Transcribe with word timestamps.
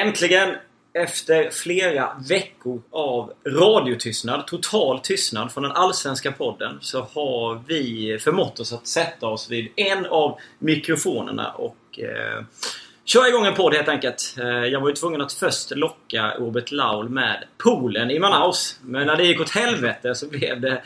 Äntligen! 0.00 0.54
Efter 0.92 1.50
flera 1.50 2.10
veckor 2.28 2.82
av 2.90 3.32
radiotystnad, 3.46 4.46
total 4.46 5.00
tystnad 5.00 5.52
från 5.52 5.62
den 5.62 5.72
allsvenska 5.72 6.32
podden 6.32 6.78
så 6.80 7.00
har 7.00 7.62
vi 7.66 8.18
förmått 8.20 8.60
oss 8.60 8.72
att 8.72 8.86
sätta 8.86 9.26
oss 9.26 9.50
vid 9.50 9.68
en 9.76 10.06
av 10.06 10.38
mikrofonerna 10.58 11.52
och 11.52 11.98
eh, 11.98 12.44
köra 13.04 13.28
igång 13.28 13.46
en 13.46 13.54
podd 13.54 13.74
helt 13.74 13.88
enkelt. 13.88 14.34
Eh, 14.38 14.46
jag 14.46 14.80
var 14.80 14.88
ju 14.88 14.94
tvungen 14.94 15.20
att 15.20 15.32
först 15.32 15.70
locka 15.70 16.34
Robert 16.38 16.70
Laul 16.72 17.08
med 17.08 17.44
poolen 17.58 18.10
i 18.10 18.18
Manaus. 18.18 18.78
Men 18.82 19.06
när 19.06 19.16
det 19.16 19.24
gick 19.24 19.40
åt 19.40 19.50
helvete 19.50 20.14
så 20.14 20.28
blev 20.28 20.60
det 20.60 20.82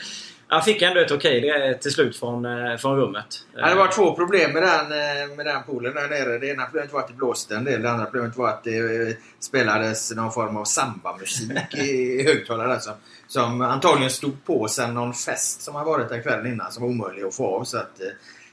han 0.54 0.62
fick 0.62 0.82
ändå 0.82 1.00
ett 1.00 1.10
okej 1.10 1.38
okay, 1.38 1.74
till 1.74 1.90
slut 1.90 2.16
från, 2.16 2.44
eh, 2.44 2.76
från 2.76 2.96
rummet. 2.96 3.26
Ja, 3.56 3.68
det 3.68 3.74
var 3.74 3.88
två 3.88 4.14
problem 4.14 4.52
med 4.52 4.62
den, 4.62 4.92
eh, 4.92 5.36
med 5.36 5.46
den 5.46 5.62
poolen 5.62 5.94
där 5.94 6.08
nere. 6.08 6.38
Det 6.38 6.46
ena 6.46 6.64
problemet 6.64 6.92
var 6.92 7.00
att 7.00 7.08
det 7.08 7.14
blåste 7.14 7.56
en 7.56 7.64
del. 7.64 7.82
Det 7.82 7.90
andra 7.90 8.04
problemet 8.04 8.36
var 8.36 8.48
att 8.48 8.64
det 8.64 8.78
eh, 8.78 9.14
spelades 9.40 10.14
någon 10.14 10.32
form 10.32 10.56
av 10.56 10.64
sambamusik 10.64 11.74
i 11.74 12.22
högtalare. 12.22 12.80
Som, 12.80 12.92
som 13.26 13.60
antagligen 13.60 14.10
stod 14.10 14.44
på 14.44 14.68
sen 14.68 14.94
någon 14.94 15.14
fest 15.14 15.62
som 15.62 15.74
har 15.74 15.84
varit 15.84 16.08
där 16.08 16.22
kvällen 16.22 16.46
innan 16.46 16.72
som 16.72 16.82
var 16.82 16.90
omöjlig 16.90 17.22
att 17.22 17.34
få 17.34 17.46
av. 17.46 17.64
Så 17.64 17.78
att, 17.78 18.00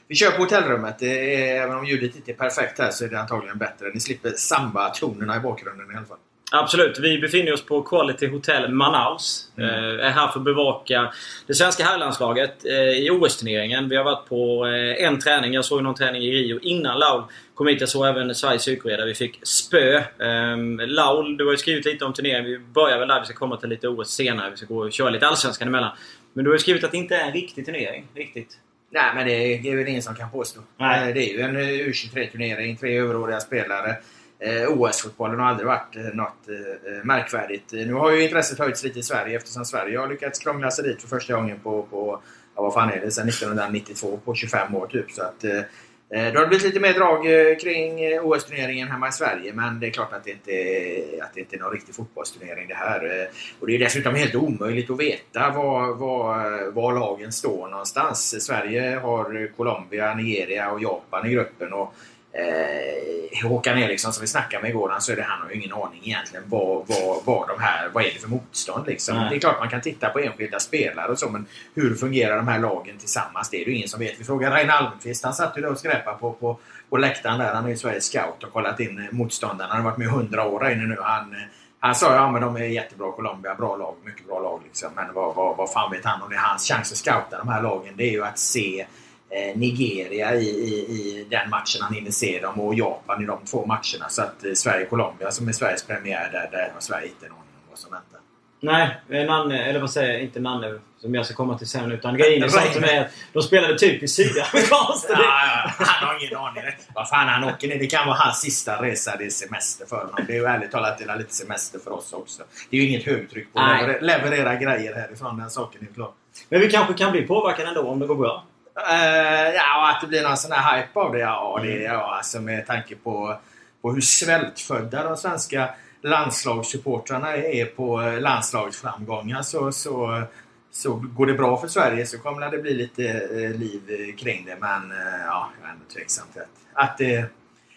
vi 0.08 0.14
kör 0.14 0.30
på 0.30 0.42
hotellrummet. 0.42 0.98
Det 0.98 1.34
är, 1.34 1.62
även 1.62 1.76
om 1.76 1.84
ljudet 1.84 2.16
inte 2.16 2.30
är 2.30 2.34
perfekt 2.34 2.78
här 2.78 2.90
så 2.90 3.04
är 3.04 3.08
det 3.08 3.20
antagligen 3.20 3.58
bättre. 3.58 3.90
Ni 3.94 4.00
slipper 4.00 4.30
samba-tonerna 4.30 5.36
i 5.36 5.40
bakgrunden 5.40 5.90
i 5.92 5.96
alla 5.96 6.06
fall. 6.06 6.18
Absolut. 6.54 6.98
Vi 6.98 7.18
befinner 7.18 7.52
oss 7.52 7.66
på 7.66 7.82
Quality 7.82 8.26
Hotel 8.26 8.72
Manaus. 8.72 9.48
Mm. 9.56 9.70
Eh, 9.70 10.06
är 10.06 10.10
här 10.10 10.28
för 10.28 10.38
att 10.38 10.44
bevaka 10.44 11.12
det 11.46 11.54
svenska 11.54 11.84
herrlandslaget 11.84 12.64
eh, 12.64 12.72
i 12.74 13.10
OS-turneringen. 13.10 13.88
Vi 13.88 13.96
har 13.96 14.04
varit 14.04 14.28
på 14.28 14.66
eh, 14.66 15.06
en 15.06 15.20
träning. 15.20 15.52
Jag 15.52 15.64
såg 15.64 15.82
någon 15.82 15.94
träning 15.94 16.22
i 16.22 16.30
Rio 16.30 16.60
innan 16.60 16.98
Laul 16.98 17.22
kom 17.54 17.66
hit. 17.66 17.80
Jag 17.80 17.88
såg 17.88 18.06
även 18.06 18.34
Sveriges 18.34 18.62
Sydkorea 18.62 19.04
vi 19.04 19.14
fick 19.14 19.40
spö. 19.42 19.96
Eh, 19.96 20.86
Laul, 20.86 21.36
du 21.36 21.44
har 21.44 21.52
ju 21.52 21.58
skrivit 21.58 21.84
lite 21.84 22.04
om 22.04 22.12
turneringen. 22.12 22.44
Vi 22.44 22.58
börjar 22.58 22.98
väl 22.98 23.08
där. 23.08 23.20
Vi 23.20 23.26
ska 23.26 23.34
komma 23.34 23.56
till 23.56 23.68
lite 23.68 23.88
OS 23.88 24.10
senare. 24.10 24.50
Vi 24.50 24.56
ska 24.56 24.66
gå 24.66 24.78
och 24.78 24.92
köra 24.92 25.10
lite 25.10 25.26
Allsvenskan 25.26 25.68
emellan. 25.68 25.90
Men 26.32 26.44
du 26.44 26.50
har 26.50 26.54
ju 26.54 26.58
skrivit 26.58 26.84
att 26.84 26.90
det 26.90 26.96
inte 26.96 27.16
är 27.16 27.26
en 27.26 27.32
riktig 27.32 27.66
turnering. 27.66 28.06
Riktigt. 28.14 28.58
Nej, 28.90 29.12
men 29.14 29.26
det 29.26 29.68
är 29.70 29.76
väl 29.76 29.88
ingen 29.88 30.02
som 30.02 30.14
kan 30.14 30.30
påstå. 30.30 30.60
Nej. 30.76 31.08
Eh, 31.08 31.14
det 31.14 31.30
är 31.30 31.34
ju 31.34 31.40
en 31.40 31.56
U23-turnering. 31.56 32.76
Tre 32.76 32.98
överåriga 32.98 33.40
spelare. 33.40 33.96
Eh, 34.44 34.68
OS-fotbollen 34.68 35.40
har 35.40 35.46
aldrig 35.46 35.66
varit 35.66 35.96
eh, 35.96 36.02
något 36.02 36.48
eh, 36.48 37.04
märkvärdigt. 37.04 37.72
Nu 37.72 37.92
har 37.92 38.12
ju 38.12 38.22
intresset 38.22 38.58
höjts 38.58 38.84
lite 38.84 38.98
i 38.98 39.02
Sverige 39.02 39.36
eftersom 39.36 39.64
Sverige 39.64 39.98
har 39.98 40.08
lyckats 40.08 40.38
krångla 40.38 40.70
sig 40.70 40.84
dit 40.84 41.00
för 41.00 41.08
första 41.08 41.34
gången 41.34 41.58
på, 41.58 41.82
på 41.82 42.22
ja, 42.56 42.62
vad 42.62 42.74
fan 42.74 42.90
är 42.90 43.00
det, 43.00 43.10
sedan 43.10 43.28
1992 43.28 44.20
på 44.24 44.34
25 44.34 44.74
år 44.74 44.86
typ. 44.86 45.10
Så 45.10 45.22
att, 45.22 45.44
eh, 45.44 45.60
det 46.08 46.38
har 46.38 46.46
blivit 46.46 46.66
lite 46.66 46.80
mer 46.80 46.92
drag 46.92 47.24
kring 47.60 48.20
OS-turneringen 48.20 48.88
hemma 48.88 49.08
i 49.08 49.12
Sverige 49.12 49.52
men 49.52 49.80
det 49.80 49.86
är 49.86 49.90
klart 49.90 50.12
att 50.12 50.24
det 50.24 50.30
inte 50.30 50.52
är, 50.52 51.22
att 51.22 51.34
det 51.34 51.40
inte 51.40 51.56
är 51.56 51.60
någon 51.60 51.72
riktig 51.72 51.94
fotbollsturnering 51.94 52.68
det 52.68 52.74
här. 52.74 53.28
Och 53.60 53.66
det 53.66 53.74
är 53.74 53.78
dessutom 53.78 54.14
helt 54.14 54.34
omöjligt 54.34 54.90
att 54.90 55.00
veta 55.00 55.50
var, 55.50 55.94
var, 55.94 56.70
var 56.70 56.92
lagen 56.92 57.32
står 57.32 57.68
någonstans. 57.68 58.44
Sverige 58.46 58.98
har 59.02 59.56
Colombia, 59.56 60.14
Nigeria 60.14 60.70
och 60.70 60.82
Japan 60.82 61.26
i 61.26 61.30
gruppen. 61.30 61.72
Och 61.72 61.94
eh, 62.32 63.48
Håkan 63.48 63.78
Eriksson 63.78 64.12
som 64.12 64.20
vi 64.20 64.26
snackade 64.26 64.62
med 64.62 64.70
igår, 64.70 64.94
så 64.98 65.12
är 65.12 65.16
det, 65.16 65.22
han 65.22 65.42
har 65.42 65.50
ju 65.50 65.56
ingen 65.56 65.72
aning 65.72 66.00
egentligen 66.04 66.44
vad, 66.48 66.86
vad, 66.88 67.24
vad, 67.24 67.48
de 67.48 67.60
här, 67.60 67.88
vad 67.92 68.04
är 68.04 68.10
det 68.14 68.18
för 68.18 68.28
motstånd. 68.28 68.86
Liksom. 68.86 69.26
Det 69.30 69.36
är 69.36 69.40
klart 69.40 69.58
man 69.58 69.68
kan 69.68 69.80
titta 69.80 70.08
på 70.08 70.18
enskilda 70.18 70.60
spelare 70.60 71.12
och 71.12 71.18
så, 71.18 71.28
men 71.28 71.46
hur 71.74 71.94
fungerar 71.94 72.36
de 72.36 72.48
här 72.48 72.58
lagen 72.58 72.98
tillsammans? 72.98 73.50
Det 73.50 73.56
är 73.56 73.64
det 73.64 73.70
ju 73.70 73.76
ingen 73.76 73.88
som 73.88 74.00
vet. 74.00 74.20
Vi 74.20 74.24
frågade 74.24 74.56
Reine 74.56 74.72
Almqvist, 74.72 75.24
han 75.24 75.34
satt 75.34 75.56
ju 75.56 75.62
där 75.62 75.70
och 75.70 75.78
skräpade 75.78 76.18
på, 76.18 76.32
på, 76.32 76.58
på 76.90 76.96
läktaren 76.96 77.38
där. 77.38 77.54
Han 77.54 77.64
är 77.64 77.68
ju 77.68 77.76
Sveriges 77.76 78.04
scout 78.04 78.44
och 78.44 78.52
kollat 78.52 78.80
in 78.80 79.08
motståndarna. 79.12 79.74
Han 79.74 79.82
har 79.82 79.90
varit 79.90 79.98
med 79.98 80.06
i 80.06 80.10
100 80.10 80.46
år 80.46 80.70
inne 80.70 80.86
nu. 80.86 80.96
Han, 81.00 81.36
han 81.80 81.94
sa 81.94 82.14
ja 82.14 82.30
men 82.30 82.42
de 82.42 82.56
är 82.56 82.64
jättebra 82.64 83.12
Colombia, 83.12 83.54
bra 83.54 83.76
lag, 83.76 83.94
mycket 84.04 84.26
bra 84.26 84.40
lag. 84.40 84.60
Liksom. 84.64 84.88
Men 84.96 85.14
vad, 85.14 85.34
vad, 85.34 85.56
vad 85.56 85.72
fan 85.72 85.90
vet 85.90 86.04
han? 86.04 86.22
Och 86.22 86.30
det 86.30 86.36
är 86.36 86.40
hans 86.40 86.68
chans 86.68 86.92
att 86.92 86.98
scouta 86.98 87.38
de 87.38 87.48
här 87.48 87.62
lagen 87.62 87.94
det 87.96 88.04
är 88.04 88.12
ju 88.12 88.24
att 88.24 88.38
se 88.38 88.86
Eh, 88.86 89.11
Nigeria 89.54 90.34
i, 90.34 90.48
i, 90.48 90.74
i 90.74 91.26
den 91.30 91.50
matchen 91.50 91.80
han 91.80 91.94
hinner 91.94 92.10
se 92.10 92.40
dem 92.40 92.60
och 92.60 92.74
Japan 92.74 93.22
i 93.22 93.26
de 93.26 93.44
två 93.44 93.66
matcherna. 93.66 94.08
Så 94.08 94.22
att 94.22 94.44
eh, 94.44 94.52
Sverige-Colombia 94.52 95.30
som 95.30 95.48
är 95.48 95.52
Sveriges 95.52 95.84
premiär, 95.84 96.30
där, 96.32 96.48
där 96.50 96.70
har 96.74 96.80
Sverige 96.80 97.06
inte 97.06 97.26
en 97.26 97.32
aning 97.32 97.42
om 97.42 97.70
vad 97.70 97.78
som 97.78 97.90
väntar. 97.90 98.20
Nej, 98.64 99.26
Nanne, 99.26 99.64
eller 99.64 99.80
vad 99.80 99.90
säger 99.90 100.12
jag, 100.12 100.22
inte 100.22 100.40
Nanne 100.40 100.78
som 101.00 101.14
jag 101.14 101.26
ska 101.26 101.34
komma 101.34 101.58
till 101.58 101.68
sen 101.68 101.92
utan 101.92 102.16
grejen 102.16 102.42
är 102.42 102.48
som 102.48 102.84
är 102.84 103.08
de 103.32 103.42
spelade 103.42 103.78
typ 103.78 104.02
i 104.02 104.08
sydamerikanskt. 104.08 105.06
ja, 105.08 105.18
ja, 105.18 105.70
han 105.78 106.08
har 106.08 106.24
ingen 106.24 106.36
aning. 106.36 106.62
Vad 106.94 107.08
fan 107.08 107.28
han 107.28 107.44
åker 107.44 107.68
ner. 107.68 107.78
Det 107.78 107.86
kan 107.86 108.06
vara 108.06 108.16
hans 108.16 108.40
sista 108.40 108.82
resa. 108.82 109.16
Det 109.18 109.24
är 109.24 109.30
semester 109.30 109.86
för 109.86 109.96
honom. 109.96 110.14
Det 110.26 110.32
är 110.32 110.36
ju 110.36 110.44
ärligt 110.44 110.70
talat 110.70 110.98
det 110.98 111.04
är 111.04 111.18
lite 111.18 111.34
semester 111.34 111.78
för 111.78 111.92
oss 111.92 112.12
också. 112.12 112.42
Det 112.70 112.76
är 112.76 112.80
ju 112.80 112.88
inget 112.88 113.04
högtryck 113.06 113.52
på 113.52 113.58
att 113.60 114.02
leverera 114.02 114.56
grejer 114.56 114.94
härifrån. 114.94 115.38
Den 115.38 115.50
saken 115.50 115.88
är 115.90 115.94
klar. 115.94 116.10
Men 116.48 116.60
vi 116.60 116.70
kanske 116.70 116.94
kan 116.94 117.12
bli 117.12 117.22
påverkade 117.22 117.68
ändå 117.68 117.82
om 117.82 117.98
det 117.98 118.06
går 118.06 118.14
bra? 118.14 118.44
Uh, 118.78 119.54
ja, 119.54 119.90
att 119.90 120.00
det 120.00 120.06
blir 120.06 120.22
någon 120.22 120.36
sån 120.36 120.52
här 120.52 120.76
hype 120.76 121.00
av 121.00 121.12
det. 121.12 121.18
Ja, 121.18 121.60
det 121.62 121.86
är 121.86 121.92
ja, 121.92 122.16
alltså 122.16 122.40
med 122.40 122.66
tanke 122.66 122.96
på, 122.96 123.38
på 123.82 123.92
hur 123.92 124.00
svältfödda 124.00 125.04
de 125.04 125.16
svenska 125.16 125.70
landslagssupportrarna 126.02 127.36
är 127.36 127.64
på 127.64 128.00
landslagsframgångar 128.20 129.42
så, 129.42 129.72
så, 129.72 130.22
så 130.70 130.94
går 130.94 131.26
det 131.26 131.34
bra 131.34 131.60
för 131.60 131.68
Sverige 131.68 132.06
så 132.06 132.18
kommer 132.18 132.50
det 132.50 132.58
bli 132.58 132.74
lite 132.74 133.04
eh, 133.10 133.50
liv 133.50 134.14
kring 134.18 134.44
det. 134.44 134.56
Men 134.60 134.90
eh, 134.90 135.24
ja, 135.26 135.50
jag 135.60 135.68
är 135.68 135.72
ändå 135.72 135.84
tveksam 135.94 136.26
till 136.32 136.42
att, 136.42 136.48
att, 136.90 136.98
det, 136.98 137.24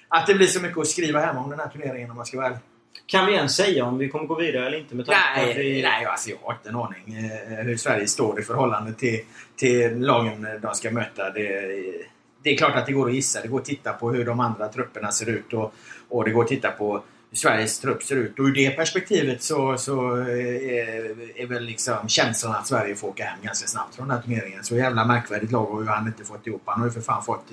att 0.08 0.28
det 0.28 0.34
blir 0.34 0.48
så 0.48 0.62
mycket 0.62 0.78
att 0.78 0.88
skriva 0.88 1.20
hem 1.20 1.38
om 1.38 1.50
den 1.50 1.60
här 1.60 1.68
turneringen 1.68 2.10
om 2.10 2.18
man 2.18 2.26
ska 2.26 2.38
vara 2.38 2.48
ärlig. 2.48 2.60
Kan 3.06 3.26
vi 3.26 3.34
ens 3.34 3.56
säga 3.56 3.86
om 3.86 3.98
vi 3.98 4.10
kommer 4.10 4.26
gå 4.26 4.36
vidare 4.36 4.68
eller 4.68 4.78
inte? 4.78 4.96
Med 4.96 5.06
nej, 5.08 5.54
vi... 5.58 5.82
nej 5.82 6.06
alltså 6.06 6.30
jag 6.30 6.38
har 6.42 6.54
inte 6.54 6.70
en 6.70 6.76
aning 6.76 7.16
eh, 7.18 7.66
hur 7.66 7.78
Sverige 7.78 8.08
står 8.08 8.40
i 8.40 8.44
förhållande 8.44 8.94
till, 8.94 9.20
till 9.56 10.00
lagen 10.00 10.48
de 10.62 10.76
ska 10.76 10.92
möta. 10.92 11.30
Det, 11.30 11.82
det 12.44 12.50
är 12.50 12.58
klart 12.58 12.76
att 12.76 12.86
det 12.86 12.92
går 12.92 13.08
att 13.10 13.16
gissa. 13.16 13.42
Det 13.42 13.48
går 13.48 13.60
att 13.60 13.66
titta 13.66 13.94
på 13.94 14.12
hur 14.12 14.26
de 14.26 14.40
andra 14.40 14.68
trupperna 14.68 15.12
ser 15.12 15.30
ut 15.30 15.54
och, 15.54 15.74
och 16.10 16.26
det 16.26 16.32
går 16.32 16.44
att 16.44 16.50
titta 16.50 16.72
på 16.72 17.04
hur 17.30 17.38
Sveriges 17.38 17.80
trupp 17.80 18.04
ser 18.04 18.16
ut. 18.16 18.40
Och 18.40 18.46
ur 18.46 18.54
det 18.54 18.70
perspektivet 18.70 19.44
så, 19.44 19.78
så 19.78 20.16
är, 20.16 21.40
är 21.42 21.46
väl 21.46 21.64
liksom 21.64 22.08
känslan 22.08 22.56
att 22.56 22.68
Sverige 22.68 22.96
får 22.96 23.08
åka 23.08 23.24
hem 23.24 23.40
ganska 23.44 23.68
snabbt 23.68 23.96
från 23.96 24.08
den 24.08 24.18
här 24.18 24.24
turneringen. 24.24 24.64
Så 24.64 24.76
jävla 24.76 25.06
märkvärdigt 25.06 25.52
lag 25.52 25.66
har 25.66 25.82
ju 25.82 25.88
han 25.88 26.08
inte 26.08 26.24
fått 26.24 26.48
ihop. 26.48 26.62
Han 26.66 26.80
har 26.80 26.88
ju 26.88 26.94
för 26.94 27.02
fan 27.02 27.24
fått, 27.24 27.46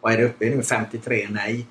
vad 0.00 0.12
är 0.12 0.16
det 0.16 0.24
uppe 0.24 0.44
i 0.44 0.56
nu, 0.56 0.62
53 0.62 1.28
nej. 1.30 1.66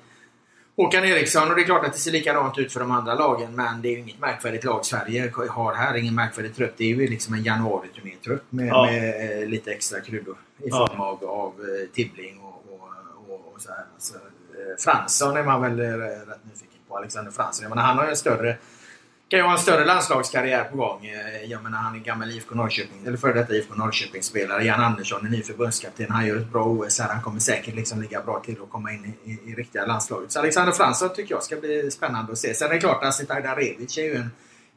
Håkan 0.78 1.04
Eriksson 1.04 1.50
och 1.50 1.56
det 1.56 1.62
är 1.62 1.64
klart 1.64 1.84
att 1.84 1.92
det 1.92 1.98
ser 1.98 2.10
likadant 2.10 2.58
ut 2.58 2.72
för 2.72 2.80
de 2.80 2.90
andra 2.90 3.14
lagen 3.14 3.54
men 3.54 3.82
det 3.82 3.88
är 3.88 3.92
ju 3.92 3.98
inget 3.98 4.20
märkvärdigt 4.20 4.64
lag 4.64 4.84
Sverige 4.84 5.32
har 5.50 5.74
här. 5.74 5.96
Ingen 5.96 6.14
märkvärdig 6.14 6.56
trupp. 6.56 6.74
Det 6.76 6.84
är 6.84 6.88
ju 6.88 7.08
liksom 7.08 7.34
en 7.34 7.42
januari-turnétrupp 7.42 8.42
med, 8.50 8.68
ja. 8.68 8.86
med 8.86 9.42
eh, 9.42 9.48
lite 9.48 9.72
extra 9.72 10.00
kryddor 10.00 10.36
i 10.64 10.70
form 10.70 10.88
ja. 10.96 11.04
av, 11.04 11.24
av 11.24 11.52
eh, 11.60 11.94
Tibbling 11.94 12.40
och, 12.40 12.64
och, 12.72 12.88
och, 13.28 13.52
och 13.54 13.62
så 13.62 13.68
här. 13.68 13.84
Alltså, 13.94 14.14
eh, 14.14 14.76
Fransson 14.78 15.36
är 15.36 15.42
man 15.42 15.62
väl 15.62 15.80
rätt 15.80 16.44
nyfiken 16.44 16.80
på. 16.88 16.96
Alexander 16.96 17.32
Fransson. 17.32 17.62
Jag 17.62 17.70
menar, 17.70 17.82
han 17.82 17.96
har 17.96 18.04
ju 18.04 18.10
en 18.10 18.16
större 18.16 18.56
kan 19.28 19.38
ju 19.38 19.44
ha 19.44 19.52
en 19.52 19.58
större 19.58 19.84
landslagskarriär 19.84 20.64
på 20.64 20.76
gång. 20.76 21.06
Eh, 21.06 21.50
jag 21.50 21.62
menar 21.62 21.78
han 21.78 21.94
är 21.94 21.98
gammal 21.98 22.30
IFK 22.30 22.54
Norrköping, 22.54 23.06
eller 23.06 23.16
före 23.16 23.32
detta 23.32 23.54
IFK 23.54 23.74
Norrköping-spelare. 23.74 24.64
Jan 24.64 24.80
Andersson 24.80 25.26
är 25.26 25.30
ny 25.30 25.42
förbundskapten. 25.42 26.06
Han 26.10 26.26
gör 26.26 26.36
ett 26.36 26.52
bra 26.52 26.64
OS 26.64 27.00
här. 27.00 27.08
Han 27.08 27.22
kommer 27.22 27.40
säkert 27.40 27.74
liksom 27.74 28.02
ligga 28.02 28.22
bra 28.22 28.40
till 28.40 28.58
och 28.58 28.70
komma 28.70 28.92
in 28.92 29.14
i, 29.24 29.30
i, 29.30 29.52
i 29.52 29.54
riktiga 29.54 29.86
landslaget. 29.86 30.32
Så 30.32 30.38
Alexander 30.38 30.72
Fransson 30.72 31.08
tycker 31.14 31.34
jag 31.34 31.42
ska 31.42 31.56
bli 31.56 31.90
spännande 31.90 32.32
att 32.32 32.38
se. 32.38 32.54
Sen 32.54 32.68
är 32.68 32.74
det 32.74 32.80
klart 32.80 33.02
att 33.02 33.08
Asita 33.08 33.40
Darevic 33.40 33.98
är 33.98 34.02
ju 34.02 34.16
en 34.16 34.30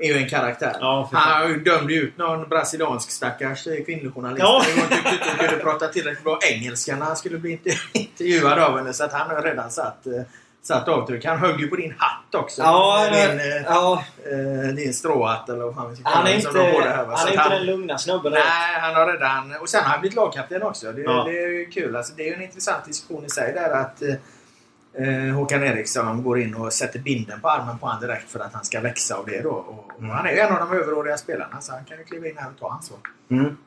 är 0.03 0.07
ju 0.07 0.17
en 0.17 0.29
karaktär. 0.29 0.77
Ja, 0.79 1.09
han 1.11 1.63
dömde 1.63 1.93
ut 1.93 2.17
någon 2.17 2.49
brasiliansk 2.49 3.11
stackars 3.11 3.63
kvinnlig 3.63 4.13
journalist. 4.13 4.39
Ja. 4.39 4.63
Hon 4.75 4.89
tyckte 4.89 5.09
inte 5.09 5.29
hon 5.29 5.47
kunde 5.47 5.63
prata 5.63 5.87
tillräckligt 5.87 6.23
bra 6.23 6.39
engelska 6.41 6.95
när 6.95 7.05
han 7.05 7.15
skulle 7.15 7.37
bli 7.37 7.59
intervjuad 7.93 8.59
av 8.59 8.77
henne. 8.77 8.93
Så 8.93 9.03
att 9.03 9.13
han 9.13 9.35
har 9.35 9.41
redan 9.41 9.71
satt 9.71 10.07
eh, 10.07 10.21
satt 10.61 10.87
avtryck. 10.87 11.25
Han 11.25 11.37
högg 11.37 11.59
ju 11.59 11.67
på 11.67 11.75
din 11.75 11.93
hatt 11.97 12.35
också. 12.35 12.61
Ja, 12.61 13.07
din, 13.11 13.39
eh, 13.39 13.45
ja. 13.65 14.03
Eh, 14.31 14.75
din 14.75 14.93
stråhatt 14.93 15.49
eller 15.49 15.63
vad 15.63 15.75
fan 15.75 15.89
vi 15.89 15.95
ska 15.95 16.03
kalla 16.03 16.15
han 16.15 16.27
är 16.27 16.35
inte, 16.35 16.49
här, 16.49 17.05
Han 17.05 17.27
är 17.27 17.31
inte 17.31 17.49
den 17.49 17.65
lugna 17.65 17.97
snubben. 17.97 18.31
Nej, 18.31 18.79
han 18.81 18.95
har 18.95 19.07
redan... 19.07 19.55
Och 19.61 19.69
sen 19.69 19.83
har 19.83 19.89
han 19.89 19.99
blivit 20.01 20.15
lagkapten 20.15 20.63
också. 20.63 20.91
Det, 20.91 21.01
ja. 21.01 21.23
det 21.23 21.43
är 21.43 21.47
ju 21.47 21.65
kul. 21.65 21.95
Alltså, 21.95 22.13
det 22.15 22.23
är 22.23 22.27
ju 22.27 22.33
en 22.33 22.41
intressant 22.41 22.85
diskussion 22.85 23.25
i 23.25 23.29
sig 23.29 23.53
där 23.53 23.69
att 23.69 24.01
eh, 24.01 25.35
Håkan 25.35 25.63
Eriksson 25.63 26.23
går 26.23 26.39
in 26.39 26.55
och 26.55 26.73
sätter 26.73 26.99
binden 26.99 27.41
på 27.41 27.49
armen 27.49 27.77
på 27.77 27.85
honom 27.85 28.01
direkt 28.01 28.31
för 28.31 28.39
att 28.39 28.53
han 28.53 28.65
ska 28.65 28.79
växa 28.79 29.15
av 29.15 29.25
det 29.25 29.41
då. 29.41 29.49
Och, 29.49 29.91
och 29.95 29.99
mm. 29.99 30.11
Han 30.11 30.25
är 30.25 30.31
ju 30.31 30.39
en 30.39 30.53
av 30.53 30.59
de 30.59 30.77
överåriga 30.77 31.17
spelarna 31.17 31.61
så 31.61 31.71
han 31.71 31.85
kan 31.85 31.97
ju 31.97 32.03
kliva 32.03 32.27
in 32.27 32.37
här 32.37 32.49
och 32.49 32.59
ta 32.59 32.71
ansvar. 32.71 32.99
Mm. 33.29 33.57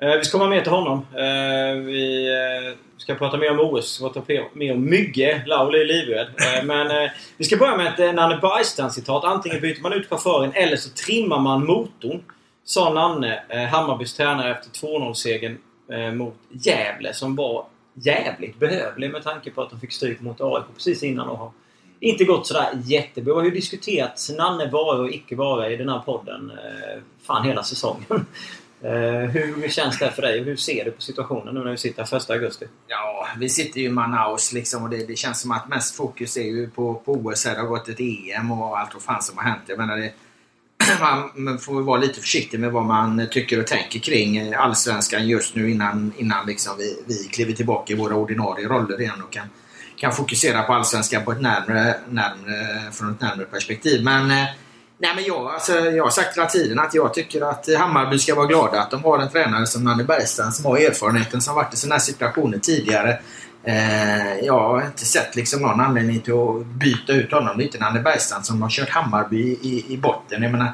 Eh, 0.00 0.16
vi 0.16 0.24
ska 0.24 0.38
komma 0.38 0.50
mer 0.50 0.60
till 0.60 0.72
honom. 0.72 1.06
Eh, 1.12 1.82
vi 1.84 2.28
eh, 2.28 2.76
ska 2.96 3.14
prata 3.14 3.36
mer 3.36 3.50
om 3.50 3.60
OS. 3.60 4.00
Vi 4.00 4.10
ska 4.10 4.20
prata 4.20 4.48
mer 4.52 4.72
om 4.72 4.84
Mygge. 4.84 5.42
Lauli 5.46 5.80
är 5.80 5.84
livrädd. 5.84 6.28
Men 6.64 7.08
vi 7.36 7.44
ska 7.44 7.56
börja 7.56 7.76
med 7.76 7.86
ett 7.86 8.14
Nanne 8.14 8.38
Bergstrand-citat. 8.42 9.24
Antingen 9.24 9.60
byter 9.60 9.82
man 9.82 9.92
ut 9.92 10.08
chauffören 10.08 10.52
eller 10.54 10.76
så 10.76 10.90
trimmar 10.90 11.40
man 11.40 11.66
motorn. 11.66 12.22
Sa 12.64 12.92
Nanne, 12.92 13.42
Hammarbys 13.70 14.14
tränare 14.14 14.50
efter 14.50 14.86
2-0-segern 14.86 15.58
mot 16.16 16.34
Gävle 16.50 17.14
som 17.14 17.36
var 17.36 17.64
jävligt 17.94 18.58
behövlig 18.58 19.10
med 19.10 19.22
tanke 19.22 19.50
på 19.50 19.62
att 19.62 19.70
de 19.70 19.80
fick 19.80 19.92
stryk 19.92 20.20
mot 20.20 20.40
AIK 20.40 20.64
precis 20.74 21.02
innan 21.02 21.28
och 21.28 21.38
har 21.38 21.50
inte 22.00 22.24
gått 22.24 22.46
sådär 22.46 22.68
jättebra. 22.84 23.34
Vi 23.34 23.40
har 23.40 23.44
ju 23.44 23.50
diskuterat 23.50 24.28
Nanne 24.38 24.70
vara 24.70 24.98
och 24.98 25.10
icke 25.10 25.36
vara 25.36 25.70
i 25.70 25.76
den 25.76 25.88
här 25.88 25.98
podden 25.98 26.52
fan 27.22 27.44
hela 27.44 27.62
säsongen. 27.62 28.26
Eh, 28.82 29.30
hur 29.30 29.68
känns 29.68 29.98
det 29.98 30.10
för 30.10 30.22
dig? 30.22 30.42
Hur 30.42 30.56
ser 30.56 30.84
du 30.84 30.90
på 30.90 31.02
situationen 31.02 31.54
nu 31.54 31.64
när 31.64 31.70
vi 31.70 31.76
sitter 31.76 32.04
här 32.10 32.16
1 32.16 32.30
augusti? 32.30 32.66
Ja, 32.86 33.28
vi 33.38 33.48
sitter 33.48 33.80
ju 33.80 33.86
i 33.86 33.90
Manaus 33.90 34.52
liksom 34.52 34.82
och 34.82 34.90
det, 34.90 35.06
det, 35.06 35.16
känns 35.16 35.40
som 35.40 35.50
att 35.50 35.68
mest 35.68 35.96
fokus 35.96 36.36
är 36.36 36.42
ju 36.42 36.70
på, 36.70 36.94
på 36.94 37.12
OS. 37.12 37.44
Här. 37.44 37.54
Det 37.54 37.60
har 37.60 37.66
gått 37.66 37.88
ett 37.88 38.00
EM 38.00 38.52
och 38.52 38.78
allt 38.78 38.94
vad 38.94 39.02
fan 39.02 39.22
som 39.22 39.38
har 39.38 39.44
hänt. 39.44 39.62
Jag 39.66 39.78
menar 39.78 39.96
det, 39.96 40.12
man 41.34 41.58
får 41.58 41.82
vara 41.82 42.00
lite 42.00 42.20
försiktig 42.20 42.60
med 42.60 42.72
vad 42.72 42.84
man 42.84 43.26
tycker 43.30 43.60
och 43.60 43.66
tänker 43.66 43.98
kring 43.98 44.54
Allsvenskan 44.54 45.28
just 45.28 45.54
nu 45.54 45.70
innan, 45.70 46.12
innan 46.16 46.46
liksom 46.46 46.76
vi, 46.78 47.02
vi 47.06 47.14
kliver 47.14 47.52
tillbaka 47.52 47.92
i 47.92 47.96
våra 47.96 48.14
ordinarie 48.14 48.68
roller 48.68 49.00
igen 49.00 49.22
och 49.22 49.32
kan, 49.32 49.46
kan 49.96 50.12
fokusera 50.12 50.62
på 50.62 50.72
Allsvenskan 50.72 51.24
på 51.24 51.32
ett 51.32 51.40
närmre, 51.40 51.94
närmre, 52.08 52.92
från 52.92 53.12
ett 53.12 53.20
närmare 53.20 53.46
perspektiv. 53.46 54.04
Men 54.04 54.30
eh, 54.30 54.48
Nej, 55.00 55.12
men 55.14 55.24
jag, 55.24 55.46
alltså, 55.46 55.72
jag 55.72 56.04
har 56.04 56.10
sagt 56.10 56.36
hela 56.36 56.46
tiden 56.46 56.78
att 56.78 56.94
jag 56.94 57.14
tycker 57.14 57.50
att 57.50 57.66
Hammarby 57.78 58.18
ska 58.18 58.34
vara 58.34 58.46
glada 58.46 58.80
att 58.80 58.90
de 58.90 59.04
har 59.04 59.18
en 59.18 59.30
tränare 59.30 59.66
som 59.66 59.84
Nanne 59.84 60.04
Bergstrand 60.04 60.54
som 60.54 60.64
har 60.64 60.78
erfarenheten 60.78 61.40
som 61.40 61.54
varit 61.54 61.74
i 61.74 61.76
sådana 61.76 61.94
här 61.94 62.00
situationer 62.00 62.58
tidigare. 62.58 63.18
Eh, 63.64 64.38
jag 64.38 64.60
har 64.60 64.86
inte 64.86 65.04
sett 65.04 65.36
liksom 65.36 65.62
någon 65.62 65.80
anledning 65.80 66.20
till 66.20 66.32
att 66.34 66.66
byta 66.66 67.12
ut 67.12 67.32
honom. 67.32 67.56
Det 67.56 67.62
är 67.62 67.64
inte 67.64 67.78
Nanne 67.78 68.00
Bergstrand 68.00 68.46
som 68.46 68.62
har 68.62 68.70
kört 68.70 68.88
Hammarby 68.88 69.58
i, 69.62 69.84
i 69.88 69.96
botten. 69.96 70.42
Jag 70.42 70.52
menar, 70.52 70.72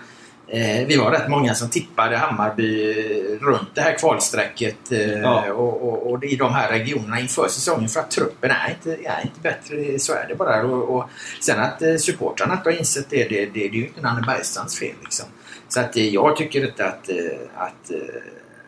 vi 0.87 0.97
var 0.97 1.11
rätt 1.11 1.29
många 1.29 1.55
som 1.55 1.71
tippade 1.71 2.17
Hammarby 2.17 2.95
runt 3.41 3.75
det 3.75 3.81
här 3.81 3.99
kvalstrecket 3.99 4.93
eh, 4.93 5.21
ja. 5.21 5.53
och, 5.53 5.89
och, 5.89 6.13
och, 6.13 6.25
i 6.25 6.37
de 6.37 6.53
här 6.53 6.71
regionerna 6.71 7.21
inför 7.21 7.49
säsongen 7.49 7.89
för 7.89 8.01
att 8.01 8.11
truppen 8.11 8.51
är 8.51 8.71
inte, 8.71 9.09
är 9.09 9.23
inte 9.23 9.41
bättre. 9.41 9.99
Så 9.99 10.13
är 10.13 10.27
det 10.29 10.35
bara. 10.35 10.63
Och, 10.63 10.97
och 10.97 11.09
sen 11.41 11.61
att 11.61 11.83
eh, 11.83 11.97
supportrarna 11.97 12.55
inte 12.55 12.71
har 12.71 12.79
insett 12.79 13.07
det, 13.11 13.29
det, 13.29 13.47
det, 13.47 13.47
det 13.47 13.65
är 13.65 13.71
ju 13.71 13.87
inte 13.87 14.01
Nanne 14.01 14.27
Bergstrands 14.27 14.79
fel. 14.79 14.95
Liksom. 15.03 15.27
Så 15.69 15.81
att 15.81 15.97
eh, 15.97 16.09
jag 16.09 16.37
tycker 16.37 16.67
inte 16.67 16.87
att, 16.87 17.09
eh, 17.09 17.17
att 17.55 17.91
eh, 17.91 17.99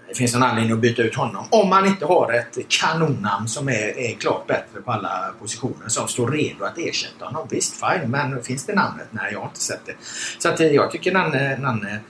det 0.09 0.15
finns 0.15 0.35
någon 0.35 0.43
anledning 0.43 0.73
att 0.73 0.79
byta 0.79 1.03
ut 1.03 1.15
honom. 1.15 1.47
Om 1.51 1.69
man 1.69 1.87
inte 1.87 2.07
har 2.07 2.33
ett 2.33 2.69
kanonnamn 2.69 3.49
som 3.49 3.69
är, 3.69 3.99
är 3.99 4.15
klart 4.15 4.47
bättre 4.47 4.81
på 4.85 4.93
alla 4.93 5.35
positioner 5.41 5.89
som 5.89 6.09
står 6.09 6.31
redo 6.31 6.65
att 6.65 6.79
ersätta 6.79 7.25
honom. 7.25 7.47
Visst, 7.51 7.75
fine. 7.75 8.11
Men 8.11 8.43
finns 8.43 8.67
det 8.67 8.75
namnet? 8.75 9.07
Nej, 9.11 9.29
jag 9.33 9.39
har 9.39 9.47
inte 9.47 9.61
sett 9.61 9.87
det. 9.87 9.95
Så 10.39 10.49
att 10.49 10.61
eh, 10.61 10.67
jag 10.67 10.91
tycker 10.91 11.13
Nanne, 11.13 11.59
Nanne 11.59 12.01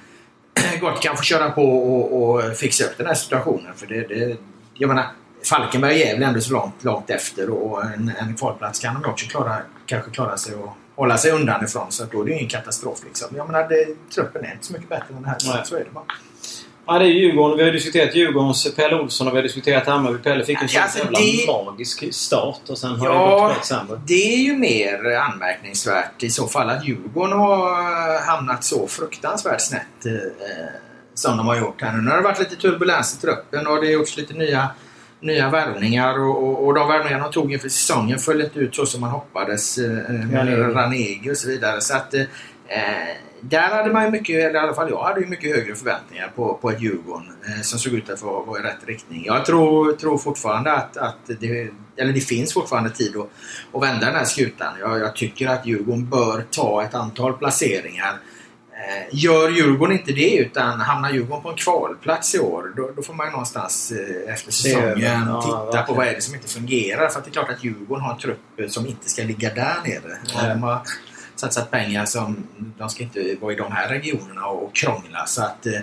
gott 0.80 1.02
kan 1.02 1.16
få 1.16 1.22
köra 1.22 1.50
på 1.50 1.78
och, 1.78 2.22
och, 2.22 2.56
fixa 2.56 2.84
upp 2.84 2.98
den 2.98 3.06
här 3.06 3.14
situationen. 3.14 3.74
För 3.76 3.86
det, 3.86 4.08
det, 4.08 4.36
jag 4.74 4.88
menar, 4.88 5.06
Falkenberg 5.44 5.92
och 5.92 5.98
Gävle 5.98 6.26
ändå 6.26 6.40
så 6.40 6.52
långt, 6.52 6.84
långt 6.84 7.10
efter 7.10 7.50
och 7.50 7.84
en, 7.84 8.12
en 8.18 8.36
kvalplats 8.36 8.80
kan 8.80 9.02
de 9.02 9.10
också 9.10 9.26
klara, 9.26 9.56
kanske 9.86 10.10
klara 10.10 10.36
sig 10.36 10.54
och 10.54 10.76
hålla 10.94 11.18
sig 11.18 11.30
undan 11.30 11.64
ifrån. 11.64 11.92
Så 11.92 12.04
då 12.04 12.20
är 12.20 12.24
det 12.24 12.32
ingen 12.32 12.48
katastrof. 12.48 12.98
Liksom. 13.04 13.36
Jag 13.36 13.46
menar, 13.46 13.68
det, 13.68 13.86
truppen 14.14 14.44
är 14.44 14.52
inte 14.52 14.66
så 14.66 14.72
mycket 14.72 14.88
bättre 14.88 15.14
än 15.16 15.22
det 15.22 15.28
här. 15.28 15.64
Så 15.64 15.76
är 15.76 15.84
det 15.84 15.90
bara. 15.90 16.04
Ja, 16.86 16.98
det 16.98 17.04
är 17.04 17.08
Djurgården. 17.08 17.58
Vi 17.58 17.64
har 17.64 17.72
diskuterat 17.72 18.14
Djurgårdens 18.14 18.74
Pelle 18.74 18.96
Olsson 18.96 19.26
och 19.26 19.32
vi 19.32 19.38
har 19.38 19.42
diskuterat 19.42 19.86
Hammarby. 19.86 20.18
Pelle 20.18 20.44
fick 20.44 20.62
en 20.62 20.68
sån 20.68 20.82
alltså 20.82 20.98
jävla 20.98 21.18
det... 21.18 21.46
magisk 21.46 22.14
start 22.14 22.60
och 22.68 22.78
sen 22.78 22.90
har 22.90 23.06
ja, 23.06 23.48
det 23.48 23.54
gått 23.54 23.64
sämre. 23.64 24.00
Det 24.06 24.34
är 24.34 24.38
ju 24.38 24.56
mer 24.56 25.16
anmärkningsvärt 25.16 26.22
i 26.22 26.30
så 26.30 26.46
fall 26.46 26.70
att 26.70 26.84
Djurgården 26.88 27.38
har 27.38 28.26
hamnat 28.26 28.64
så 28.64 28.86
fruktansvärt 28.86 29.60
snett 29.60 30.06
eh, 30.06 30.12
som 31.14 31.36
de 31.36 31.46
har 31.46 31.56
gjort 31.56 31.82
här 31.82 31.92
nu. 31.92 32.02
Nu 32.02 32.10
har 32.10 32.16
det 32.16 32.22
varit 32.22 32.38
lite 32.38 32.56
turbulens 32.56 33.14
i 33.14 33.20
truppen 33.20 33.66
och 33.66 33.80
det 33.80 33.86
har 33.86 33.92
gjorts 33.92 34.16
lite 34.16 34.34
nya 34.34 34.70
nya 35.20 35.50
värvningar 35.50 36.18
och, 36.18 36.44
och, 36.44 36.66
och 36.66 36.74
de 36.74 36.88
värvningar 36.88 37.20
de 37.20 37.32
tog 37.32 37.52
inför 37.52 37.68
säsongen 37.68 38.18
föll 38.18 38.40
inte 38.40 38.58
ut 38.58 38.74
så 38.74 38.86
som 38.86 39.00
man 39.00 39.10
hoppades 39.10 39.78
eh, 39.78 40.12
med 40.30 40.76
Ranegi 40.76 41.30
och 41.32 41.36
så 41.36 41.48
vidare. 41.48 41.80
Så 41.80 41.96
att, 41.96 42.14
eh, 42.14 42.22
där 43.40 43.70
hade 43.70 43.92
man 43.92 44.04
ju 44.04 44.10
mycket, 44.10 44.44
eller 44.44 44.54
i 44.54 44.58
alla 44.58 44.74
fall 44.74 44.90
jag 44.90 45.02
hade 45.02 45.20
ju 45.20 45.26
mycket 45.26 45.56
högre 45.56 45.74
förväntningar 45.74 46.32
på, 46.36 46.54
på 46.54 46.70
ett 46.70 46.80
Djurgården 46.80 47.32
eh, 47.48 47.62
som 47.62 47.78
såg 47.78 47.92
ut 47.92 48.10
att 48.10 48.20
gå 48.20 48.58
i 48.58 48.62
rätt 48.62 48.86
riktning. 48.86 49.24
Jag 49.24 49.44
tror, 49.44 49.92
tror 49.92 50.18
fortfarande 50.18 50.72
att, 50.72 50.96
att 50.96 51.16
det, 51.26 51.70
eller 51.96 52.12
det 52.12 52.20
finns 52.20 52.52
fortfarande 52.52 52.90
tid 52.90 53.16
att, 53.16 53.28
att 53.72 53.82
vända 53.82 54.06
den 54.06 54.14
här 54.14 54.24
skutan. 54.24 54.74
Jag, 54.80 55.00
jag 55.00 55.16
tycker 55.16 55.48
att 55.48 55.66
Djurgården 55.66 56.10
bör 56.10 56.44
ta 56.50 56.82
ett 56.82 56.94
antal 56.94 57.32
placeringar. 57.32 58.18
Eh, 58.72 59.06
gör 59.12 59.48
Djurgården 59.48 59.98
inte 59.98 60.12
det 60.12 60.36
utan 60.36 60.80
hamnar 60.80 61.12
Djurgården 61.12 61.42
på 61.42 61.50
en 61.50 61.56
kvalplats 61.56 62.34
i 62.34 62.38
år 62.38 62.72
då, 62.76 62.90
då 62.96 63.02
får 63.02 63.14
man 63.14 63.26
ju 63.26 63.30
någonstans 63.30 63.92
eh, 63.92 64.32
efter 64.32 64.52
säsongen 64.52 65.26
ja, 65.28 65.42
titta 65.42 65.64
verkligen. 65.64 65.86
på 65.86 65.94
vad 65.94 66.06
är 66.06 66.14
det 66.14 66.20
som 66.20 66.34
inte 66.34 66.48
fungerar. 66.48 67.08
För 67.08 67.18
att 67.18 67.24
det 67.24 67.30
är 67.30 67.32
klart 67.32 67.50
att 67.50 67.64
Djurgården 67.64 68.04
har 68.04 68.12
en 68.12 68.18
trupp 68.18 68.72
som 68.72 68.86
inte 68.86 69.10
ska 69.10 69.22
ligga 69.22 69.54
där 69.54 69.76
nere. 69.84 70.18
Ja 71.36 71.40
satsat 71.40 71.70
pengar 71.70 72.04
som 72.04 72.46
de 72.78 72.88
ska 72.88 73.02
inte 73.02 73.36
vara 73.40 73.52
i 73.52 73.56
de 73.56 73.72
här 73.72 73.88
regionerna 73.88 74.46
och 74.46 74.74
krångla. 74.74 75.26
Så 75.26 75.42
att, 75.42 75.66
eh, 75.66 75.80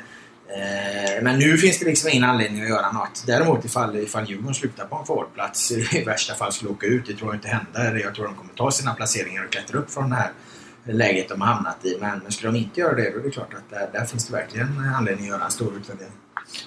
men 1.21 1.39
nu 1.39 1.57
finns 1.57 1.79
det 1.79 1.85
liksom 1.85 2.09
ingen 2.09 2.23
anledning 2.23 2.63
att 2.63 2.69
göra 2.69 2.91
något. 2.91 3.23
Däremot 3.27 3.65
ifall, 3.65 3.95
ifall 3.95 4.29
Djurgården 4.29 4.53
slutar 4.53 4.85
på 4.85 4.95
en 4.95 5.05
kvalplats 5.05 5.71
i 5.91 6.03
värsta 6.03 6.33
fall 6.33 6.51
skulle 6.51 6.71
åka 6.71 6.87
ut. 6.87 7.05
Det 7.07 7.13
tror 7.13 7.29
jag 7.29 7.35
inte 7.35 7.47
händer. 7.47 8.01
Jag 8.03 8.15
tror 8.15 8.25
de 8.25 8.35
kommer 8.35 8.53
ta 8.53 8.71
sina 8.71 8.93
placeringar 8.93 9.45
och 9.45 9.51
klättra 9.51 9.79
upp 9.79 9.91
från 9.91 10.09
det 10.09 10.15
här 10.15 10.31
läget 10.85 11.29
de 11.29 11.41
har 11.41 11.47
hamnat 11.47 11.85
i. 11.85 11.97
Men 12.01 12.31
skulle 12.31 12.51
de 12.51 12.57
inte 12.57 12.79
göra 12.79 12.95
det 12.95 13.11
då 13.11 13.19
är 13.19 13.23
det 13.23 13.29
klart 13.29 13.53
att 13.53 13.69
där, 13.69 13.99
där 13.99 14.05
finns 14.05 14.27
det 14.27 14.33
verkligen 14.33 14.93
anledning 14.97 15.25
att 15.25 15.31
göra 15.31 15.45
en 15.45 15.51
stor 15.51 15.77
utvärdering. 15.77 16.11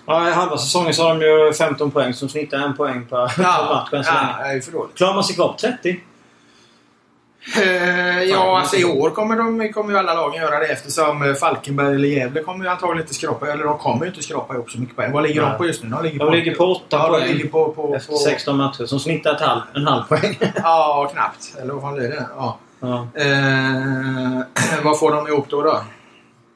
Ja, 0.07 0.29
I 0.29 0.33
halva 0.33 0.59
säsongen 0.59 0.95
så 0.95 1.03
har 1.03 1.19
de 1.19 1.27
ju 1.27 1.53
15 1.53 1.91
poäng 1.91 2.15
som 2.15 2.29
snittar 2.29 2.59
en 2.59 2.77
poäng 2.77 3.07
per, 3.07 3.17
ja, 3.17 3.89
match. 3.93 4.07
Ja, 4.07 4.37
det 4.43 4.53
är 4.53 4.61
för 4.61 4.73
dåligt. 4.73 4.97
Klarar 4.97 5.15
man 5.15 5.25
sig 5.25 5.35
kvar 5.35 5.49
på 5.49 5.59
30 5.59 6.01
Eh, 7.55 8.23
ja, 8.23 8.59
alltså 8.59 8.77
i 8.77 8.85
år 8.85 9.11
kommer, 9.11 9.37
de, 9.37 9.73
kommer 9.73 9.93
ju 9.93 9.99
alla 9.99 10.15
lagen 10.15 10.43
göra 10.43 10.59
det 10.59 10.67
eftersom 10.67 11.23
eh, 11.23 11.35
Falkenberg 11.35 11.95
eller 11.95 12.09
Gävle 12.09 12.43
kommer 12.43 12.65
ju 12.65 12.71
antagligen 12.71 13.03
inte 13.03 13.15
skrapa, 13.15 13.53
eller 13.53 13.65
de 13.65 13.79
kommer 13.79 14.05
ju 14.05 14.11
inte 14.11 14.23
skrapa 14.23 14.55
ihop 14.55 14.71
så 14.71 14.81
mycket 14.81 14.97
poäng. 14.97 15.13
Vad 15.13 15.23
ligger 15.23 15.43
Nej. 15.43 15.51
de 15.51 15.59
på 15.59 15.67
just 15.67 15.83
nu? 15.83 15.89
De 15.89 16.03
ligger 16.03 16.19
på, 16.19 16.25
de 16.25 16.37
ligger 16.37 16.55
på 16.55 16.65
8 16.65 16.83
ja, 16.91 17.09
poäng. 17.09 17.33
Ligger 17.33 17.49
på, 17.49 17.73
på, 17.73 17.95
efter 17.97 18.15
16 18.15 18.57
matcher 18.57 18.87
som 18.87 19.01
snittar 19.01 19.35
ett 19.35 19.41
halv, 19.41 19.61
en 19.75 19.87
halv 19.87 20.03
poäng. 20.03 20.39
ja, 20.57 21.11
knappt. 21.13 21.57
Eller 21.63 21.73
vad 21.73 21.83
fan 21.83 21.95
blir 21.95 22.09
det? 22.09 22.27
Ja. 22.37 22.59
ja. 22.81 23.09
Eh, 23.15 24.83
vad 24.85 24.99
får 24.99 25.13
de 25.13 25.29
ihop 25.29 25.47
då? 25.49 25.63
då? 25.63 25.83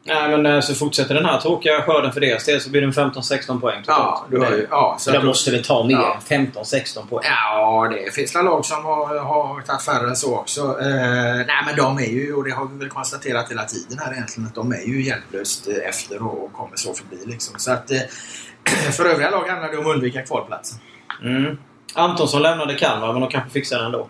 Nej, 0.05 0.31
men 0.31 0.47
eh, 0.47 0.61
så 0.61 0.75
fortsätter 0.75 1.15
den 1.15 1.25
här 1.25 1.41
tråkiga 1.41 1.83
skörden 1.83 2.13
för 2.13 2.21
deras 2.21 2.45
del 2.45 2.61
så 2.61 2.71
blir 2.71 2.81
det 2.81 2.87
15-16 2.87 3.61
poäng 3.61 3.83
totalt. 3.83 4.25
Ja, 4.31 4.39
det, 4.39 4.67
ja, 4.71 4.97
så 4.99 5.11
där 5.11 5.23
måste 5.23 5.51
det 5.51 5.65
ta 5.65 5.85
mer. 5.85 5.95
Ja. 5.95 6.19
15-16 6.29 7.07
poäng. 7.09 7.25
Ja, 7.25 7.89
det 7.91 8.15
finns 8.15 8.35
lag 8.35 8.65
som 8.65 8.85
har, 8.85 9.19
har 9.19 9.61
tagit 9.61 9.83
färre 9.83 10.09
än 10.09 10.17
så 10.17 10.37
också. 10.37 10.61
Eh, 10.61 11.47
nej, 11.47 11.63
men 11.67 11.77
de 11.77 11.99
är 11.99 12.11
ju, 12.11 12.35
och 12.35 12.45
det 12.45 12.51
har 12.51 12.67
vi 12.67 12.79
väl 12.79 12.89
konstaterat 12.89 13.51
hela 13.51 13.65
tiden 13.65 13.99
här 13.99 14.13
egentligen, 14.13 14.49
att 14.49 14.55
de 14.55 14.73
är 14.73 14.87
ju 14.87 15.03
hjälplöst 15.03 15.69
eh, 15.69 15.89
efter 15.89 16.23
och 16.23 16.53
kommer 16.53 16.77
så 16.77 16.95
förbi 16.95 17.17
liksom. 17.27 17.59
Så 17.59 17.73
att 17.73 17.91
eh, 17.91 18.01
för 18.97 19.05
övriga 19.05 19.31
lag 19.31 19.49
handlar 19.49 19.71
det 19.71 19.77
om 19.77 19.87
att 19.87 19.95
undvika 19.95 20.23
kvalplatsen. 20.23 20.79
Mm. 21.23 21.59
Antonsson 21.95 22.43
lämnade 22.43 22.75
Kalmar, 22.75 23.13
men 23.13 23.21
de 23.21 23.31
kanske 23.31 23.51
fixar 23.51 23.79
det 23.79 23.85
ändå. 23.85 24.09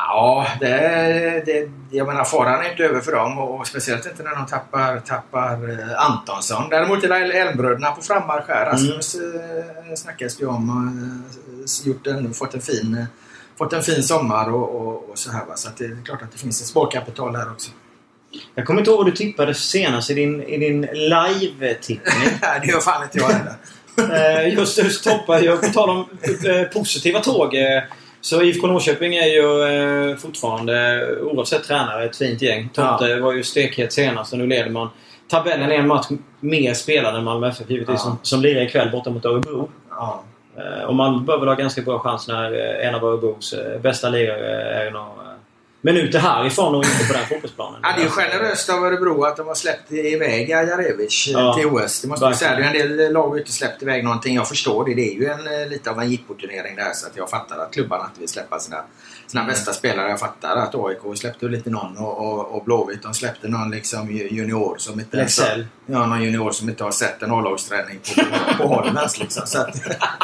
Ja, 0.00 0.46
det, 0.60 1.42
det, 1.46 1.70
jag 1.90 2.06
menar 2.06 2.24
faran 2.24 2.64
är 2.64 2.70
inte 2.70 2.84
över 2.84 3.00
för 3.00 3.12
dem 3.12 3.38
och, 3.38 3.66
speciellt 3.66 4.06
inte 4.06 4.22
när 4.22 4.34
de 4.34 4.46
tappar, 4.46 5.00
tappar 5.00 5.70
eh, 5.70 6.10
Antonsson. 6.10 6.68
Däremot 6.70 7.04
är 7.04 7.08
det 7.08 7.38
Elmbröderna 7.38 7.90
på 7.90 8.02
frammarsch 8.02 8.48
här. 8.48 8.66
Rasmus 8.66 9.14
mm. 9.14 9.96
snackas 9.96 10.36
det 10.36 10.46
om. 10.46 10.68
Eh, 11.64 11.88
gjort 11.88 12.06
en, 12.06 12.34
fått, 12.34 12.54
en 12.54 12.60
fin, 12.60 13.06
fått 13.58 13.72
en 13.72 13.82
fin 13.82 14.02
sommar 14.02 14.52
och, 14.52 14.80
och, 14.80 15.10
och 15.10 15.18
så 15.18 15.30
här. 15.30 15.44
Va? 15.44 15.56
Så 15.56 15.68
det 15.78 15.84
är 15.84 16.04
klart 16.04 16.22
att 16.22 16.32
det 16.32 16.38
finns 16.38 16.60
ett 16.60 16.66
sparkapital 16.66 17.36
här 17.36 17.50
också. 17.50 17.70
Jag 18.54 18.66
kommer 18.66 18.80
inte 18.80 18.90
ihåg 18.90 18.98
vad 18.98 19.06
du 19.06 19.16
tippade 19.16 19.54
senast 19.54 20.10
i 20.10 20.14
din, 20.14 20.42
i 20.42 20.58
din 20.58 20.80
live-tippning. 20.92 22.28
det 22.62 22.68
gör 22.68 22.80
fan 22.80 23.02
inte 23.02 23.18
jag 23.18 23.28
heller. 23.28 23.54
Eh, 23.98 24.54
just, 24.54 24.78
just 24.78 25.04
toppar 25.04 25.42
jag. 25.42 25.60
På 25.60 25.68
tal 25.68 25.90
om 25.90 26.06
positiva 26.72 27.20
tåg. 27.20 27.54
Så 28.20 28.42
IFK 28.42 28.66
Norrköping 28.66 29.14
är 29.14 29.26
ju 29.26 29.62
eh, 30.10 30.16
fortfarande, 30.16 31.06
oavsett 31.22 31.64
tränare, 31.64 32.04
ett 32.04 32.16
fint 32.16 32.42
gäng. 32.42 32.68
Tomte 32.74 33.08
ja. 33.08 33.20
var 33.20 33.32
ju 33.32 33.42
stekhet 33.42 33.92
senast 33.92 34.32
och 34.32 34.38
nu 34.38 34.46
leder 34.46 34.70
man 34.70 34.88
tabellen 35.28 35.70
en 35.70 35.86
match 35.86 36.06
mer 36.40 36.74
spelad 36.74 37.16
än 37.16 37.24
Malmö 37.24 37.48
FF 37.48 37.70
givetvis 37.70 37.94
ja. 37.94 37.98
som, 37.98 38.18
som 38.22 38.40
lirar 38.40 38.62
ikväll 38.62 38.90
borta 38.90 39.10
mot 39.10 39.24
Örebro. 39.24 39.68
Ja. 39.90 40.22
Eh, 40.56 40.84
och 40.84 40.94
man 40.94 41.24
bör 41.24 41.38
väl 41.38 41.48
ha 41.48 41.54
ganska 41.54 41.82
bra 41.82 41.98
chans 41.98 42.28
när 42.28 42.52
eh, 42.52 42.88
en 42.88 42.94
av 42.94 43.04
Örebros 43.04 43.52
eh, 43.52 43.80
bästa 43.80 44.08
lirare 44.08 44.62
är 44.62 44.90
någon 44.90 45.27
minuter 45.80 46.18
härifrån 46.18 46.74
och 46.74 46.84
inte 46.84 47.06
på 47.06 47.12
den 47.12 47.26
fotbollsplanen. 47.26 47.80
Ja, 47.82 47.88
det 47.96 48.02
är 48.02 48.08
generöst 48.08 48.70
av 48.70 48.84
Örebro 48.84 49.24
att 49.24 49.36
de 49.36 49.46
har 49.46 49.54
släppt 49.54 49.92
iväg 49.92 50.52
Ajarevic 50.52 51.28
ja, 51.28 51.54
till 51.54 51.66
OS. 51.66 52.02
Det 52.02 52.08
måste 52.08 52.24
man 52.24 52.34
säga. 52.34 52.56
Det 52.56 52.62
är 52.62 52.90
en 52.90 52.96
del 52.96 53.12
lag 53.12 53.28
har 53.28 53.38
inte 53.38 53.52
släppt 53.52 53.82
iväg 53.82 54.04
någonting. 54.04 54.34
Jag 54.34 54.48
förstår 54.48 54.84
det. 54.84 54.94
Det 54.94 55.10
är 55.10 55.14
ju 55.14 55.26
en, 55.26 55.68
lite 55.68 55.90
av 55.90 56.00
en 56.00 56.10
jippoturnering 56.10 56.76
där 56.76 56.92
så 56.92 57.06
att 57.06 57.16
jag 57.16 57.30
fattar 57.30 57.58
att 57.58 57.72
klubbarna 57.72 58.04
inte 58.04 58.20
vill 58.20 58.28
släppa 58.28 58.58
sina 58.58 58.84
sina 59.30 59.44
bästa 59.44 59.72
spelare. 59.72 60.10
Jag 60.10 60.20
fattar 60.20 60.56
att 60.56 60.74
AIK 60.74 61.18
släppte 61.18 61.46
lite 61.46 61.70
någon 61.70 61.96
och, 61.96 62.18
och, 62.18 62.56
och 62.56 62.64
Blåvitt 62.64 63.02
de 63.02 63.14
släppte 63.14 63.48
någon 63.48 63.70
liksom 63.70 64.10
junior 64.10 64.76
som 64.78 65.00
inte 65.00 65.16
Lexell. 65.16 65.66
Ja, 65.86 66.06
någon 66.06 66.22
junior 66.22 66.50
som 66.50 66.68
inte 66.68 66.84
har 66.84 66.90
sett 66.90 67.22
en 67.22 67.30
A-lagsträning 67.32 67.98
på, 67.98 68.22
på, 68.22 68.62
på 68.62 68.74
Holmens 68.74 69.18
liksom. 69.18 69.46
Så 69.46 69.60
att, 69.60 69.76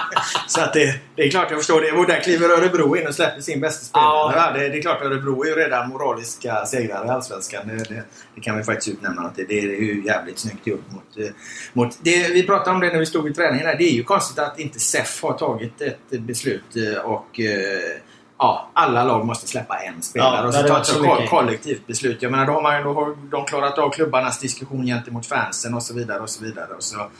så 0.46 0.60
att 0.60 0.72
det, 0.72 1.00
det 1.16 1.22
är 1.22 1.30
klart 1.30 1.50
jag 1.50 1.58
förstår 1.58 1.80
det. 1.80 1.92
Och 1.92 2.06
där 2.06 2.20
kliver 2.20 2.48
Örebro 2.48 2.96
in 2.96 3.06
och 3.06 3.14
släpper 3.14 3.40
sin 3.40 3.60
bästa 3.60 3.84
spelare. 3.84 4.32
Ja. 4.36 4.50
Det, 4.52 4.68
det 4.68 4.78
är 4.78 4.82
klart 4.82 5.02
Örebro 5.02 5.44
är 5.44 5.53
ju 5.56 5.62
redan 5.62 5.88
moraliska 5.88 6.66
segrare 6.66 7.06
i 7.06 7.10
Allsvenskan. 7.10 7.68
Det, 7.68 7.76
det, 7.76 8.04
det 8.34 8.40
kan 8.40 8.56
vi 8.56 8.64
faktiskt 8.64 8.88
utnämna. 8.88 9.22
Att 9.22 9.36
det, 9.36 9.44
det 9.44 9.58
är 9.58 9.62
ju 9.62 10.02
jävligt 10.06 10.38
snyggt 10.38 10.66
gjort 10.66 10.90
mot... 10.90 11.18
eh, 11.18 11.34
mot 11.72 11.98
det, 12.02 12.28
vi 12.28 12.46
pratade 12.46 12.70
om 12.70 12.80
det 12.80 12.92
när 12.92 12.98
vi 12.98 13.06
stod 13.06 13.30
i 13.30 13.34
träningen 13.34 13.66
här. 13.66 13.78
Det 13.78 13.84
är 13.84 13.94
ju 13.94 14.04
konstigt 14.04 14.38
att 14.38 14.58
inte 14.58 14.80
SEF 14.80 15.22
har 15.22 15.32
tagit 15.32 15.80
ett 15.80 16.20
beslut 16.20 16.76
eh, 16.76 17.04
och 17.04 17.40
eh, 17.40 18.00
Ja, 18.38 18.70
alla 18.72 19.04
lag 19.04 19.26
måste 19.26 19.48
släppa 19.48 19.78
en 19.78 20.02
spelare 20.02 20.36
Ja, 20.36 20.46
och 20.46 20.54
så 20.54 20.62
ta 20.62 20.80
ett 20.80 20.86
så 20.86 21.26
kollektivt 21.28 21.86
beslut. 21.86 22.22
Jag 22.22 22.30
menar, 22.30 22.46
då 22.46 22.52
har, 22.52 22.62
man, 22.62 22.82
då 22.82 22.92
har 22.92 23.16
de 23.30 23.44
klarat 23.44 23.78
av 23.78 23.90
klubbarnas 23.90 24.38
diskussion 24.38 24.86
gentemot 24.86 25.26
fansen 25.26 25.74
och 25.74 25.82
så 25.82 25.94
vidare 25.94 26.20
och 26.20 26.30
så 26.30 26.44
vidare. 26.44 26.74
Och 26.74 26.82
så, 26.82 27.10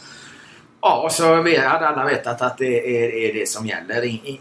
ja, 0.81 1.03
och 1.03 1.13
så 1.13 1.37
hade 1.37 1.89
alla 1.89 2.05
vetat 2.05 2.43
att 2.43 2.59
det 2.59 3.05
är, 3.05 3.31
är 3.31 3.35
det 3.35 3.49
som 3.49 3.67
gäller. 3.67 4.03
In, 4.03 4.21
in, 4.25 4.39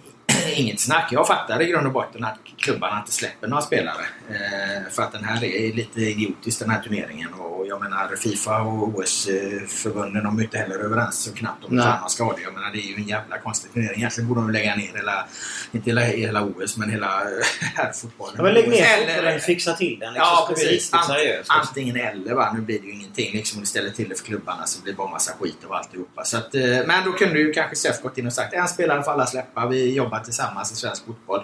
inget 0.52 0.80
snack. 0.80 1.10
Jag 1.12 1.28
fattar 1.28 1.62
i 1.62 1.66
grund 1.66 1.88
och 1.88 1.94
botten 1.94 2.24
att 2.24 2.38
klubbarna 2.58 3.00
inte 3.00 3.12
släpper 3.12 3.48
några 3.48 3.62
spelare. 3.62 4.06
Eh, 4.30 4.92
för 4.92 5.04
att 5.04 5.12
den 5.12 5.24
här 5.24 5.44
är 5.44 5.74
lite 5.74 6.02
idiotisk 6.02 6.60
den 6.60 6.70
här 6.70 6.82
turneringen. 6.82 7.34
Och 7.34 7.53
jag 7.74 7.82
menar 7.82 8.16
Fifa 8.16 8.62
och 8.62 8.88
OS-förbunden 9.00 10.24
de 10.24 10.40
är 10.40 10.44
inte 10.44 10.58
heller 10.58 10.78
överens 10.80 11.24
så 11.24 11.34
knappt 11.34 11.66
om 11.66 11.76
Nej. 11.76 11.86
samma 11.86 12.10
skador. 12.10 12.40
Jag 12.44 12.54
menar 12.54 12.72
det 12.72 12.78
är 12.80 12.88
ju 12.90 12.96
en 12.96 13.04
jävla 13.08 13.38
konstig 13.38 13.74
turnering. 13.74 13.98
Egentligen 13.98 14.28
borde 14.30 14.42
de 14.42 14.50
lägga 14.52 14.76
ner 14.76 14.92
hela, 14.96 15.26
inte 15.72 15.90
hela, 15.90 16.02
hela 16.02 16.44
OS 16.44 16.78
men 16.78 16.90
hela 16.90 17.08
herrfotbollen. 17.76 18.34
Ja, 18.38 18.44
men 18.44 18.54
lägg 18.54 18.70
ner 18.70 18.86
Eller- 19.08 19.40
fixa 19.40 19.74
till 19.74 20.00
den. 20.00 20.14
Liksom, 20.14 20.28
Ja, 20.30 20.46
det 20.50 20.56
precis. 20.56 20.94
Ant, 20.94 21.10
antingen 21.50 21.96
eller. 21.96 22.34
Va? 22.34 22.52
Nu 22.56 22.62
blir 22.62 22.80
det 22.80 22.86
ju 22.88 22.94
ingenting. 22.94 23.34
Liksom, 23.34 23.58
om 23.58 23.62
du 23.62 23.68
ställer 23.68 23.90
till 23.90 24.10
det 24.10 24.16
för 24.16 24.26
klubbarna 24.26 24.66
så 24.66 24.82
blir 24.82 24.94
det 24.94 24.98
bara 24.98 25.10
massa 25.10 25.34
skit 25.40 25.58
och 25.68 25.78
alltihopa. 25.78 26.24
Så 26.26 26.38
att, 26.38 26.56
eh, 26.56 26.62
men 26.86 27.06
då 27.06 27.12
kunde 27.12 27.40
ju 27.40 27.54
kanske 27.54 27.76
SEF 27.76 28.02
gått 28.02 28.18
in 28.18 28.26
och 28.28 28.34
sagt 28.34 28.54
en 28.54 28.68
spelare 28.68 29.04
får 29.04 29.12
alla 29.12 29.26
släppa. 29.26 29.68
Vi 29.68 29.94
jobbar 29.94 30.20
tillsammans 30.20 30.72
i 30.72 30.76
svensk 30.76 31.06
fotboll. 31.06 31.44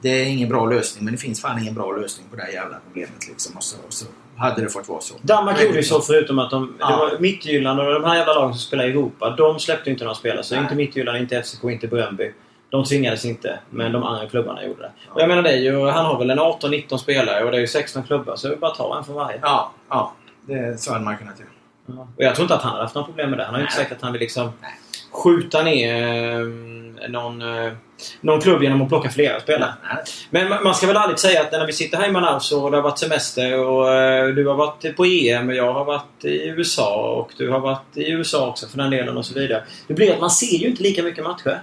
Det 0.00 0.08
är 0.08 0.24
ingen 0.24 0.48
bra 0.48 0.66
lösning, 0.66 1.04
men 1.04 1.14
det 1.14 1.18
finns 1.20 1.40
fan 1.40 1.58
ingen 1.62 1.74
bra 1.74 1.92
lösning 1.92 2.26
på 2.30 2.36
det 2.36 2.42
här 2.42 2.52
jävla 2.52 2.78
problemet. 2.86 3.28
Liksom. 3.28 3.56
Och, 3.56 3.64
så, 3.64 3.76
och 3.86 3.92
så 3.92 4.06
hade 4.38 4.62
det 4.62 4.68
fått 4.68 4.88
vara 4.88 5.00
så. 5.00 5.14
Danmark 5.22 5.62
gjorde 5.62 5.76
ju 5.76 5.82
så 5.82 6.00
förutom 6.00 6.38
att 6.38 6.50
de... 6.50 6.76
Ja. 6.78 6.90
Det 6.90 6.96
var 6.96 7.18
Midtjylland 7.18 7.80
och 7.80 7.94
de 7.94 8.04
här 8.04 8.16
jävla 8.16 8.34
lagen 8.34 8.54
som 8.54 8.60
spelar 8.60 8.84
i 8.84 8.90
Europa. 8.90 9.30
De 9.30 9.58
släppte 9.58 9.90
inte 9.90 10.04
några 10.04 10.14
spelare. 10.14 10.42
Så 10.42 10.54
Nej. 10.54 10.62
inte 10.62 10.74
Midtjylland, 10.74 11.18
inte 11.18 11.42
FCK, 11.42 11.64
inte 11.64 11.86
Bröndby. 11.86 12.32
De 12.70 12.84
tvingades 12.84 13.24
inte, 13.24 13.58
men 13.70 13.92
de 13.92 14.02
andra 14.02 14.28
klubbarna 14.28 14.64
gjorde 14.64 14.82
det. 14.82 14.90
Och 15.08 15.20
jag 15.20 15.28
menar 15.28 15.42
det 15.42 15.50
är 15.50 15.56
ju, 15.56 15.86
han 15.86 16.04
har 16.04 16.18
väl 16.18 16.30
en 16.30 16.38
18-19 16.38 16.96
spelare 16.96 17.44
och 17.44 17.50
det 17.50 17.56
är 17.56 17.60
ju 17.60 17.66
16 17.66 18.02
klubbar. 18.02 18.36
Så 18.36 18.48
det 18.48 18.54
är 18.54 18.58
bara 18.58 18.70
att 18.70 18.76
ta 18.76 18.98
en 18.98 19.04
för 19.04 19.12
varje. 19.12 19.38
Ja, 19.42 19.72
ja. 19.88 20.12
Det, 20.46 20.80
så 20.80 20.92
hade 20.92 21.04
man 21.04 21.18
kunnat 21.18 21.38
göra. 21.38 21.48
Ja. 21.86 22.08
Och 22.16 22.24
jag 22.24 22.34
tror 22.34 22.44
inte 22.44 22.54
att 22.54 22.62
han 22.62 22.72
har 22.72 22.82
haft 22.82 22.94
några 22.94 23.06
problem 23.06 23.30
med 23.30 23.38
det. 23.38 23.44
Han 23.44 23.54
har 23.54 23.60
ju 23.60 23.64
inte 23.64 23.76
sagt 23.76 23.92
att 23.92 24.02
han 24.02 24.12
vill 24.12 24.20
liksom 24.20 24.52
Nej. 24.62 24.70
Skjuta 25.10 25.62
ner 25.62 25.94
eh, 26.40 27.08
någon, 27.08 27.42
eh, 27.42 27.72
någon 28.20 28.40
klubb 28.40 28.62
genom 28.62 28.82
att 28.82 28.88
plocka 28.88 29.10
flera 29.10 29.40
spelare. 29.40 29.72
Nej. 29.94 30.04
Men 30.30 30.52
ma- 30.52 30.64
man 30.64 30.74
ska 30.74 30.86
väl 30.86 30.96
aldrig 30.96 31.18
säga 31.18 31.40
att 31.40 31.52
när 31.52 31.66
vi 31.66 31.72
sitter 31.72 31.98
här 31.98 32.08
i 32.08 32.12
Manaus 32.12 32.52
och 32.52 32.70
det 32.70 32.76
har 32.76 32.82
varit 32.82 32.98
semester 32.98 33.58
och 33.58 33.94
eh, 33.94 34.26
du 34.28 34.46
har 34.46 34.54
varit 34.54 34.96
på 34.96 35.04
EM 35.04 35.48
och 35.48 35.54
jag 35.54 35.72
har 35.72 35.84
varit 35.84 36.24
i 36.24 36.48
USA 36.48 36.96
och 36.96 37.32
du 37.38 37.50
har 37.50 37.60
varit 37.60 37.96
i 37.96 38.10
USA 38.10 38.48
också 38.48 38.68
för 38.68 38.78
den 38.78 38.90
delen 38.90 39.16
och 39.16 39.26
så 39.26 39.34
vidare. 39.34 39.62
Det 39.86 39.94
blir 39.94 40.12
att 40.12 40.20
man 40.20 40.30
ser 40.30 40.56
ju 40.58 40.66
inte 40.66 40.82
lika 40.82 41.02
mycket 41.02 41.24
matcher. 41.24 41.60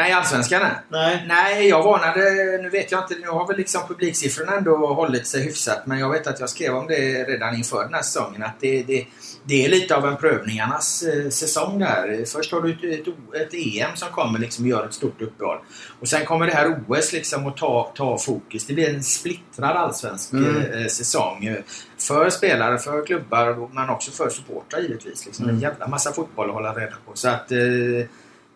Nej, 0.00 0.12
Allsvenskan 0.12 0.62
nej. 0.62 0.72
Nej. 0.88 1.24
Nej, 1.28 1.68
jag 1.68 1.82
varnade. 1.82 2.20
Nu 2.62 2.68
vet 2.68 2.92
jag 2.92 3.02
inte. 3.04 3.14
Nu 3.22 3.28
har 3.28 3.46
väl 3.46 3.56
liksom 3.56 3.80
publiksiffrorna 3.88 4.52
ändå 4.56 4.76
hållit 4.86 5.26
sig 5.26 5.42
hyfsat. 5.42 5.86
Men 5.86 5.98
jag 5.98 6.10
vet 6.10 6.26
att 6.26 6.40
jag 6.40 6.48
skrev 6.50 6.76
om 6.76 6.86
det 6.86 7.24
redan 7.24 7.54
inför 7.54 7.84
den 7.84 7.94
här 7.94 8.02
säsongen. 8.02 8.42
Att 8.42 8.60
det, 8.60 8.82
det, 8.82 9.06
det 9.44 9.64
är 9.64 9.68
lite 9.68 9.96
av 9.96 10.06
en 10.06 10.16
prövningarnas 10.16 11.02
eh, 11.02 11.28
säsong 11.28 11.78
där. 11.78 12.24
Först 12.26 12.52
har 12.52 12.60
du 12.62 12.70
ett, 12.72 13.06
ett, 13.08 13.14
ett 13.42 13.54
EM 13.54 13.90
som 13.96 14.08
kommer 14.08 14.38
liksom 14.38 14.66
gör 14.66 14.84
ett 14.86 14.94
stort 14.94 15.22
uppehåll. 15.22 15.58
Och 16.00 16.08
sen 16.08 16.24
kommer 16.26 16.46
det 16.46 16.52
här 16.52 16.80
OS 16.88 17.12
liksom 17.12 17.46
att 17.46 17.56
ta, 17.56 17.92
ta 17.96 18.18
fokus. 18.18 18.66
Det 18.66 18.74
blir 18.74 18.94
en 18.94 19.02
splittrad 19.02 19.76
allsvensk 19.76 20.32
Mm. 20.32 20.56
eh, 20.72 20.86
säsong. 20.86 21.44
eh, 21.44 21.56
För 21.98 22.30
spelare, 22.30 22.78
för 22.78 23.06
klubbar 23.06 23.68
men 23.74 23.90
också 23.90 24.10
för 24.10 24.28
supportrar 24.30 24.80
givetvis. 24.80 25.26
Liksom. 25.26 25.44
Mm. 25.44 25.56
En 25.56 25.62
jävla 25.62 25.88
massa 25.88 26.12
fotboll 26.12 26.48
att 26.48 26.54
hålla 26.54 26.72
reda 26.74 26.96
på. 27.06 27.10
Så 27.14 27.28
att... 27.28 27.52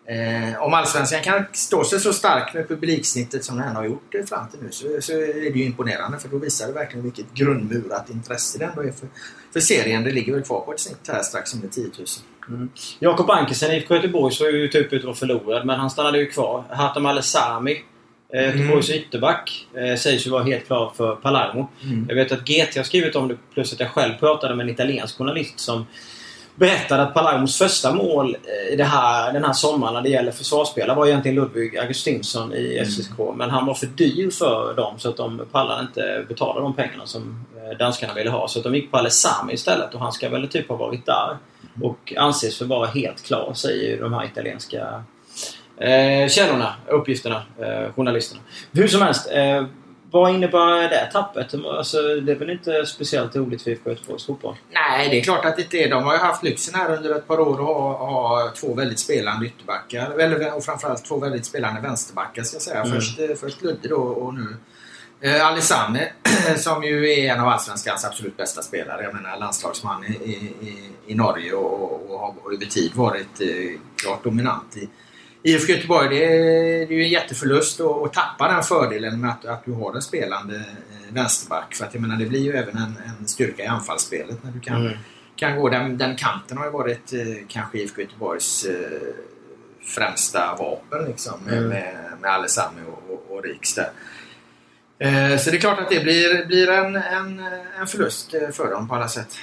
Eh, 0.07 0.63
om 0.63 0.73
Allsvenskan 0.73 1.21
kan 1.23 1.45
stå 1.53 1.83
sig 1.83 1.99
så 1.99 2.13
starkt 2.13 2.53
med 2.53 2.67
publiksnittet 2.67 3.45
som 3.45 3.57
den 3.57 3.75
har 3.75 3.85
gjort 3.85 4.15
eh, 4.15 4.25
fram 4.25 4.49
till 4.49 4.59
nu 4.61 4.71
så, 4.71 4.87
så 5.01 5.11
är 5.11 5.51
det 5.51 5.59
ju 5.59 5.65
imponerande 5.65 6.19
för 6.19 6.29
då 6.29 6.37
visar 6.37 6.67
det 6.67 6.73
verkligen 6.73 7.03
vilket 7.03 7.33
grundmurat 7.33 8.09
intresse 8.09 8.57
det 8.59 8.65
ändå 8.65 8.81
är 8.81 8.91
för, 8.91 9.07
för 9.53 9.59
serien. 9.59 10.03
Det 10.03 10.11
ligger 10.11 10.33
väl 10.33 10.43
kvar 10.43 10.61
på 10.61 10.73
ett 10.73 10.79
snitt 10.79 11.07
här 11.07 11.23
strax 11.23 11.53
under 11.53 11.67
10 11.67 11.89
000. 12.47 12.67
Jakob 12.99 13.29
Ankesen 13.29 13.71
i 13.71 13.85
Göteborg 13.89 14.33
såg 14.33 14.51
ju 14.51 14.67
typ 14.67 14.93
ut 14.93 14.99
att 14.99 15.05
vara 15.05 15.15
förlorad 15.15 15.65
men 15.65 15.79
han 15.79 15.89
stannade 15.89 16.17
ju 16.17 16.25
kvar. 16.25 16.63
Hatem 16.69 17.05
Alesami, 17.05 17.83
eh, 18.33 18.45
Göteborgs 18.45 18.89
ytterback, 18.89 19.67
eh, 19.73 19.95
sägs 19.95 20.27
ju 20.27 20.31
vara 20.31 20.43
helt 20.43 20.65
klar 20.65 20.93
för 20.97 21.15
Palermo. 21.15 21.67
Mm. 21.83 22.05
Jag 22.09 22.15
vet 22.15 22.31
att 22.31 22.47
GT 22.47 22.77
har 22.77 22.83
skrivit 22.83 23.15
om 23.15 23.27
det 23.27 23.37
plus 23.53 23.73
att 23.73 23.79
jag 23.79 23.91
själv 23.91 24.13
pratade 24.13 24.55
med 24.55 24.63
en 24.63 24.69
italiensk 24.69 25.17
journalist 25.17 25.59
som 25.59 25.85
berättade 26.55 27.03
att 27.03 27.13
Palermos 27.13 27.57
första 27.57 27.93
mål 27.93 28.37
eh, 28.43 28.73
i 28.73 28.75
det 28.75 28.83
här, 28.83 29.33
den 29.33 29.43
här 29.43 29.53
sommaren 29.53 29.93
när 29.93 30.01
det 30.01 30.09
gäller 30.09 30.31
försvarsspelare 30.31 30.97
var 30.97 31.07
egentligen 31.07 31.35
Ludvig 31.35 31.77
Augustinsson 31.77 32.53
i 32.53 32.75
Mm. 32.77 32.85
FCK. 32.85 33.19
Men 33.35 33.49
han 33.49 33.65
var 33.65 33.73
för 33.73 33.85
dyr 33.85 34.31
för 34.31 34.73
dem 34.73 34.93
så 34.97 35.09
att 35.09 35.17
de 35.17 35.45
pallade 35.51 35.81
inte 35.81 36.25
betala 36.27 36.61
de 36.61 36.73
pengarna 36.73 37.05
som 37.05 37.45
eh, 37.55 37.77
danskarna 37.77 38.13
ville 38.13 38.29
ha. 38.29 38.47
Så 38.47 38.59
att 38.59 38.63
de 38.63 38.75
gick 38.75 38.91
på 38.91 38.97
Alessami 38.97 39.53
istället 39.53 39.93
och 39.93 39.99
han 39.99 40.11
ska 40.11 40.29
väl 40.29 40.47
typ 40.47 40.69
ha 40.69 40.75
varit 40.75 41.05
där. 41.05 41.37
Och 41.81 42.13
anses 42.17 42.57
för 42.57 42.65
vara 42.65 42.87
helt 42.87 43.23
klar, 43.23 43.53
säger 43.53 43.89
ju 43.89 44.01
de 44.01 44.13
här 44.13 44.25
italienska 44.25 45.03
eh, 45.77 46.29
källorna, 46.29 46.75
uppgifterna, 46.87 47.43
eh, 47.59 47.93
journalisterna. 47.95 48.41
Hur 48.71 48.87
som 48.87 49.01
helst. 49.01 49.31
Eh, 49.31 49.65
vad 50.15 50.35
innebär 50.35 50.89
det 50.89 51.09
tappet? 51.11 51.53
Alltså, 51.65 51.97
det 51.97 52.31
är 52.31 52.35
väl 52.35 52.49
inte 52.49 52.85
speciellt 52.85 53.35
roligt 53.35 53.61
för 53.61 53.71
IFK 53.71 53.89
Göteborgs 53.89 54.25
fotboll? 54.25 54.55
Nej, 54.71 55.09
det 55.09 55.19
är 55.19 55.23
klart 55.23 55.45
att 55.45 55.55
det 55.55 55.61
inte 55.61 55.77
är. 55.77 55.89
De 55.89 56.03
har 56.03 56.13
ju 56.13 56.19
haft 56.19 56.43
lyxen 56.43 56.75
här 56.75 56.95
under 56.97 57.15
ett 57.15 57.27
par 57.27 57.39
år 57.39 57.53
att 57.53 57.65
ha, 57.65 57.97
ha 57.97 58.51
två 58.55 58.73
väldigt 58.73 58.99
spelande 58.99 59.45
ytterbackar. 59.45 60.19
Eller, 60.19 60.55
och 60.55 60.63
framförallt 60.63 61.05
två 61.05 61.19
väldigt 61.19 61.45
spelande 61.45 61.81
vänsterbackar 61.81 62.43
ska 62.43 62.55
jag 62.55 62.61
säga. 62.61 62.81
Mm. 62.81 62.95
Först, 62.95 63.19
eh, 63.19 63.35
först 63.39 63.61
Ludde 63.61 63.87
då 63.87 63.95
och 63.95 64.33
nu 64.33 64.57
eh, 65.21 65.47
Alessane 65.47 66.11
som 66.57 66.83
ju 66.83 67.11
är 67.11 67.33
en 67.33 67.39
av 67.39 67.47
Allsvenskans 67.47 68.05
absolut 68.05 68.37
bästa 68.37 68.61
spelare. 68.61 69.03
Jag 69.03 69.13
menar 69.13 69.37
landslagsman 69.37 70.05
i, 70.05 70.29
i, 70.29 70.91
i, 71.07 71.15
Norge 71.15 71.53
och, 71.53 72.11
och 72.11 72.19
har 72.19 72.53
över 72.53 72.65
tid 72.65 72.91
varit 72.95 73.41
eh, 73.41 73.79
klart 73.95 74.23
dominant 74.23 74.77
i 74.77 74.89
IFK 75.45 75.73
Göteborg. 75.73 76.09
Det 76.09 76.25
är, 76.25 76.39
det 76.87 76.93
är 76.93 76.97
ju 76.97 77.03
en 77.03 77.09
jätteförlust 77.09 77.81
att, 77.81 78.13
tappa 78.13 78.47
den 78.47 78.63
fördelen 78.63 79.21
med 79.21 79.29
att, 79.29 79.45
att 79.45 79.65
du 79.65 79.71
har 79.71 79.95
en 79.95 80.01
spelande 80.01 80.55
eh, 80.55 81.13
vänsterback. 81.13 81.75
För 81.75 81.85
att 81.85 81.93
jag 81.93 82.01
menar 82.01 82.15
det 82.17 82.25
blir 82.25 82.39
ju 82.41 82.51
även 82.51 82.77
en, 82.77 82.93
en 83.19 83.27
styrka 83.27 83.63
i 83.63 83.67
anfallsspelet 83.67 84.43
när 84.43 84.51
du 84.51 84.59
kan 84.59 84.75
Mm. 84.85 84.97
kan 85.35 85.59
gå. 85.59 85.69
Den, 85.69 85.97
den 85.97 86.15
kanten 86.15 86.57
har 86.57 86.65
ju 86.65 86.71
varit 86.71 87.13
eh, 87.13 87.19
kanske 87.47 87.77
IFK 87.77 88.01
Göteborgs 88.01 88.65
eh, 88.65 88.75
främsta 89.95 90.55
vapen 90.59 91.05
liksom, 91.07 91.39
med, 91.45 91.57
Mm. 91.57 91.69
med, 91.69 91.95
med 92.21 92.31
Alessami 92.31 92.81
och, 92.87 93.13
och, 93.13 93.37
och 93.37 93.43
Riks 93.43 93.75
där. 93.75 93.89
Så 95.37 95.49
det 95.51 95.57
är 95.57 95.59
klart 95.59 95.79
att 95.79 95.89
det 95.89 96.03
blir, 96.03 96.45
blir 96.45 96.69
en, 96.69 96.95
en, 96.95 97.39
en 97.79 97.87
förlust 97.87 98.31
för 98.53 98.71
dem 98.71 98.87
på 98.87 98.95
alla 98.95 99.07
sätt. 99.07 99.37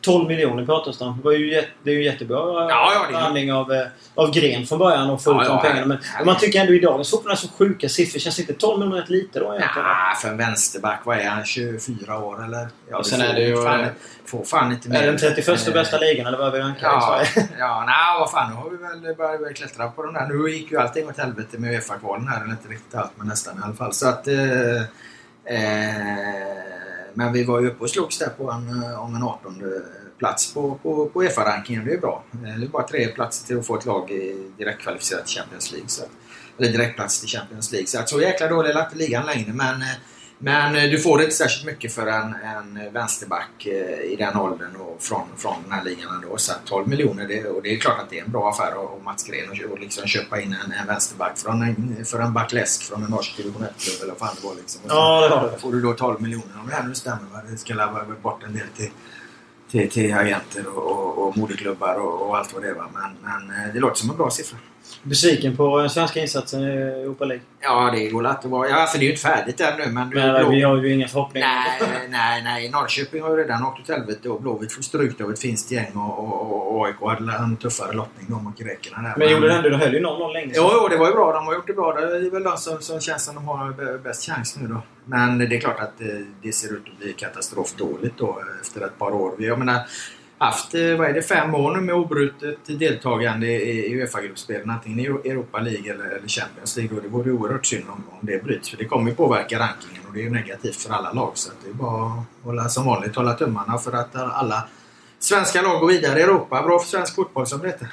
12 0.00 0.28
miljoner 0.28 0.66
pratas 0.66 0.98
det 0.98 1.04
om. 1.04 1.16
Det, 1.16 1.24
var 1.24 1.32
ju 1.32 1.52
jätte, 1.54 1.68
det 1.82 1.90
är 1.90 1.94
ju 1.94 2.04
jättebra 2.04 2.36
Ja, 2.38 2.66
ja, 2.70 3.00
det 3.00 3.08
är- 3.08 3.12
behandling 3.12 3.52
av, 3.52 3.72
eh, 3.72 3.86
av 4.14 4.30
Gren 4.34 4.66
från 4.66 4.78
början 4.78 5.10
och 5.10 5.22
få 5.22 5.30
Ja, 5.32 5.42
ut 5.42 5.48
de 5.48 5.56
ja, 5.56 5.62
pengarna. 5.62 5.86
Men 5.86 5.98
ja. 6.18 6.24
man 6.24 6.36
tycker 6.38 6.60
ändå 6.60 6.72
i 6.74 6.78
dagens 6.80 7.10
fotboll 7.10 7.32
är 7.32 7.36
så 7.36 7.48
sjuka 7.48 7.88
siffror. 7.88 8.18
Känns 8.20 8.38
inte 8.40 8.52
12 8.52 8.78
miljoner 8.78 9.00
rätt 9.00 9.10
lite 9.10 9.38
då 9.40 9.44
egentligen? 9.44 9.88
Ja, 9.88 10.14
för 10.22 10.28
en 10.28 10.36
vänsterback, 10.36 11.00
vad 11.04 11.18
är 11.18 11.28
han? 11.28 11.44
24 11.44 12.18
år 12.18 12.44
eller? 12.44 12.68
Ja, 12.90 12.98
Och 12.98 13.06
sen 13.06 13.20
får 13.20 13.26
är 13.26 13.34
det 13.34 13.40
ju, 13.42 13.56
Fan, 13.62 13.80
eh, 13.80 13.86
får 14.26 14.44
fan 14.44 14.72
inte 14.72 14.88
Är 14.88 15.00
det 15.00 15.06
den 15.06 15.18
31 15.18 15.68
Eh, 15.68 15.74
bästa 15.74 15.98
ligan 15.98 16.26
eller 16.26 16.38
vad 16.38 16.52
vi 16.52 16.58
rankar 16.58 16.80
i 16.80 16.90
Ja, 16.92 17.22
Sverige? 17.32 17.48
ja 17.58 17.84
nej, 17.86 18.20
vad 18.20 18.30
fan. 18.30 18.50
Nu 18.50 18.56
har 18.56 18.70
vi 18.70 18.76
väl 18.76 19.16
börjat 19.16 19.56
klättra 19.56 19.88
på 19.90 20.02
de 20.02 20.14
där. 20.14 20.26
Nu 20.26 20.50
gick 20.50 20.70
ju 20.72 20.78
allting 20.80 21.08
åt 21.08 21.18
helvete 21.18 21.58
med 21.58 21.70
Uefa-kvalen 21.74 22.28
här. 22.28 22.40
Eller 22.42 22.50
inte 22.50 22.68
riktigt 22.68 22.94
allt, 22.94 23.12
men 23.16 23.26
nästan 23.26 23.58
i 23.58 23.60
alla 23.64 23.74
fall. 23.74 23.92
Så 23.92 24.08
att... 24.08 24.28
Eh, 24.28 24.82
eh, 25.44 26.69
men 27.14 27.32
vi 27.32 27.44
var 27.44 27.60
ju 27.60 27.68
uppe 27.68 27.82
och 27.84 27.90
slogs 27.90 28.18
där 28.18 28.28
på 28.28 28.50
en, 28.50 28.82
eh, 28.82 29.02
om 29.04 29.14
en 29.16 29.22
18 29.22 29.62
plats 30.18 30.54
på, 30.54 30.78
på, 30.82 31.06
på 31.06 31.22
Uefa-rankingen. 31.22 31.84
Det 31.84 31.92
är 31.94 31.98
bra. 31.98 32.24
Eh, 32.32 32.40
det 32.58 32.66
är 32.66 32.68
bara 32.68 32.88
tre 32.88 33.06
platser 33.06 33.46
till 33.46 33.58
att 33.58 33.66
få 33.66 33.76
ett 33.78 33.86
lag 33.86 34.10
i 34.10 34.50
direktkvalificerat 34.58 35.26
till 35.26 35.36
Champions 35.40 35.72
League. 35.72 35.88
Så, 35.88 36.02
att- 36.02 36.10
eller 36.58 36.72
direktplats 36.72 37.20
till 37.20 37.28
Champions 37.28 37.72
League. 37.72 37.86
Så 37.86 37.98
att 37.98 38.08
så 38.08 38.20
jäkla 38.20 38.48
dålig 38.48 38.70
är 38.70 38.84
inte 38.84 38.96
ligan 38.96 39.26
längre. 39.26 39.52
Men 39.52 39.82
eh, 39.82 39.88
men 40.42 40.76
eh, 40.76 40.90
du 40.90 40.98
får 41.00 41.22
inte 41.22 41.34
särskilt 41.34 41.66
mycket 41.66 41.94
för 41.94 42.06
en, 42.06 42.34
en 42.34 42.92
vänsterback 42.92 43.66
eh, 43.66 44.00
i 44.12 44.16
den 44.18 44.36
åldern 44.36 44.76
och 44.76 44.96
från, 45.02 45.22
från 45.36 45.54
den 45.62 45.72
här 45.72 45.84
ligan 45.84 46.14
ändå. 46.14 46.36
Så 46.36 46.52
12 46.64 46.88
miljoner, 46.88 47.28
det, 47.28 47.44
och 47.44 47.62
det 47.62 47.74
är 47.74 47.78
klart 47.78 47.98
att 48.00 48.10
det 48.10 48.18
är 48.18 48.24
en 48.24 48.30
bra 48.30 48.50
affär 48.50 48.72
av 48.72 49.02
Mats 49.04 49.24
Gren 49.24 49.50
och, 49.50 49.72
och 49.72 49.80
liksom 49.80 50.06
köpa 50.06 50.40
in 50.40 50.56
en, 50.64 50.72
en 50.72 50.86
vänsterback 50.86 51.38
från 51.38 51.62
en, 51.62 52.04
för 52.04 52.18
en 52.20 52.32
backläsk 52.32 52.82
från 52.82 53.04
en 53.04 53.10
norsk 53.10 53.36
division 53.36 53.62
1-klubb 53.62 54.02
eller 54.02 54.12
vad 54.18 54.28
fan 54.28 54.36
det 54.40 54.46
var. 54.46 54.54
Liksom. 54.54 54.80
Och 54.84 54.90
Ja, 54.90 55.28
det 55.28 55.34
har 55.34 55.50
du. 55.52 55.58
får 55.58 55.72
du 55.72 55.80
då 55.80 55.92
12 55.92 56.22
miljoner 56.22 56.60
om 56.62 56.68
det 56.68 56.74
här 56.74 56.84
nu 56.88 56.94
stämmer. 56.94 57.22
Va? 57.32 57.40
Det 57.50 57.56
ska 57.56 57.74
lämna 57.74 58.04
bort 58.22 58.42
en 58.42 58.52
del 58.52 58.66
till, 58.76 58.90
till, 59.70 59.90
till 59.90 60.14
agenter 60.14 60.66
och, 60.66 60.86
och, 60.90 61.28
och 61.28 61.36
moderklubbar 61.36 61.94
och, 61.94 62.28
och 62.28 62.38
allt 62.38 62.54
vad 62.54 62.62
det 62.62 62.68
är. 62.68 62.74
Va? 62.74 62.88
Men, 62.94 63.10
men 63.22 63.64
eh, 63.64 63.72
det 63.74 63.80
låter 63.80 63.96
som 63.96 64.10
en 64.10 64.16
bra 64.16 64.30
siffra. 64.30 64.58
Besviken 65.02 65.56
på 65.56 65.78
den 65.78 65.90
svenska 65.90 66.20
insatsen 66.20 66.62
i 66.62 66.66
Europa 66.66 67.24
League. 67.24 67.44
Ja, 67.60 67.90
det 67.94 68.08
går 68.08 68.22
lätt 68.22 68.38
att 68.38 68.44
vara. 68.44 68.68
Ja, 68.68 68.74
alltså 68.76 68.98
det 68.98 69.04
är 69.04 69.06
ju 69.06 69.10
inte 69.10 69.22
färdigt 69.22 69.60
än 69.60 69.78
nu 69.78 69.84
men... 69.86 69.94
Men 69.94 70.10
Blå- 70.10 70.50
vi 70.50 70.62
har 70.62 70.76
ju 70.76 70.92
inga 70.94 71.08
förhoppningar. 71.08 71.48
Nej, 71.80 72.08
nej, 72.08 72.42
nej. 72.42 72.70
Norrköping 72.70 73.22
har 73.22 73.30
ju 73.30 73.36
redan 73.36 73.64
åkt 73.64 73.80
åt 73.80 73.88
helvete 73.88 74.28
och 74.28 74.42
Blåvitt 74.42 74.72
får 74.72 74.82
stryk 74.82 75.20
av 75.20 75.30
ett 75.30 75.38
finskt 75.40 75.70
gäng 75.70 75.92
och, 75.94 76.18
och, 76.18 76.76
och 76.76 76.86
AIK 76.86 76.96
hade 77.00 77.32
en 77.32 77.56
tuffare 77.56 77.92
lottning 77.92 78.26
de 78.28 78.46
och 78.46 78.54
grekerna 78.54 79.02
där. 79.02 79.14
Men 79.16 79.30
gjorde 79.30 79.48
det 79.48 79.54
ändå, 79.54 79.68
de 79.68 79.76
höll 79.76 79.94
ju 79.94 80.00
0-0 80.00 80.32
länge. 80.32 80.52
Jo, 80.56 80.70
jo, 80.72 80.88
det 80.88 80.96
var 80.96 81.06
ju 81.06 81.12
bra. 81.12 81.32
De 81.32 81.46
har 81.46 81.54
gjort 81.54 81.66
det 81.66 81.72
bra. 81.72 81.92
Det 81.92 82.16
är 82.16 82.30
väl 82.30 82.42
de 82.42 82.56
som, 82.56 82.80
som 82.80 83.00
känns 83.00 83.24
som 83.24 83.34
de 83.34 83.48
har 83.48 83.98
bäst 83.98 84.26
chans 84.26 84.56
nu 84.60 84.68
då. 84.68 84.82
Men 85.04 85.38
det 85.38 85.56
är 85.56 85.60
klart 85.60 85.80
att 85.80 85.98
det, 85.98 86.24
det 86.42 86.52
ser 86.52 86.72
ut 86.72 86.82
att 86.92 86.98
bli 86.98 87.12
katastrofdåligt 87.12 88.18
då 88.18 88.42
efter 88.62 88.80
ett 88.80 88.98
par 88.98 89.10
år. 89.10 89.50
Har 89.50 89.56
menar, 89.56 89.80
haft, 90.40 90.74
eh, 90.74 90.96
vad 90.96 91.08
är 91.08 91.12
det, 91.12 91.22
fem 91.22 91.54
år 91.54 91.76
nu 91.76 91.80
med 91.80 91.94
obrutet 91.94 92.58
deltagande 92.66 93.46
i 93.46 93.94
Uefa-gruppspelen. 93.94 94.70
Antingen 94.70 94.98
i 94.98 95.04
Europa 95.04 95.60
League 95.60 95.92
eller, 95.92 96.04
eller 96.04 96.28
Champions 96.28 96.76
League. 96.76 96.96
Och 96.96 97.02
det 97.02 97.08
vore 97.08 97.30
ju 97.30 97.32
oerhört 97.32 97.66
synd 97.66 97.84
om, 97.88 98.04
om 98.10 98.26
det 98.26 98.44
bryts. 98.44 98.70
För 98.70 98.76
det 98.76 98.84
kommer 98.84 99.10
ju 99.10 99.16
påverka 99.16 99.58
rankingen 99.58 100.02
och 100.08 100.14
det 100.14 100.20
är 100.20 100.24
ju 100.24 100.30
negativt 100.30 100.76
för 100.76 100.94
alla 100.94 101.12
lag. 101.12 101.32
Så 101.34 101.50
att 101.50 101.56
det 101.64 101.70
är 101.70 101.74
bara 101.74 102.06
att 102.06 102.44
hålla, 102.44 102.68
som 102.68 102.84
vanligt 102.84 103.16
hålla 103.16 103.34
tummarna 103.34 103.78
för 103.78 103.92
att 103.92 104.16
alla 104.16 104.68
svenska 105.18 105.62
lag 105.62 105.80
går 105.80 105.88
vidare 105.88 106.18
i 106.18 106.22
Europa. 106.22 106.62
Bra 106.62 106.78
för 106.78 106.88
svensk 106.88 107.14
fotboll 107.14 107.46
som 107.46 107.60
det 107.60 107.66
heter. 107.66 107.88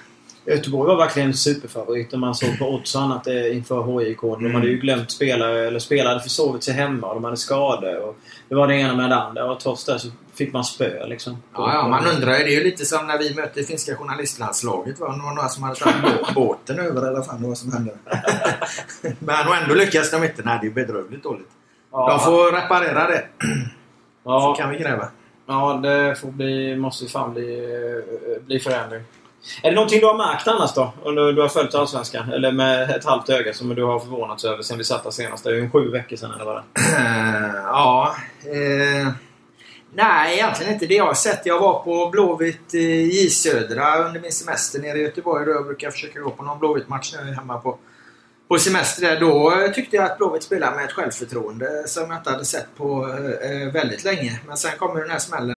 Göteborg 0.48 0.88
var 0.88 0.96
verkligen 0.98 1.34
superfavorit 1.34 2.14
om 2.14 2.20
man 2.20 2.36
såg 2.36 2.60
på 2.60 2.66
odds 2.70 2.96
och 2.96 3.02
annat 3.02 3.28
eh, 3.28 3.56
inför 3.58 4.00
HIK. 4.00 4.22
De 4.22 4.36
Mm. 4.40 4.56
hade 4.56 4.68
ju 4.68 4.78
glömt 4.78 5.12
spelare, 5.12 5.68
eller 5.68 5.80
spelare 5.80 6.20
försovit 6.20 6.64
sig 6.64 6.74
hemma 6.74 7.08
och 7.08 7.14
de 7.16 7.24
hade 7.24 7.38
skador. 7.38 7.98
Och 8.00 8.16
det 8.50 8.56
var 8.56 8.68
det 8.68 8.76
ena 8.76 8.96
med 8.96 9.10
det 9.10 9.16
andra 9.16 9.52
och 9.52 9.60
trots 9.60 9.86
det 9.86 10.00
så 10.00 10.08
fick 10.36 10.54
man 10.54 10.64
spö 10.64 11.08
liksom. 11.08 11.38
Ja, 11.54 11.74
ja, 11.74 11.88
man 11.88 12.06
undrar 12.16 12.38
ju. 12.38 12.44
Det 12.44 12.50
är 12.50 12.58
ju 12.58 12.64
lite 12.64 12.86
som 12.86 13.08
när 13.08 13.18
vi 13.18 13.36
mötte 13.36 13.64
finska 13.64 13.96
journalistlandslaget. 13.96 15.00
Va? 15.00 15.12
Det 15.18 15.24
var 15.24 15.34
några 15.36 15.50
som 15.50 15.64
hade 15.64 15.76
tagit 15.76 15.96
bå- 15.98 16.34
båten 16.36 16.80
över 16.80 17.08
eller 17.12 17.22
fan 17.22 17.42
det 17.42 17.48
var 17.48 17.56
som 17.56 17.74
hände. 17.74 17.92
Men 19.20 19.48
och 19.48 19.56
ändå 19.56 19.76
lyckas 19.76 20.12
de 20.12 20.24
inte. 20.24 20.42
Nej, 20.46 20.60
det 20.62 20.68
är 20.68 20.72
bedrövligt 20.72 21.24
dåligt. 21.24 21.50
Ja, 21.92 22.10
De 22.10 22.20
får 22.20 22.52
reparera 22.52 23.08
det. 23.08 23.26
ja, 24.24 24.56
kan 24.56 24.70
vi 24.70 24.78
gräva. 24.78 25.08
ja, 25.48 25.80
det 25.84 26.16
får 26.16 26.32
bli, 26.32 26.76
måste 26.76 27.06
fan 27.06 27.34
bli, 27.34 27.60
eh, 27.60 28.46
bli 28.46 28.60
förändring. 28.60 29.02
Är 29.64 29.70
det 29.70 29.76
någonting 29.76 30.00
du 30.00 30.06
har 30.06 30.18
märkt 30.18 30.48
annars 30.48 30.74
då? 30.74 30.94
Under 31.04 31.34
du 31.34 31.42
har 31.42 31.50
följt 31.50 31.76
Allsvenskan? 31.76 32.32
Eller 32.32 32.52
med 32.52 32.90
ett 32.90 33.06
halvt 33.06 33.30
öga 33.30 33.54
som 33.54 33.76
du 33.76 33.84
har 33.84 34.00
förvånats 34.00 34.46
över 34.46 34.64
sen 34.64 34.78
vi 34.78 34.84
satt 34.84 35.04
där 35.04 35.12
senast? 35.12 35.44
Det 35.44 35.50
är 35.50 35.54
ju 35.54 35.70
sju 35.70 35.92
veckor 35.92 36.16
sedan 36.16 36.32
eller 36.32 36.46
vad 36.46 36.56
det 36.56 36.64
eh, 36.82 37.56
ja. 37.64 38.16
Eh, 38.46 39.12
nej, 39.94 40.34
egentligen 40.34 40.74
inte 40.74 40.86
det 40.86 40.96
jag 40.96 41.06
har 41.06 41.14
sett. 41.14 41.46
Jag 41.46 41.60
var 41.60 41.84
på 41.84 42.10
Blåvitt 42.10 42.74
eh, 42.74 43.06
J 43.06 43.30
Södra 43.30 44.06
under 44.06 44.20
min 44.20 44.32
semester 44.32 44.80
nere 44.80 44.98
i 44.98 45.02
Göteborg. 45.02 45.46
Då 45.46 45.52
jag 45.52 45.66
brukar 45.66 45.92
försöka 45.92 46.20
gå 46.20 46.30
på 46.30 46.44
någon 46.44 46.60
Blåvitt-match 46.60 47.14
när 47.14 47.20
jag 47.22 47.30
är 47.30 47.34
hemma 47.34 47.60
på, 47.60 47.78
på 48.48 48.60
semester. 48.60 49.02
där. 49.02 49.20
Då 49.20 49.68
tyckte 49.76 49.96
jag 49.96 50.06
att 50.06 50.18
Blåvitt 50.18 50.44
spelade 50.44 50.76
med 50.76 50.86
ett 50.86 50.92
självförtroende 50.92 51.84
som 51.88 52.12
jag 52.12 52.20
inte 52.20 52.30
hade 52.30 52.46
sett 52.46 52.68
på 52.78 53.08
eh, 53.10 53.52
eh 53.52 53.74
väldigt 53.74 54.04
länge. 54.04 54.40
Men 54.48 54.58
sen 54.58 54.72
kommer 54.78 55.02
den 55.02 55.12
här 55.12 55.20
smällen. 55.20 55.57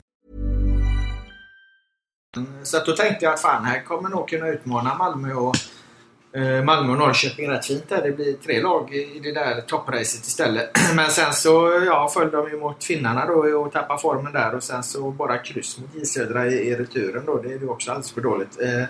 Så 2.63 2.77
att 2.77 2.85
då 2.85 2.95
tänkte 2.95 3.25
jag 3.25 3.33
att 3.33 3.41
fan, 3.41 3.65
här 3.65 3.83
kommer 3.83 4.09
nog 4.09 4.29
kunna 4.29 4.47
utmana 4.47 4.95
Malmö 4.95 5.33
och 5.33 5.55
eh, 6.35 6.63
Malmö 6.63 6.91
och 6.91 6.97
Norrköping 6.97 7.49
rätt 7.49 7.65
fint 7.65 7.89
där. 7.89 8.01
Det 8.01 8.11
blir 8.11 8.33
tre 8.33 8.61
lag 8.61 8.93
i 8.93 9.19
det 9.23 9.31
där 9.31 9.61
toppracet 9.61 10.25
istället. 10.27 10.69
Men 10.95 11.09
sen 11.09 11.33
så 11.33 11.83
ja, 11.85 12.09
föll 12.13 12.31
de 12.31 12.49
ju 12.49 12.59
mot 12.59 12.83
finnarna 12.83 13.25
då 13.25 13.33
och 13.33 13.71
tappade 13.71 14.01
formen 14.01 14.33
där 14.33 14.55
och 14.55 14.63
sen 14.63 14.83
så 14.83 15.11
bara 15.11 15.37
kryss 15.37 15.77
mot 15.79 15.95
J 15.95 16.05
Södra 16.05 16.47
i, 16.47 16.53
i 16.53 16.75
returen 16.75 17.25
då. 17.25 17.41
Det 17.41 17.53
är 17.53 17.59
ju 17.59 17.69
också 17.69 17.91
alldeles 17.91 18.11
för 18.11 18.21
dåligt. 18.21 18.61
Eh, 18.61 18.83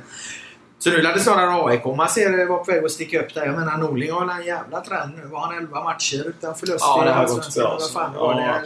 så 0.80 0.89
nu 0.89 1.01
lär 1.01 1.13
det 1.13 1.19
snarare 1.19 1.71
AIK 1.71 1.86
man 1.86 2.10
ser 2.10 2.45
var 2.45 2.58
på 2.58 2.71
väg 2.71 2.86
att 2.86 2.91
sticka 2.91 3.21
upp 3.21 3.34
där. 3.34 3.45
Jag 3.45 3.56
menar 3.56 3.77
Norling 3.77 4.12
har 4.12 4.32
en 4.39 4.45
jävla 4.45 4.82
trend 4.82 5.12
nu. 5.17 5.25
Var 5.25 5.39
han 5.39 5.58
11 5.58 5.84
matcher 5.84 6.23
utan 6.27 6.56
förlust 6.56 6.80
Ja, 6.80 7.04
det 7.06 7.12
har 7.12 7.27
gått 7.27 7.56
bra, 7.56 7.80
fan. 7.93 8.12
Ja, 8.15 8.62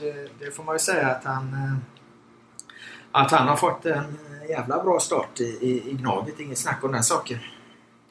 det, 0.00 0.44
det 0.44 0.50
får 0.50 0.64
man 0.64 0.74
ju 0.74 0.78
säga 0.78 1.06
att 1.06 1.24
han 1.24 1.52
eh, 1.52 1.99
att 3.12 3.30
han 3.30 3.48
har 3.48 3.56
fått 3.56 3.86
en 3.86 4.18
jävla 4.48 4.82
bra 4.82 5.00
start 5.00 5.40
i, 5.40 5.44
i, 5.44 5.90
i 5.90 5.92
Gnaget. 5.92 6.40
Inget 6.40 6.58
snack 6.58 6.84
om 6.84 6.92
den 6.92 7.02
saken. 7.02 7.38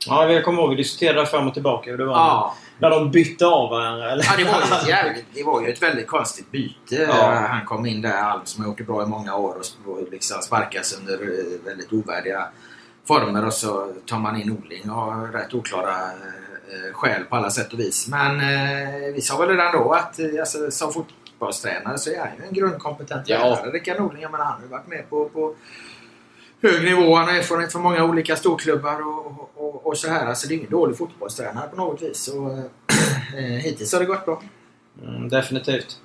Ja, 0.08 0.30
jag 0.32 0.46
kommer 0.46 0.62
ihåg 0.62 0.70
vi 0.70 0.76
diskuterade 0.76 1.26
fram 1.26 1.48
och 1.48 1.54
tillbaka 1.54 1.92
hur 1.92 1.98
det 1.98 2.06
var 2.06 2.16
Ja. 2.16 2.56
när 2.80 2.90
de 2.90 3.12
bytte 3.12 3.46
av 3.48 3.70
varandra. 3.70 4.12
Eller? 4.12 4.24
Ja, 4.24 4.32
det 4.38 4.44
var, 4.44 4.60
ju 4.60 4.76
ett 4.82 4.88
jävligt, 4.88 5.26
det 5.34 5.44
var 5.44 5.62
ju 5.62 5.68
ett 5.68 5.82
väldigt 5.82 6.08
konstigt 6.08 6.52
byte. 6.52 6.96
Ja. 6.96 7.46
Han 7.50 7.66
kom 7.66 7.86
in 7.86 8.02
där, 8.02 8.22
Alm 8.24 8.42
som 8.44 8.64
har 8.64 8.70
gjort 8.70 8.78
det 8.78 8.84
bra 8.84 9.04
i 9.04 9.06
många 9.06 9.36
år 9.36 9.56
och 9.86 10.12
liksom 10.12 10.42
sparkas 10.42 10.98
under 11.00 11.14
eh, 11.14 11.66
väldigt 11.66 11.94
ovärdiga 11.94 12.48
former 13.10 13.45
och 13.45 13.54
så 13.54 13.93
tar 14.06 14.19
man 14.19 14.41
in 14.41 14.48
Norling 14.48 14.89
och 14.89 14.95
har 15.02 15.28
rätt 15.28 15.54
oklara 15.54 15.93
eh, 16.72 16.93
skäl 16.93 17.24
på 17.24 17.36
alla 17.36 17.50
sätt 17.50 17.74
och 17.74 17.80
vis. 17.80 18.08
Men 18.08 18.39
eh, 18.39 19.13
vi 19.13 19.22
sa 19.22 19.38
väl 19.38 19.50
redan 19.50 19.72
då 19.72 19.91
att 19.93 20.19
eh, 20.19 20.26
alltså, 20.39 20.72
som 20.72 20.93
fotbollstränare 20.93 21.98
så 21.98 22.10
är 22.10 22.19
han 22.19 22.30
ju 22.38 22.43
en 22.48 22.54
grundkompetent 22.54 23.30
Ja. 23.30 23.38
tränare. 23.39 23.72
Rickard 23.72 24.00
Norling, 24.00 24.22
jag 24.22 24.32
menar, 24.32 24.45
han 24.45 24.54
har 24.54 24.62
ju 24.62 24.67
varit 24.67 24.88
med 24.88 25.10
på, 25.10 25.30
på 25.30 25.56
hög 26.62 26.84
nivå. 26.84 27.15
Han 27.15 27.26
har 27.28 27.34
erfarenhet 27.34 27.72
från 27.72 27.82
många 27.82 28.04
olika 28.04 28.36
storklubbar 28.36 29.08
och, 29.08 29.26
och, 29.26 29.52
och, 29.56 29.88
och 29.88 29.98
så 29.98 30.10
här. 30.10 30.26
Alltså 30.26 30.48
det 30.48 30.54
är 30.54 30.58
ingen 30.58 30.72
dålig 30.72 30.98
fotbollstränare 30.98 31.67
på 31.67 31.76
något 31.76 32.02
vis. 32.02 32.28
Och, 32.28 32.52
eh, 32.52 33.43
hittills 33.63 33.93
har 33.93 34.00
det 34.00 34.06
gått 34.06 34.26
bra. 34.26 34.41
Mm, 35.04 35.30
definitivt. 35.30 36.02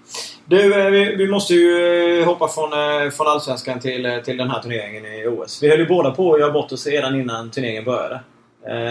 Du, 0.46 0.80
eh, 0.80 0.90
vi, 0.90 1.16
vi 1.16 1.28
måste 1.28 1.54
ju 1.54 2.20
eh, 2.20 2.26
hoppa 2.26 2.48
från, 2.48 2.72
eh, 2.72 3.10
från 3.10 3.26
Allsvenskan 3.26 3.80
till, 3.80 4.20
till 4.24 4.36
den 4.36 4.50
här 4.50 4.62
turneringen 4.62 5.06
i 5.06 5.26
OS. 5.26 5.62
Vi 5.62 5.68
höll 5.68 5.78
ju 5.78 5.86
båda 5.86 6.10
på 6.10 6.34
att 6.34 6.40
göra 6.40 6.52
bort 6.52 6.72
oss 6.72 6.86
redan 6.86 7.20
innan 7.20 7.50
turneringen 7.50 7.84
började. 7.84 8.20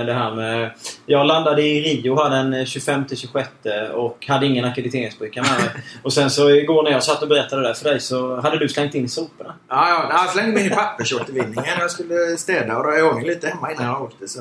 Det 0.06 0.14
här 0.14 0.36
med... 0.36 0.72
Jag 1.06 1.28
landade 1.28 1.62
i 1.62 1.82
Rio 1.82 2.16
här 2.16 2.30
den 2.30 2.54
25-26 2.54 3.90
och 3.90 4.26
hade 4.28 4.46
ingen 4.46 4.66
ackrediteringsbricka 4.66 5.42
med 5.42 5.52
mig. 5.52 5.84
Och 6.04 6.14
sen 6.14 6.30
så 6.30 6.50
igår 6.50 6.84
när 6.84 6.92
jag 6.92 7.04
satt 7.04 7.22
och 7.22 7.28
berättade 7.28 7.62
det 7.62 7.68
där 7.68 7.74
för 7.74 7.90
dig 7.90 8.00
så 8.00 8.42
hade 8.42 8.60
du 8.60 8.70
slängt 8.70 8.96
in 8.96 9.10
soporna. 9.10 9.54
Ja, 9.70 9.90
ja. 9.90 10.10
Jag 10.12 10.30
slängde 10.30 10.52
mig 10.52 10.66
in 10.66 10.72
i 10.72 10.76
pappersåtervinningen. 10.76 11.80
Jag 11.80 11.92
skulle 11.92 12.38
städa 12.38 12.78
och 12.78 12.86
röja 12.86 13.00
i 13.00 13.04
ordning 13.04 13.26
lite 13.26 13.48
hemma 13.48 13.72
innan 13.72 13.86
jag 13.86 14.02
åkte. 14.02 14.28
Så. 14.28 14.40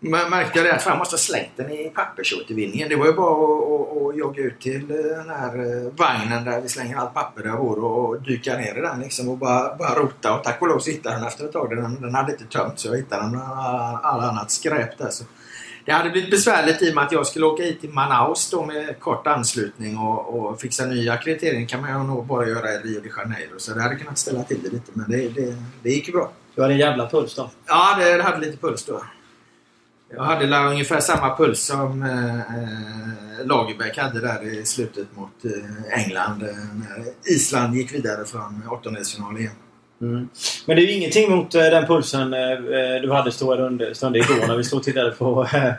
Men 0.00 0.30
märkte 0.30 0.58
jag 0.58 0.66
det 0.66 0.74
att 0.74 0.86
jag 0.86 0.98
måste 0.98 1.14
ha 1.14 1.18
slängt 1.18 1.56
den 1.56 1.70
i 1.70 1.90
pappersåtervinningen. 1.94 2.88
Det 2.88 2.96
var 2.96 3.06
ju 3.06 3.12
bara 3.12 3.32
att, 3.32 3.96
att, 3.96 4.08
att 4.08 4.18
jogga 4.18 4.42
ut 4.42 4.60
till 4.60 4.88
den 4.88 5.30
här 5.30 5.58
eh, 5.58 5.92
vagnen 5.92 6.44
där 6.44 6.60
vi 6.60 6.68
slänger 6.68 6.96
allt 6.96 7.14
papper 7.14 7.42
där 7.42 7.50
vår 7.50 7.84
och, 7.84 8.22
dyka 8.22 8.56
ner 8.56 8.78
i 8.78 8.80
den 8.80 9.00
liksom 9.00 9.28
och 9.28 9.38
bara, 9.38 9.76
bara 9.76 9.94
rota. 9.94 10.34
Och 10.34 10.44
tack 10.44 10.62
och 10.62 10.68
lov 10.68 10.78
så 10.78 10.90
hittade 10.90 11.16
den 11.16 11.24
efter 11.26 11.44
ett 11.44 11.52
tag. 11.52 11.70
Den, 11.70 12.00
den 12.00 12.14
hade 12.14 12.32
inte 12.32 12.44
tömt 12.44 12.78
så 12.78 12.88
jag 12.88 12.96
hittade 12.96 13.22
den 13.22 13.30
bland 13.30 13.50
all, 14.02 14.20
annat 14.20 14.50
skräp 14.50 14.98
där. 14.98 15.10
Så. 15.10 15.24
Det 15.84 15.92
hade 15.92 16.10
blivit 16.10 16.30
besvärligt 16.30 16.82
i 16.82 16.90
och 16.90 16.94
med 16.94 17.04
att 17.04 17.12
jag 17.12 17.26
skulle 17.26 17.46
åka 17.46 17.62
hit 17.62 17.80
till 17.80 17.90
Manaus 17.90 18.50
då 18.50 18.64
med 18.64 19.00
kort 19.00 19.26
anslutning 19.26 19.98
och, 19.98 20.38
och 20.38 20.60
fixa 20.60 20.86
ny 20.86 21.08
akkreditering 21.08 21.66
kan 21.66 21.80
man 21.80 21.90
ju 21.90 22.06
nog 22.06 22.26
bara 22.26 22.48
göra 22.48 22.72
i 22.72 22.78
Rio 22.78 23.00
de 23.00 23.08
Janeiro. 23.16 23.58
Så 23.58 23.74
det 23.74 23.82
hade 23.82 23.96
kunnat 23.96 24.18
ställa 24.18 24.42
till 24.42 24.62
det 24.62 24.70
lite 24.70 24.90
men 24.92 25.10
det, 25.10 25.28
det, 25.28 25.56
det 25.82 25.90
gick 25.90 26.06
ju 26.08 26.12
bra. 26.12 26.30
Du 26.54 26.62
hade 26.62 26.74
en 26.74 26.80
jävla 26.80 27.08
puls 27.08 27.34
då. 27.34 27.50
Ja, 27.66 27.96
det 27.98 28.22
hade 28.22 28.38
lite 28.38 28.56
puls 28.56 28.84
då. 28.84 29.02
Jag 30.10 30.22
hade 30.22 30.46
där 30.46 30.66
ungefär 30.66 31.00
samma 31.00 31.36
puls 31.36 31.60
som 31.60 32.02
eh, 32.02 32.38
eh 32.38 33.46
Lagerbäck 33.46 33.98
hade 33.98 34.20
där 34.20 34.42
i 34.42 34.64
slutet 34.64 35.06
mot 35.16 35.44
eh, 35.44 36.00
England 36.04 36.42
eh, 36.42 36.48
när 36.48 37.32
Island 37.34 37.74
gick 37.74 37.94
vidare 37.94 38.24
från 38.24 38.62
åttondelsfinal 38.70 39.38
igen. 39.38 39.52
Mm. 40.00 40.28
Men 40.66 40.76
det 40.76 40.82
är 40.82 40.86
ju 40.86 40.92
ingenting 40.92 41.30
mot 41.30 41.54
eh, 41.54 41.62
den 41.62 41.86
pulsen 41.86 42.34
eh, 42.34 42.40
eh 42.40 43.02
du 43.02 43.12
hade 43.12 43.32
stora 43.32 43.56
stunder 43.94 44.18
igår 44.18 44.46
när 44.48 44.56
vi 44.56 44.64
stod 44.64 44.78
och 44.78 44.84
tittade 44.84 45.10
på, 45.10 45.48
eh, 45.54 45.72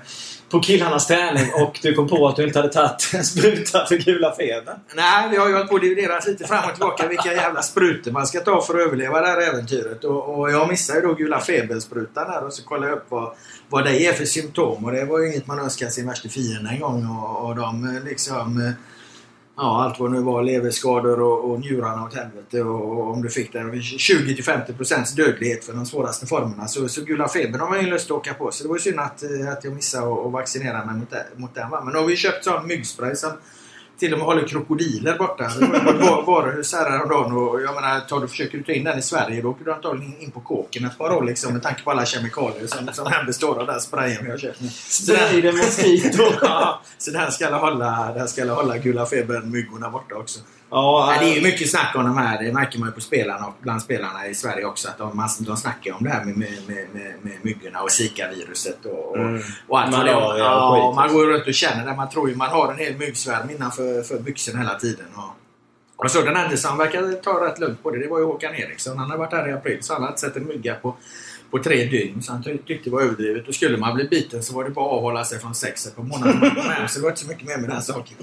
på 0.49 0.59
killarnas 0.59 1.07
träning 1.07 1.53
och 1.53 1.79
du 1.81 1.93
kom 1.93 2.07
på 2.07 2.27
att 2.27 2.35
du 2.35 2.43
inte 2.43 2.59
hade 2.59 2.73
tagit 2.73 3.11
en 3.13 3.23
spruta 3.23 3.85
för 3.85 3.95
gula 3.95 4.35
febern. 4.35 4.79
Nej, 4.95 5.29
vi 5.29 5.37
har 5.37 5.47
ju 5.47 5.53
hållit 5.53 5.69
på 5.69 5.75
och 5.75 5.81
dividerat 5.81 6.27
lite 6.27 6.47
fram 6.47 6.65
och 6.65 6.71
tillbaka 6.71 7.07
vilka 7.07 7.33
jävla 7.33 7.61
sprutor 7.61 8.11
man 8.11 8.27
ska 8.27 8.39
ta 8.39 8.61
för 8.61 8.79
att 8.79 8.87
överleva 8.87 9.21
det 9.21 9.27
här 9.27 9.41
äventyret. 9.41 10.03
Och, 10.03 10.39
och 10.39 10.51
jag 10.51 10.69
missade 10.69 10.99
ju 10.99 11.07
då 11.07 11.13
gula 11.13 11.39
febersprutan 11.39 12.31
där 12.31 12.43
och 12.43 12.53
så 12.53 12.63
kollade 12.63 12.87
jag 12.87 12.97
upp 12.97 13.05
vad, 13.09 13.33
vad 13.69 13.83
det 13.85 14.05
är 14.05 14.13
för 14.13 14.25
symptom. 14.25 14.85
Och 14.85 14.91
det 14.91 15.05
var 15.05 15.19
ju 15.19 15.27
inget 15.27 15.47
man 15.47 15.59
önskar 15.59 15.87
sin 15.87 16.07
värsta 16.07 16.29
fiende 16.29 16.69
en 16.69 16.79
gång. 16.79 17.07
Och, 17.09 17.45
och 17.45 17.55
de 17.55 17.95
eh, 17.95 18.03
liksom... 18.03 18.61
Eh, 18.61 18.71
Ja, 19.61 19.83
allt 19.83 19.99
vad 19.99 20.11
det 20.11 20.17
nu 20.17 20.23
var. 20.23 20.43
Leverskador 20.43 21.21
och, 21.21 21.51
och 21.51 21.59
njurarna 21.59 22.05
åt 22.05 22.13
helvete. 22.13 22.61
Och, 22.61 22.99
och 22.99 23.13
om 23.13 23.21
du 23.21 23.29
fick 23.29 23.53
den 23.53 23.73
20-50% 23.73 25.15
dödlighet 25.15 25.65
för 25.65 25.73
de 25.73 25.85
svåraste 25.85 26.25
formerna. 26.25 26.67
Så, 26.67 26.87
så 26.89 27.01
gula 27.01 27.27
febern 27.27 27.61
har 27.61 27.69
man 27.69 27.79
ju 27.81 27.89
lust 27.89 28.05
att 28.05 28.17
åka 28.17 28.33
på. 28.33 28.51
Så 28.51 28.63
det 28.63 28.69
var 28.69 28.75
ju 28.75 28.81
synd 28.81 28.99
att, 28.99 29.23
eh, 29.23 29.51
att 29.51 29.63
jag 29.63 29.73
missade 29.73 30.27
att 30.27 30.31
vaccinera 30.31 30.85
mig 30.85 30.95
mot, 30.95 31.09
det, 31.09 31.25
mot 31.35 31.55
den. 31.55 31.69
Va? 31.69 31.81
Men 31.83 31.93
nu 31.93 31.99
har 31.99 32.05
vi 32.05 32.15
köpt 32.15 32.43
sån 32.43 32.67
myggspray 32.67 33.15
som 33.15 33.31
till 33.99 34.13
och 34.13 34.19
med 34.19 34.27
håller 34.27 34.47
krokodiler 34.47 35.17
borta. 35.17 35.51
Det 35.59 35.65
var 35.65 35.93
ett 35.93 36.01
var- 36.09 36.23
varuhus 36.23 36.73
här 36.73 36.89
häromdagen 36.89 37.31
och 37.31 37.61
jag 37.61 37.75
menar, 37.75 37.99
tar 37.99 38.19
du 38.19 38.27
försöker 38.27 38.57
du 38.57 38.63
ta 38.63 38.71
in 38.71 38.83
den 38.83 38.99
i 38.99 39.01
Sverige 39.01 39.41
då 39.41 39.49
åker 39.49 39.65
du 39.65 39.73
antagligen 39.73 40.21
in 40.21 40.31
på 40.31 40.39
kåken 40.39 40.85
ett 40.85 40.97
par 40.97 41.11
år 41.11 41.23
liksom 41.23 41.53
med 41.53 41.63
tanke 41.63 41.83
på 41.83 41.91
alla 41.91 42.05
kemikalier 42.05 42.67
som, 42.67 42.93
som 42.93 43.05
den 43.11 43.25
består 43.25 43.59
av 43.59 43.67
den 43.67 43.81
sprayen 43.81 44.25
vi 44.25 44.31
har 44.31 44.37
köpt. 44.37 44.59
Strejden 44.75 45.57
mosquito. 45.57 46.23
Ja, 46.41 46.81
så 46.97 47.11
den 47.11 47.31
ska 47.31 47.55
hålla, 47.55 48.11
den 48.15 48.27
ska 48.27 48.53
hålla 48.53 48.77
gula 48.77 49.05
febern-myggorna 49.05 49.89
borta 49.89 50.15
också. 50.15 50.39
Ja, 50.69 51.15
det 51.19 51.25
är 51.31 51.35
ju 51.35 51.41
mycket 51.41 51.69
snack 51.69 51.95
om 51.95 52.05
de 52.05 52.17
här. 52.17 52.43
Det 52.43 52.53
märker 52.53 52.79
man 52.79 52.89
ju 52.89 52.93
på 52.93 53.01
spelarna 53.01 53.45
och 53.47 53.53
bland 53.61 53.81
spelarna 53.81 54.27
i 54.27 54.35
Sverige 54.35 54.65
också. 54.65 54.89
Att 54.89 54.97
de, 54.97 55.27
de 55.39 55.57
snackar 55.57 55.93
om 55.93 56.03
det 56.03 56.09
här 56.09 56.25
med, 56.25 56.37
med, 56.37 56.57
med, 56.67 57.13
med, 57.21 57.33
myggorna 57.41 57.81
och 57.81 57.91
Zika-viruset 57.91 58.85
och, 58.85 59.17
Mm. 59.17 59.41
och 59.67 59.79
allt 59.79 59.91
vad 59.95 60.05
det 60.05 60.11
är. 60.11 60.37
Ja, 60.37 60.93
man 60.95 61.13
går 61.13 61.25
runt 61.25 61.47
och 61.47 61.53
känner 61.53 61.85
det. 61.85 61.93
Man 61.93 62.09
tror 62.09 62.29
ju 62.29 62.35
man 62.35 62.49
har 62.49 62.71
en 62.71 62.77
hel 62.77 62.97
myggsvärm 62.97 63.49
innanför 63.49 64.03
för 64.03 64.19
byxorna 64.19 64.59
hela 64.59 64.75
tiden. 64.75 65.05
Och, 65.15 65.35
och 66.05 66.11
så 66.11 66.21
den 66.21 66.35
enda 66.35 66.57
som 66.57 66.77
verkar 66.77 67.21
ta 67.21 67.45
rätt 67.45 67.59
lugnt 67.59 67.83
på 67.83 67.91
det, 67.91 67.99
det 67.99 68.07
var 68.07 68.19
ju 68.19 68.25
Håkan 68.25 68.55
Eriksson. 68.55 68.97
Han 68.97 69.11
har 69.11 69.17
varit 69.17 69.33
här 69.33 69.49
i 69.49 69.53
april 69.53 69.77
så 69.81 69.93
han 69.93 70.01
har 70.01 70.09
inte 70.09 70.21
sett 70.21 70.35
en 70.35 70.47
mygga 70.47 70.75
på, 70.75 70.95
på 71.51 71.59
tre 71.63 71.83
dygn. 71.85 72.21
Så 72.23 72.31
han 72.31 72.43
ty- 72.43 72.57
tyckte 72.57 72.89
det 72.89 72.95
var 72.95 73.01
överdrivet. 73.01 73.47
Och 73.47 73.55
skulle 73.55 73.77
man 73.77 73.95
bli 73.95 74.03
biten 74.03 74.43
så 74.43 74.53
var 74.55 74.63
det 74.63 74.69
bara 74.69 74.85
att 74.85 74.91
avhålla 74.91 75.25
sig 75.25 75.39
från 75.39 75.55
sexet 75.55 75.95
på. 75.95 76.03
Men, 76.03 76.89
så 76.89 76.99
det 76.99 77.03
var 77.03 77.09
inte 77.09 77.21
så 77.21 77.27
mycket 77.27 77.47
mer 77.47 77.57
med 77.57 77.69
den 77.69 77.81
saken. 77.81 78.17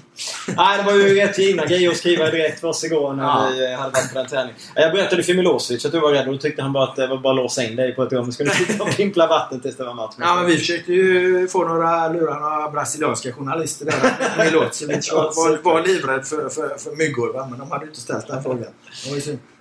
Nej, 0.56 0.78
det 0.78 0.84
var 0.84 0.92
ju 0.92 1.14
rätt 1.14 1.38
givna 1.38 1.64
grejer 1.66 1.90
att 1.90 1.96
skriva 1.96 2.30
direkt 2.30 2.60
för 2.60 2.68
oss 2.68 2.84
igår 2.84 3.12
när 3.12 3.22
Ja. 3.24 3.50
vi 3.56 3.72
hade 3.74 3.90
varit 3.90 4.12
på 4.12 4.18
den 4.18 4.26
träningen. 4.28 4.54
Jag 4.74 4.92
berättade 4.92 5.22
för 5.22 5.34
Milosevic 5.34 5.84
att 5.86 5.92
du 5.92 6.00
var 6.00 6.12
rädd 6.12 6.26
och 6.26 6.32
då 6.32 6.38
tyckte 6.38 6.62
han 6.62 6.72
bara 6.72 6.84
att 6.84 6.96
det 6.96 7.06
var 7.06 7.18
bara 7.18 7.30
att 7.32 7.36
låsa 7.36 7.64
in 7.64 7.76
dig 7.76 7.94
på 7.94 8.02
ett 8.02 8.12
rum. 8.12 8.32
Skulle 8.32 8.50
sitta 8.50 8.82
och 8.82 8.96
pimpla 8.96 9.26
vatten 9.26 9.60
tills 9.60 9.76
det 9.76 9.84
var 9.84 9.94
match. 9.94 10.14
Ja, 10.18 10.34
men 10.36 10.46
vi 10.46 10.56
försökte 10.58 10.92
ju 10.92 11.48
få 11.48 11.68
några, 11.68 12.08
lura 12.08 12.38
några 12.38 12.70
brasilianska 12.70 13.32
journalister 13.32 13.84
där. 13.84 14.44
Milosevic 14.44 15.12
var, 15.12 15.22
var, 15.22 15.58
var 15.74 15.82
livrädd 15.86 16.26
för, 16.26 16.48
för, 16.48 16.76
för 16.78 16.96
myggor, 16.96 17.46
men 17.50 17.58
de 17.58 17.70
hade 17.70 17.84
ju 17.84 17.88
inte 17.90 18.00
ställt 18.00 18.26
den 18.26 18.42
frågan. 18.42 18.72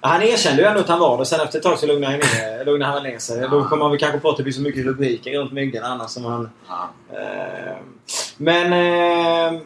Han 0.07 0.21
erkände 0.21 0.61
ju 0.61 0.67
ändå 0.67 0.79
att 0.79 0.89
han 0.89 0.99
var 0.99 1.17
det. 1.17 1.25
Sen 1.25 1.39
efter 1.39 1.57
ett 1.57 1.63
tag 1.63 1.79
så 1.79 1.85
lugnade 1.85 2.11
han, 2.11 2.19
ner, 2.19 2.65
lugnade 2.65 2.91
han 2.91 3.03
ner 3.03 3.19
sig. 3.19 3.41
Då 3.41 3.63
kommer 3.63 3.83
han 3.83 3.91
väl 3.91 3.99
kanske 3.99 4.19
på 4.19 4.29
att 4.29 4.37
det 4.37 4.43
blir 4.43 4.53
så 4.53 4.61
mycket 4.61 4.85
rubriker 4.85 5.39
runt 5.39 5.51
myggorna 5.51 5.87
annars 5.87 6.09
som 6.09 6.25
han... 6.25 6.49
Eh, 7.13 7.75
men... 8.37 8.73
Eh, 8.73 9.61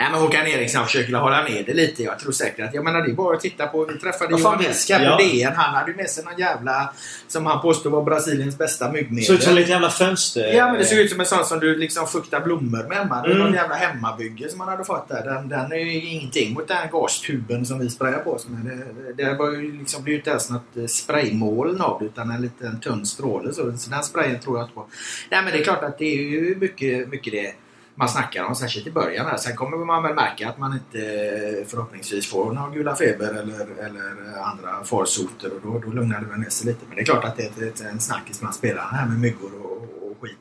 Nej, 0.00 0.10
men 0.10 0.20
Håkan 0.20 0.46
Eriksson 0.46 0.84
försöker 0.86 1.14
hålla 1.14 1.42
ner 1.42 1.62
det 1.66 1.74
lite. 1.74 2.02
Jag 2.02 2.18
tror 2.18 2.32
säkert 2.32 2.68
att... 2.68 2.74
Jag 2.74 2.84
menar, 2.84 3.02
det 3.02 3.10
är 3.10 3.14
bara 3.14 3.34
att 3.36 3.40
titta 3.40 3.66
på... 3.66 3.84
Vi 3.84 3.98
träffade 3.98 4.38
Johan 4.40 4.60
Esca 4.64 4.98
på 4.98 5.04
Ja. 5.04 5.16
DN. 5.18 5.52
Han 5.56 5.74
hade 5.74 5.90
ju 5.90 5.96
med 5.96 6.10
sig 6.10 6.24
någon 6.24 6.38
jävla... 6.38 6.92
Som 7.28 7.46
han 7.46 7.60
påstod 7.62 7.92
var 7.92 8.02
Brasiliens 8.02 8.58
bästa 8.58 8.92
myggmedel. 8.92 9.24
såg 9.24 9.36
ut 9.36 9.42
som 9.42 9.54
lite 9.54 9.70
jävla 9.70 9.90
fönster... 9.90 10.52
Ja, 10.54 10.66
men 10.66 10.78
det 10.78 10.84
såg 10.84 10.98
ut 10.98 11.10
som 11.10 11.20
en 11.20 11.26
sån 11.26 11.44
som 11.44 11.60
du 11.60 11.76
liksom 11.76 12.06
fuktar 12.06 12.40
blommor 12.40 12.88
med 12.88 12.96
hemma. 12.98 13.22
Det 13.22 13.28
är 13.28 13.34
Mm. 13.34 13.44
någon 13.46 13.54
jävla 13.54 13.74
hemmabygge 13.74 14.48
som 14.48 14.58
man 14.58 14.68
hade 14.68 14.84
fått 14.84 15.08
där. 15.08 15.24
Den, 15.24 15.48
den 15.48 15.72
är 15.72 15.76
ju 15.76 15.94
ingenting 16.08 16.54
mot 16.54 16.68
den 16.68 16.76
här 16.76 16.88
gastuben 16.92 17.66
som 17.66 17.78
vi 17.78 17.90
sprayar 17.90 18.18
på 18.18 18.32
oss 18.32 18.46
med. 18.48 18.76
Det, 19.16 19.24
det 19.24 19.34
var 19.34 19.50
ju 19.50 19.78
liksom, 19.78 20.02
blir 20.02 20.12
ju 20.12 20.18
inte 20.18 20.30
ens 20.30 20.50
något 20.50 20.76
eh, 20.76 20.86
spraymoln 20.86 21.80
av 21.80 21.98
det 22.00 22.06
utan 22.06 22.30
en 22.30 22.42
liten 22.42 22.80
tunn 22.80 23.06
stråle. 23.06 23.52
Så, 23.52 23.72
så 23.78 23.90
den 23.90 24.02
sprayen 24.02 24.40
tror 24.40 24.58
jag 24.58 24.64
inte 24.64 24.74
på. 24.74 24.86
Nej, 25.30 25.42
men 25.42 25.52
det 25.52 25.58
är 25.58 25.64
klart 25.64 25.82
att 25.84 25.98
det 25.98 26.04
är 26.14 26.22
ju 26.22 26.56
mycket, 26.60 27.08
mycket 27.08 27.32
det 27.32 27.54
man 27.94 28.08
snackar 28.08 28.44
om, 28.44 28.54
särskilt 28.54 28.86
i 28.86 28.90
början. 28.90 29.26
Här. 29.26 29.36
Sen 29.36 29.56
kommer 29.56 29.76
man 29.76 30.02
väl 30.02 30.14
märka 30.14 30.48
att 30.48 30.58
man 30.58 30.72
inte 30.72 30.98
eh, 30.98 31.66
förhoppningsvis 31.66 32.26
får 32.30 32.52
någon 32.52 32.72
gula 32.72 32.96
feber 32.96 33.28
eller, 33.28 33.84
eller 33.84 34.38
andra 34.42 34.84
farsoter 34.84 35.50
och 35.54 35.60
då, 35.62 35.78
då 35.78 35.92
lugnar 35.92 36.20
det 36.20 36.26
väl 36.26 36.38
ner 36.38 36.48
sig 36.48 36.66
lite. 36.66 36.80
Men 36.88 36.96
det 36.96 37.02
är 37.02 37.04
klart 37.04 37.24
att 37.24 37.36
det 37.36 37.58
är 37.58 37.68
ett, 37.68 37.80
en 37.80 38.00
snackis 38.00 38.40
bland 38.40 38.54
spelarna 38.54 38.88
här 38.88 39.06
med 39.06 39.20
myggor 39.20 39.50
och, 39.64 39.72
och, 39.72 40.16
skit. 40.20 40.38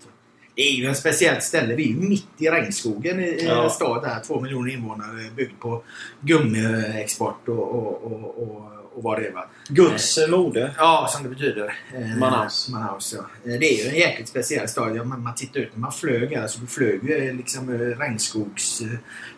Det 0.56 0.62
är 0.62 0.72
ju 0.74 0.90
ett 0.90 0.98
speciellt 0.98 1.44
ställe. 1.44 1.76
Vi 1.76 1.84
är 1.84 1.88
ju 1.88 2.10
mitt 2.10 2.28
i 2.38 2.50
regnskogen 2.50 3.20
i, 3.20 3.24
i 3.24 3.46
Ja. 3.46 3.64
en 3.64 3.70
stad 3.70 4.04
där. 4.04 4.20
Två 4.28 4.40
miljoner 4.42 4.72
invånare 4.72 5.30
byggd 5.36 5.60
på 5.60 5.84
gummiexport 6.22 7.48
och, 7.48 7.76
och, 7.76 8.04
och, 8.04 8.44
och, 8.44 8.73
och 8.96 9.04
vad 9.04 9.20
det 9.22 9.28
är. 9.28 9.32
Va? 9.32 9.46
Guds 9.68 10.18
eh, 10.18 10.30
mode. 10.30 10.74
Ja, 10.78 11.08
som 11.10 11.24
det 11.24 11.30
betyder. 11.30 11.76
Eh, 11.96 12.18
Manaus. 12.18 12.70
Manaus 12.70 13.14
ja. 13.18 13.52
Eh, 13.52 13.60
Det 13.60 13.66
är 13.66 13.84
ju 13.84 13.90
en 13.90 13.96
jäkligt 13.96 14.28
speciell 14.28 14.68
stad. 14.68 15.08
Man, 15.08 15.24
man 15.24 15.36
tittar 15.36 15.60
ut 15.60 15.70
när 15.74 15.80
man 15.80 15.92
flög 15.92 16.36
här. 16.36 16.48
Så 16.48 16.60
du 16.60 16.68
flög 16.68 17.04
ju 17.04 17.28
eh, 17.28 17.36
liksom 17.36 17.70
eh, 17.70 17.78
regnskogs, 17.78 18.82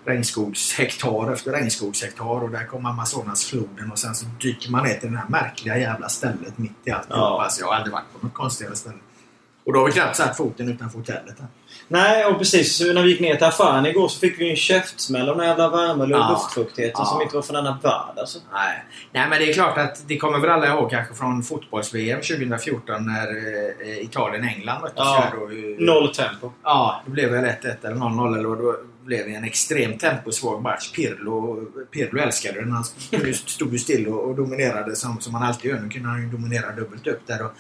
regnskogshektar 0.06 1.34
efter 1.34 1.52
regnskogshektar. 1.52 2.26
Och 2.44 2.50
där 2.50 2.66
kommer 2.66 2.90
Amazonasfloden 2.90 3.92
och 3.92 4.00
sen 4.00 4.16
så 4.16 4.26
dyker 4.42 4.72
man 4.72 4.84
ner 4.84 4.94
till 5.00 5.12
det 5.12 5.18
här 5.18 5.30
märkliga 5.30 5.78
jävla 5.78 6.10
stället 6.10 6.58
mitt 6.58 6.72
i 6.86 6.92
allt. 6.92 7.08
Ja. 7.10 7.44
Alltså, 7.44 7.62
jag 7.62 7.68
har 7.68 7.76
aldrig 7.76 7.94
varit 7.94 8.14
på 8.20 8.26
något 8.26 8.34
konstigare 8.34 8.76
ställe. 8.76 8.96
Och 9.66 9.74
då 9.74 9.80
har 9.80 9.86
vi 9.86 9.92
knappt 9.92 10.16
satt 10.16 10.38
foten 10.38 10.70
utanför 10.70 10.98
hotellet. 11.00 11.36
Här. 11.40 11.48
Nej, 11.88 12.26
och 12.26 12.38
precis. 12.38 12.82
När 12.82 13.04
vi 13.04 13.10
gick 13.10 13.20
ner 13.20 13.36
till 13.36 13.46
affären 13.46 13.86
igår 13.86 14.08
så 14.08 14.20
fick 14.20 14.40
vi 14.40 14.50
en 14.50 14.56
käftsmäll 14.56 15.30
av 15.30 15.38
den 15.38 15.48
jävla 15.48 15.70
värme 15.70 16.04
och 16.04 16.10
Ja. 16.10 16.30
luftfuktigheten 16.32 16.96
Ja. 16.98 17.06
som 17.06 17.22
inte 17.22 17.36
var 17.36 17.42
från 17.44 17.54
denna 17.56 17.80
värld 17.84 18.18
alltså. 18.20 18.40
Nej. 18.54 18.84
Nej, 19.12 19.30
men 19.30 19.40
det 19.40 19.50
är 19.50 19.54
klart 19.54 19.78
att 19.78 20.04
det 20.08 20.18
kommer 20.18 20.40
väl 20.40 20.50
alla 20.50 20.68
ihåg 20.68 20.90
kanske 20.90 21.14
från 21.14 21.44
fotbolls-VM 21.44 22.22
2014 22.22 23.06
när 23.06 23.28
eh, 23.28 24.00
Italien-England 24.04 24.82
möttes 24.82 24.98
Ja. 24.98 25.24
här 25.32 25.40
då. 25.40 25.52
i- 25.54 25.76
Noll 25.80 26.14
tempo. 26.16 26.52
Ja, 26.64 27.02
det 27.06 27.12
blev 27.12 27.32
väl 27.32 27.46
1-1 27.46 27.86
eller 27.86 27.96
0-0 27.96 28.34
eller 28.40 28.50
då 28.50 28.76
blev 29.06 29.26
det 29.26 29.34
en 29.36 29.44
extremt 29.44 30.00
temposvag 30.02 30.62
match. 30.62 30.92
Pirlo, 30.92 31.66
Pirlo 31.92 32.20
älskade 32.22 32.60
den. 32.62 32.72
Han 32.72 32.84
stod, 32.84 33.36
stod 33.36 33.74
ju 33.74 33.80
still 33.80 34.08
och, 34.08 34.30
och 34.30 34.36
dominerade 34.36 34.96
som, 34.96 35.22
som 35.22 35.34
han 35.34 35.44
alltid 35.44 35.72
gör. 35.72 35.80
Nu 35.80 35.90
kunde 35.90 36.10
han 36.10 36.22
ju 36.22 36.28
dominera 36.30 36.72
dubbelt 36.72 37.08
upp 37.08 37.22
där. 37.28 37.46
Och, 37.46 37.52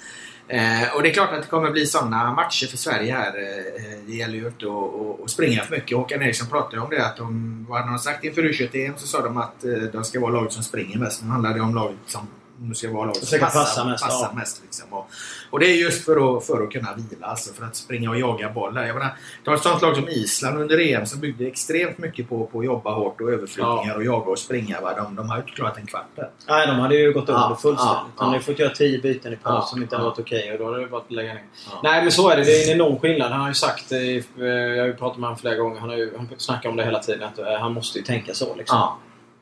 eh, 0.47 0.95
och 0.95 1.03
det 1.03 1.09
är 1.09 1.13
klart 1.13 1.33
att 1.33 1.41
det 1.41 1.47
kommer 1.47 1.71
bli 1.71 1.85
sådana 1.85 2.33
matcher 2.33 2.67
för 2.67 2.77
Sverige 2.77 3.13
här. 3.13 3.33
Eh, 3.37 3.85
eh, 3.85 3.99
det 4.07 4.13
gäller 4.13 4.33
ju 4.33 4.47
inte 4.47 4.65
att, 4.65 4.71
att, 4.71 5.23
att 5.23 5.29
springa 5.29 5.63
för 5.63 5.75
mycket. 5.75 5.97
Håkan 5.97 6.21
Eriksson 6.21 6.47
pratade 6.47 6.75
ju 6.75 6.81
om 6.81 6.89
det. 6.89 7.05
Att 7.05 7.17
de, 7.17 7.65
vad 7.69 7.79
hade 7.79 7.91
de 7.91 7.99
sagt 7.99 8.23
inför 8.23 8.41
U21 8.41 8.93
så 8.97 9.07
sa 9.07 9.21
de 9.21 9.37
att 9.37 9.63
eh, 9.63 9.71
de 9.71 10.03
ska 10.03 10.19
vara 10.19 10.31
laget 10.31 10.53
som 10.53 10.63
springer 10.63 10.97
mest. 10.97 11.23
Nu 11.23 11.29
handlar 11.29 11.53
det 11.53 11.61
om 11.61 11.75
laget 11.75 11.97
som 12.05 12.27
vara 12.93 13.05
laget 13.05 13.25
som 13.27 13.39
passar, 13.39 13.59
passa 13.59 13.83
mest, 13.85 14.03
passar 14.03 14.29
ja. 14.33 14.39
mest 14.39 14.61
liksom. 14.63 14.93
och, 14.93 15.07
och 15.49 15.59
det 15.59 15.65
är 15.65 15.75
just 15.75 16.05
för 16.05 16.37
att, 16.37 16.45
för 16.45 16.63
att 16.63 16.71
kunna 16.71 16.89
vila, 16.95 17.27
alltså 17.27 17.53
för 17.53 17.65
att 17.65 17.75
springa 17.75 18.09
och 18.09 18.19
jaga 18.19 18.49
bollar. 18.49 18.85
Jag 18.85 18.93
menar, 18.95 19.11
ta 19.45 19.55
ett 19.55 19.63
sånt 19.63 19.81
lag 19.81 19.95
som 19.95 20.07
Island 20.09 20.61
under 20.61 20.79
EM 20.93 21.05
som 21.05 21.19
byggde 21.19 21.47
extremt 21.47 21.97
mycket 21.97 22.29
på, 22.29 22.45
på 22.45 22.59
att 22.59 22.65
jobba 22.65 22.91
hårt 22.93 23.21
och 23.21 23.31
överflyttningar 23.31 23.83
Ja. 23.87 23.95
och 23.95 24.03
jaga 24.03 24.31
och 24.31 24.39
springa. 24.39 24.81
Va? 24.81 24.93
De, 24.97 25.15
de 25.15 25.29
har 25.29 25.35
ju 25.37 25.41
inte 25.41 25.53
klarat 25.53 25.77
en 25.77 25.85
kvart 25.85 26.05
där. 26.15 26.29
Nej, 26.47 26.67
de 26.67 26.79
hade 26.79 26.95
ju 26.95 27.13
gått 27.13 27.29
under 27.29 27.41
Ja, 27.41 27.57
fullständigt. 27.61 27.95
ja, 28.15 28.23
De 28.23 28.25
hade 28.29 28.39
fått 28.39 28.59
göra 28.59 28.69
10 28.73 29.01
byten 29.01 29.33
i 29.33 29.35
paus 29.35 29.53
Ja, 29.55 29.61
som 29.61 29.81
inte 29.81 29.95
hade 29.95 30.09
varit 30.09 30.19
okej 30.19 30.51
och 30.53 30.59
då 30.59 30.65
hade 30.65 30.79
det 30.79 30.85
varit 30.87 31.05
att 31.05 31.11
lägga 31.11 31.33
ner. 31.33 31.43
Nej, 31.83 32.01
men 32.01 32.11
så 32.11 32.29
är 32.29 32.37
det. 32.37 32.43
Det 32.43 32.51
är 32.63 32.71
en 32.71 32.75
enorm 32.81 32.99
skillnad. 32.99 33.31
Han 33.31 33.41
har 33.41 33.47
ju 33.47 33.53
sagt 33.53 33.91
eh, 33.91 33.99
Jag 34.45 34.79
har 34.79 34.85
ju 34.87 34.93
pratat 34.93 35.17
med 35.19 35.27
honom 35.29 35.37
flera 35.39 35.55
gånger. 35.55 35.79
Han, 35.79 35.89
har 35.89 35.97
ju, 35.97 36.13
han 36.17 36.29
snackar 36.37 36.69
om 36.69 36.75
det 36.75 36.83
hela 36.85 36.99
tiden. 36.99 37.23
Att 37.23 37.39
eh, 37.39 37.45
han 37.59 37.73
måste 37.73 37.97
ju 37.99 38.03
tänka 38.05 38.33
så 38.33 38.55
liksom. 38.55 38.77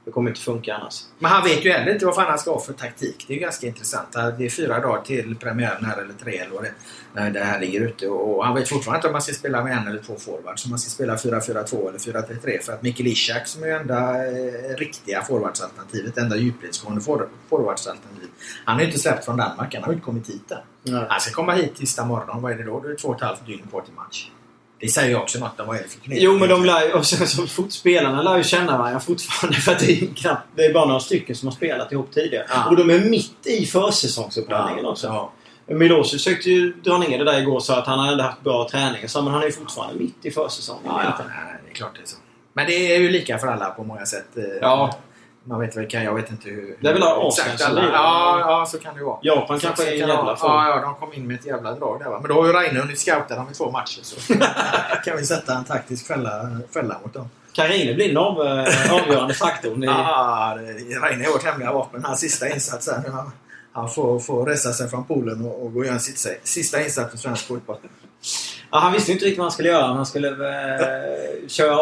Det 0.05 0.11
kommer 0.11 0.29
inte 0.29 0.41
funka 0.41 0.75
annars. 0.75 1.03
Men 1.19 1.31
han 1.31 1.43
vet 1.43 1.65
ju 1.65 1.71
heller 1.71 1.93
inte 1.93 2.05
vad 2.05 2.15
fan 2.15 2.25
han 2.29 2.39
ska 2.39 2.51
ha 2.51 2.59
för 2.59 2.73
taktik. 2.73 3.25
Det 3.27 3.35
är 3.35 3.39
ganska 3.39 3.67
intressant. 3.67 4.11
Det 4.11 4.45
är 4.45 4.49
fyra 4.49 4.79
dagar 4.79 5.01
till 5.01 5.35
premiären 5.35 5.85
här, 5.85 6.01
eller 6.01 6.13
tre 6.13 6.37
eller 6.37 6.51
vad 6.51 6.63
det 6.63 6.67
är, 6.67 6.73
när 7.13 7.31
det 7.31 7.39
här 7.39 7.59
ligger 7.59 7.81
ute. 7.81 8.07
Och 8.07 8.45
han 8.45 8.55
vet 8.55 8.69
fortfarande 8.69 8.97
inte 8.97 9.07
om 9.07 9.11
man 9.11 9.21
ska 9.21 9.33
spela 9.33 9.63
med 9.63 9.77
en 9.77 9.87
eller 9.87 10.01
två 10.01 10.15
forwards. 10.15 10.65
Om 10.65 10.69
man 10.69 10.79
ska 10.79 10.89
spela 10.89 11.15
4-4-2 11.15 11.89
eller 11.89 11.99
4-3-3. 11.99 12.61
För 12.61 12.73
att 12.73 12.81
Mikkel 12.81 13.07
Ishak 13.07 13.47
som 13.47 13.63
är 13.63 13.67
ju 13.67 13.73
enda 13.73 14.27
eh, 14.27 14.77
riktiga 14.77 15.21
forwardsalternativet, 15.21 16.17
enda 16.17 16.35
djupledsgående 16.35 17.01
for, 17.01 17.29
forwardsalternativet. 17.49 18.29
Han 18.65 18.75
har 18.75 18.81
ju 18.81 18.87
inte 18.87 18.99
släppt 18.99 19.25
från 19.25 19.37
Danmark. 19.37 19.73
Han 19.73 19.83
har 19.83 19.91
ju 19.91 19.93
inte 19.93 20.05
kommit 20.05 20.29
hit 20.29 20.51
än. 20.51 20.57
Nej. 20.83 21.05
Han 21.09 21.19
ska 21.19 21.33
komma 21.33 21.53
hit 21.53 21.75
tisdag 21.75 22.05
morgon. 22.05 22.41
Vad 22.41 22.51
är 22.51 22.55
det 22.57 22.63
då? 22.63 22.79
Det 22.79 22.91
är 22.91 22.95
två 22.95 23.07
och 23.07 23.15
ett 23.15 23.21
halvt 23.21 23.45
dygn 23.45 23.67
kvar 23.69 23.81
till 23.81 23.93
match. 23.93 24.29
Det 24.83 24.89
säger 24.89 25.09
ju 25.09 25.15
också 25.15 25.39
något 25.39 25.59
om 25.59 25.67
vad 25.67 25.75
är 25.77 25.81
det 25.83 25.89
för 25.89 25.99
knep. 25.99 26.17
Jo, 26.21 26.37
men 26.37 26.49
de 26.49 26.65
lär 26.65 26.95
och 26.95 27.05
sen 27.05 27.27
så 27.27 27.47
fot, 27.47 27.73
spelarna 27.73 28.21
lär 28.21 28.37
ju 28.37 28.43
känna 28.43 28.77
varandra 28.77 28.99
fortfarande. 28.99 29.57
För 29.61 29.71
att 29.71 29.79
det 29.79 29.91
är, 29.91 30.15
knappt, 30.15 30.47
det 30.55 30.65
är 30.65 30.73
bara 30.73 30.85
några 30.85 30.99
stycken 30.99 31.35
som 31.35 31.47
har 31.47 31.55
spelat 31.55 31.91
ihop 31.91 32.11
tidigare. 32.13 32.45
Ja. 32.49 32.69
Och 32.69 32.75
de 32.75 32.89
är 32.89 32.99
mitt 32.99 33.47
i 33.47 33.65
försäsongsuppladdningen 33.65 34.85
också. 34.85 35.07
Ja. 35.07 35.31
Milosevic 35.75 36.23
försökte 36.23 36.49
ju 36.49 36.73
dra 36.73 36.97
ner 36.97 37.17
det 37.17 37.23
där 37.23 37.41
igår 37.41 37.59
sa 37.59 37.79
att 37.79 37.87
han 37.87 37.99
hade 37.99 38.23
haft 38.23 38.41
bra 38.41 38.67
träning. 38.71 39.09
Så, 39.09 39.21
men 39.21 39.33
han 39.33 39.41
är 39.41 39.45
ju 39.45 39.51
fortfarande 39.51 39.99
mitt 39.99 40.25
i 40.25 40.31
försäsongen. 40.31 40.83
Ja, 40.85 41.01
ja, 41.03 41.23
det 41.65 41.71
är 41.71 41.73
klart 41.73 41.91
det 41.95 42.01
är 42.01 42.05
så. 42.07 42.17
Men 42.53 42.65
det 42.65 42.95
är 42.95 42.99
ju 42.99 43.09
lika 43.09 43.37
för 43.37 43.47
alla 43.47 43.65
på 43.65 43.83
många 43.83 44.05
sätt. 44.05 44.37
Eh, 44.37 44.43
Ja. 44.61 44.97
Man 45.43 45.59
vet 45.59 45.77
vilka, 45.77 46.03
jag 46.03 46.13
vet 46.13 46.31
inte 46.31 46.49
hur... 46.49 46.75
Det 46.79 46.89
är 46.89 46.93
väl 46.93 47.03
exakt 47.27 47.61
alla- 47.65 47.83
ja, 47.93 48.39
ja, 48.39 48.65
så 48.65 48.79
kan 48.79 48.95
det 48.97 49.03
vara. 49.03 49.17
Japan 49.21 49.59
Så- 49.59 49.67
kanske 49.67 49.87
är 49.87 49.91
en 49.91 49.97
jävla 50.07 50.35
form. 50.35 50.51
Ja, 50.51 50.69
ja, 50.69 50.81
de 50.81 50.95
kom 50.95 51.13
in 51.13 51.27
med 51.27 51.39
ett 51.39 51.45
jävla 51.45 51.71
drag 51.71 51.99
där 51.99 52.09
va. 52.09 52.19
Men 52.21 52.29
då 52.29 52.41
har 52.41 52.47
ju 52.47 52.53
Reine 52.53 52.79
hunnit 52.79 52.99
scouta 52.99 53.35
dem 53.35 53.47
i 53.51 53.53
två 53.53 53.71
matcher. 53.71 53.99
Så 54.03 54.33
kan 55.05 55.17
vi 55.17 55.25
sätta 55.25 55.53
en 55.55 55.63
taktisk 55.63 56.07
fälla, 56.07 56.49
fälla 56.73 56.97
mot 57.03 57.13
dem. 57.13 57.29
Kan 57.53 57.67
Reine 57.67 57.93
bli 57.93 58.07
den 58.07 58.17
av, 58.17 58.41
eh, 58.47 58.93
avgörande 58.93 59.33
faktorn? 59.33 59.83
I, 59.83 59.87
Ja, 59.87 60.57
Reine 61.03 61.23
är 61.25 61.31
vårt 61.31 61.43
hemliga 61.43 61.71
vapen. 61.73 62.03
Hans 62.05 62.19
sista 62.19 62.49
insats 62.49 62.89
här. 62.91 63.03
Han, 63.73 63.89
får, 63.89 64.19
får 64.19 64.45
resa 64.45 64.73
sig 64.73 64.89
från 64.89 65.05
poolen 65.05 65.45
och, 65.45 65.65
och 65.65 65.73
gå 65.73 65.79
och 65.79 65.85
göra 65.85 65.95
en 65.95 66.01
sista, 66.01 66.29
sista 66.43 66.83
insats 66.83 67.11
för 67.11 67.17
svensk 67.17 67.47
fotboll. 67.47 67.77
Ja, 68.71 68.79
han 68.79 68.93
visste 68.93 69.11
inte 69.11 69.25
riktigt 69.25 69.37
vad 69.37 69.45
han 69.45 69.51
skulle 69.51 69.69
göra. 69.69 69.85
Han 69.85 70.05
skulle 70.05 70.29
eh, 70.29 71.47
köra 71.47 71.75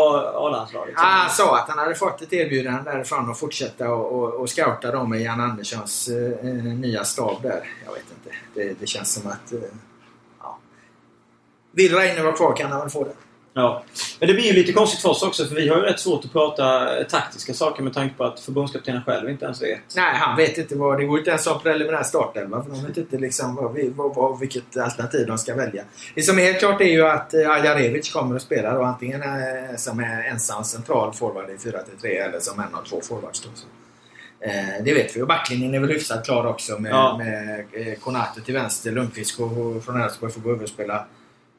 A-landslaget. 0.47 0.93
Han 0.97 1.29
sa 1.29 1.59
att 1.59 1.69
han 1.69 1.79
hade 1.79 1.95
fått 1.95 2.21
ett 2.21 2.33
erbjudande 2.33 2.91
därifrån 2.91 3.31
att 3.31 3.39
fortsätta 3.39 3.89
och, 3.89 4.19
och, 4.19 4.33
och 4.33 4.49
scouta 4.49 4.91
dem 4.91 5.09
med 5.09 5.21
Jan 5.21 5.41
Anderssons 5.41 6.07
eh, 6.07 6.45
nya 6.63 7.03
stab 7.03 7.41
där. 7.41 7.69
Jag 7.85 7.93
vet 7.93 8.05
inte. 8.17 8.37
Det, 8.53 8.79
det 8.79 8.87
känns 8.87 9.13
som 9.13 9.31
att... 9.31 9.53
Eh, 9.53 9.59
ja. 10.39 10.59
Vill 11.71 11.95
Reine 11.95 12.23
vara 12.23 12.33
kvar 12.35 12.55
kan 12.55 12.71
han 12.71 12.79
väl 12.81 12.89
få 12.89 13.03
det. 13.03 13.13
Ja. 13.53 13.83
Men 14.19 14.27
det 14.27 14.33
blir 14.33 14.43
ju 14.43 14.53
lite 14.53 14.73
konstigt 14.73 15.01
för 15.01 15.09
oss 15.09 15.23
också 15.23 15.45
för 15.45 15.55
vi 15.55 15.67
har 15.69 15.77
ju 15.77 15.81
rätt 15.83 15.99
svårt 15.99 16.25
att 16.25 16.31
prata 16.31 16.89
taktiska 17.03 17.53
saker 17.53 17.83
med 17.83 17.93
tanke 17.93 18.15
på 18.15 18.23
att 18.23 18.39
förbundskaptenen 18.39 19.01
själv 19.03 19.29
inte 19.29 19.45
ens 19.45 19.61
vet. 19.61 19.79
Nej, 19.95 20.15
han 20.15 20.37
vet 20.37 20.57
inte 20.57 20.75
vad... 20.75 20.99
Det 20.99 21.05
går 21.05 21.17
inte 21.17 21.29
ens 21.29 21.47
att 21.47 21.53
ha 21.53 21.59
preliminär 21.59 22.03
startelva 22.03 22.63
för 22.63 22.69
de 22.71 22.85
vet 22.85 22.97
inte 22.97 23.17
liksom 23.17 23.55
vad, 23.55 23.77
vad, 23.95 24.15
vad, 24.15 24.39
vilket 24.39 24.77
alternativ 24.77 25.27
de 25.27 25.37
ska 25.37 25.55
välja. 25.55 25.83
Det 26.15 26.21
som 26.21 26.39
är 26.39 26.43
helt 26.43 26.59
klart 26.59 26.81
är 26.81 26.85
ju 26.85 27.07
att 27.07 27.33
eh, 27.33 27.49
Ajarevic 27.51 28.13
kommer 28.13 28.35
att 28.35 28.41
spela 28.41 28.73
då 28.73 28.83
antingen 28.83 29.21
eh, 29.21 29.75
som 29.77 29.99
är 29.99 30.23
ensam 30.23 30.63
central 30.63 31.13
forward 31.13 31.49
i 31.49 31.55
4-3 31.55 32.05
eller 32.05 32.39
som 32.39 32.59
en 32.59 32.75
av 32.75 32.83
två 32.83 33.01
forwards. 33.01 33.47
Eh, 34.39 34.83
det 34.83 34.93
vet 34.93 35.17
vi. 35.17 35.21
Och 35.21 35.27
backlinjen 35.27 35.73
är 35.73 35.79
väl 35.79 35.89
hyfsat 35.89 36.25
klar 36.25 36.45
också 36.45 36.77
med, 36.79 36.91
Ja. 36.91 37.17
med 37.17 37.65
Konate 38.01 38.41
till 38.41 38.53
vänster, 38.53 38.91
Lundqvist 38.91 39.39
och, 39.39 39.83
från 39.85 40.01
Elfsborg 40.01 40.31
får 40.33 40.41
gå 40.41 40.51
över 40.51 40.63
och 40.63 40.69
spela 40.69 41.05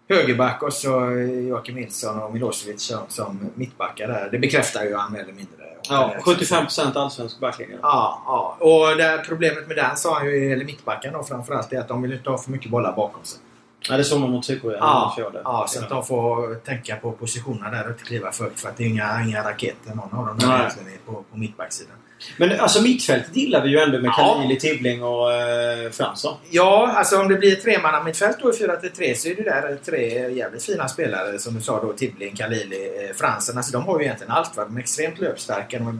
högerback 0.08 0.62
och 0.62 0.72
så 0.72 1.10
eh, 1.10 1.48
Joakim 1.48 1.74
Nilsson 1.74 2.22
och 2.22 2.32
Milosevic 2.32 2.82
som, 2.82 2.98
som 3.08 3.50
mittbackar 3.54 4.08
där. 4.08 4.28
Det 4.32 4.38
bekräftar 4.38 4.84
ju 4.84 4.94
han 4.96 5.12
mer 5.12 5.20
eller 5.20 5.32
mindre. 5.32 5.56
Ja, 5.88 6.14
Eh, 6.16 6.22
75% 6.22 6.98
allsvensk 6.98 7.40
backlinje. 7.40 7.78
Ja, 7.82 8.22
ja. 8.26 8.56
Och 8.60 8.96
det 8.96 9.24
problemet 9.28 9.68
med 9.68 9.76
den 9.76 9.96
sa 9.96 10.18
han 10.18 10.26
ju, 10.26 10.52
eller 10.52 10.64
mittbacken 10.64 11.12
då 11.12 11.22
framförallt, 11.22 11.72
är 11.72 11.80
att 11.80 11.88
de 11.88 12.02
vill 12.02 12.12
inte 12.12 12.30
ha 12.30 12.38
för 12.38 12.50
mycket 12.50 12.70
bollar 12.70 12.92
bakom 12.92 13.24
sig. 13.24 13.40
Ja, 13.88 13.96
det 13.96 14.04
såg 14.04 14.20
man 14.20 14.30
mot 14.30 14.44
Sydkorea. 14.44 14.78
Ja, 14.80 15.14
körde. 15.16 15.40
ja, 15.44 15.66
så 15.68 15.82
att 15.82 15.88
de 15.88 16.04
får 16.04 16.54
tänka 16.54 16.96
på 16.96 17.12
positionerna 17.12 17.70
där 17.70 17.84
och 17.84 17.90
inte 17.90 18.04
kliva 18.04 18.32
för 18.32 18.50
för 18.56 18.68
att 18.68 18.76
det 18.76 18.84
är 18.84 18.88
inga, 18.88 19.22
inga 19.28 19.42
raketer 19.44 19.94
någon 19.94 20.18
av 20.18 20.26
dem 20.26 20.36
Nej. 20.40 20.60
egentligen 20.60 20.88
är 20.88 21.12
på, 21.12 21.12
på 21.30 21.38
mittbacksidan. 21.38 21.96
Men 22.36 22.60
alltså 22.60 22.82
mittfältet 22.82 23.36
gillar 23.36 23.62
vi 23.62 23.70
ju 23.70 23.78
ändå 23.78 23.98
med 23.98 24.12
Ja. 24.18 24.34
Kalili, 24.34 24.60
Tibbling 24.60 25.02
och 25.02 25.32
eh, 25.32 25.90
Fransson. 25.90 26.34
Ja, 26.50 26.92
alltså 26.96 27.20
om 27.20 27.28
det 27.28 27.34
blir 27.34 27.52
ett 27.52 27.62
tremannamittfält 27.62 28.36
då 28.42 28.48
i 28.50 28.52
4-3 28.52 29.14
så 29.14 29.28
är 29.28 29.34
det 29.36 29.42
där 29.42 29.78
tre 29.84 30.30
jävligt 30.34 30.64
fina 30.64 30.88
spelare 30.88 31.38
som 31.38 31.54
du 31.54 31.60
sa 31.60 31.80
då. 31.82 31.92
Tibbling, 31.92 32.36
Khalili, 32.36 33.06
eh, 33.08 33.14
Fransen. 33.16 33.56
Alltså 33.56 33.72
de 33.72 33.86
har 33.86 33.98
ju 33.98 34.04
egentligen 34.04 34.32
allt. 34.32 34.56
Va? 34.56 34.64
De 34.64 34.76
är 34.76 34.80
extremt 34.80 35.18
löpstarka. 35.18 35.78
De 35.78 35.88
är 35.88 35.98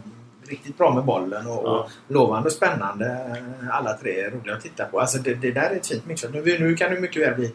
riktigt 0.50 0.78
bra 0.78 0.94
med 0.94 1.04
bollen 1.04 1.46
och, 1.46 1.52
Ja. 1.66 1.70
och 1.70 1.90
lovande 2.14 2.46
och 2.46 2.52
spännande. 2.52 3.06
Eh, 3.06 3.76
Alla 3.76 3.92
tre 3.92 4.20
är 4.20 4.30
roliga 4.30 4.54
att 4.56 4.62
titta 4.62 4.84
på. 4.84 5.00
Alltså 5.00 5.18
det, 5.18 5.34
det 5.34 5.50
där 5.50 5.70
är 5.70 5.76
ett 5.76 5.86
fint 5.86 6.06
mittfält. 6.06 6.34
Nu, 6.34 6.58
nu 6.58 6.74
kan 6.76 6.94
det 6.94 7.00
mycket 7.00 7.22
väl 7.22 7.34
bli 7.34 7.52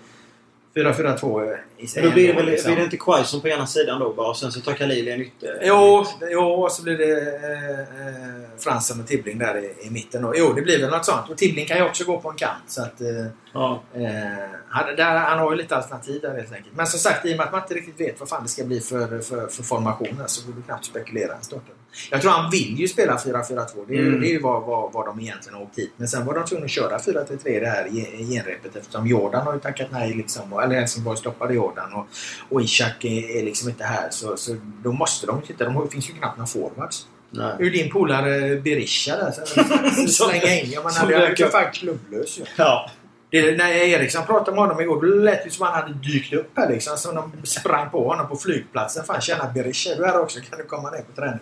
4-4-2 0.78 1.58
i 1.78 1.88
sig. 1.88 2.04
Då 2.04 2.12
blir 2.12 2.28
det, 2.28 2.34
väl, 2.34 2.46
liksom. 2.46 2.70
blir 2.70 2.78
det 2.78 2.84
inte 2.84 2.98
Quaison 2.98 3.42
på 3.42 3.48
ena 3.48 3.68
sidan 3.68 4.00
då 4.00 4.14
bara 4.14 4.30
och 4.30 4.38
sen 4.38 4.52
så 4.52 4.60
tar 4.60 4.74
Kalili 4.74 5.12
en 5.12 5.22
ytter? 5.22 5.60
Jo, 5.62 6.06
jo, 6.32 6.42
och 6.42 6.72
så 6.72 6.84
blir 6.84 6.98
det 6.98 7.12
eh, 7.12 7.80
eh, 7.80 8.34
Fransen 8.60 9.00
och 9.00 9.08
Tibbling 9.08 9.38
där 9.38 9.58
i, 9.58 9.88
i 9.88 9.90
mitten. 9.90 10.26
Och, 10.26 10.34
jo, 10.38 10.54
det 10.54 10.62
blir 10.62 10.82
väl 10.82 10.90
något 10.90 11.06
sånt. 11.06 11.30
Och 11.30 11.38
Tibbling 11.38 11.66
kan 11.66 11.78
ju 11.78 11.84
också 11.84 12.04
gå 12.04 12.20
på 12.20 12.30
en 12.30 12.36
kant. 12.36 12.64
Så 12.68 12.82
att, 12.82 13.02
eh, 13.02 13.26
Ja. 13.60 13.82
Eh, 13.94 14.50
han, 14.70 14.96
där, 14.96 15.18
han 15.18 15.40
har 15.40 15.52
ju 15.52 15.58
lite 15.58 15.76
alternativ 15.76 16.22
där 16.22 16.36
helt 16.36 16.54
enkelt. 16.54 16.76
Men 16.76 16.88
som 16.88 17.00
sagt, 17.00 17.26
i 17.26 17.34
och 17.34 17.38
med 17.38 17.46
att 17.46 17.52
man 17.52 17.62
inte 17.62 17.74
riktigt 17.74 18.00
vet 18.00 18.20
vad 18.20 18.30
fan 18.30 18.44
det 18.44 18.50
ska 18.50 18.64
bli 18.64 18.80
för, 18.80 19.22
för, 19.22 19.48
för 19.48 19.64
formationer 19.64 20.28
så 20.28 20.48
går 20.48 20.54
det 20.58 20.62
knappt 20.62 20.86
spekulera 20.86 21.34
en 21.36 21.44
starten. 21.44 21.76
Jag 22.12 22.22
tror 22.22 22.32
han 22.32 22.52
vill 22.52 22.80
ju 22.80 22.88
spela 22.88 23.16
4-4-2. 23.18 23.66
Det 23.88 23.94
är, 23.94 23.98
ju- 23.98 24.08
Mm. 24.08 24.22
det 24.22 24.28
är 24.28 24.32
ju 24.32 24.40
vad, 24.40 24.64
vad, 24.64 24.94
vad 24.94 25.06
de 25.06 25.20
egentligen 25.20 25.56
har 25.56 25.64
åkt 25.64 25.78
hit. 25.78 25.92
Men 25.98 26.08
sen 26.08 26.26
var 26.26 26.34
de 26.34 26.46
tvungna 26.46 26.66
att 26.66 26.72
köra 26.72 26.98
4-3-3 26.98 27.60
det 27.60 27.68
här 27.68 27.88
ge- 27.92 28.18
genrepet 28.26 28.76
eftersom 28.76 29.08
Jordan 29.08 29.46
har 29.46 29.54
ju 29.54 29.60
tackat 29.60 29.88
nej. 29.92 30.14
Liksom, 30.14 30.54
och- 30.54 30.64
eller 30.64 30.76
Helsingborg 30.76 31.18
stoppade 31.18 31.54
Jordan 31.54 31.94
och, 31.94 32.08
och 32.50 32.62
Ishak 32.62 33.06
är, 33.06 33.38
är 33.40 33.44
liksom 33.44 33.70
inte 33.70 33.84
här. 33.84 34.08
Så, 34.12 34.38
så 34.38 34.56
då 34.84 34.92
måste 34.92 35.28
de 35.28 35.42
titta. 35.42 35.66
De 35.66 35.90
finns 35.90 36.10
ju 36.10 36.14
knappt 36.14 36.38
några 36.38 36.48
forwards. 36.48 37.08
Nej. 37.30 37.56
Hur 37.60 37.72
din 37.72 37.92
polare 37.92 38.56
Berisha 38.56 39.16
där. 39.16 39.32
Så, 39.32 40.08
slänga 40.30 40.60
in. 40.60 40.72
Ja, 40.72 40.82
han 40.84 41.14
är 41.14 41.36
ju 41.40 41.48
fan 41.50 41.72
klubblös 41.74 42.40
ju. 42.40 42.44
Ja. 42.58 42.92
Det, 43.30 43.58
när 43.58 43.68
Eriksson 43.70 44.26
pratade 44.26 44.52
med 44.52 44.60
honom 44.60 44.82
igår, 44.82 45.02
då 45.02 45.08
lät 45.08 45.44
det 45.44 45.50
som 45.52 45.66
han 45.66 45.76
hade 45.76 45.94
dykt 45.94 46.34
upp 46.34 46.52
här 46.56 46.70
liksom. 46.70 46.98
Som 46.98 47.16
de 47.16 47.32
sprang 47.48 47.90
på 47.90 48.08
honom 48.08 48.28
på 48.28 48.36
flygplatsen. 48.36 49.04
Fan 49.06 49.22
tjena 49.22 49.52
Berisha, 49.56 49.96
du 49.96 50.04
är 50.04 50.08
här 50.08 50.22
också. 50.22 50.40
Kan 50.50 50.58
du 50.60 50.66
komma 50.66 50.90
ner 50.92 51.02
på 51.02 51.22
träning? 51.22 51.40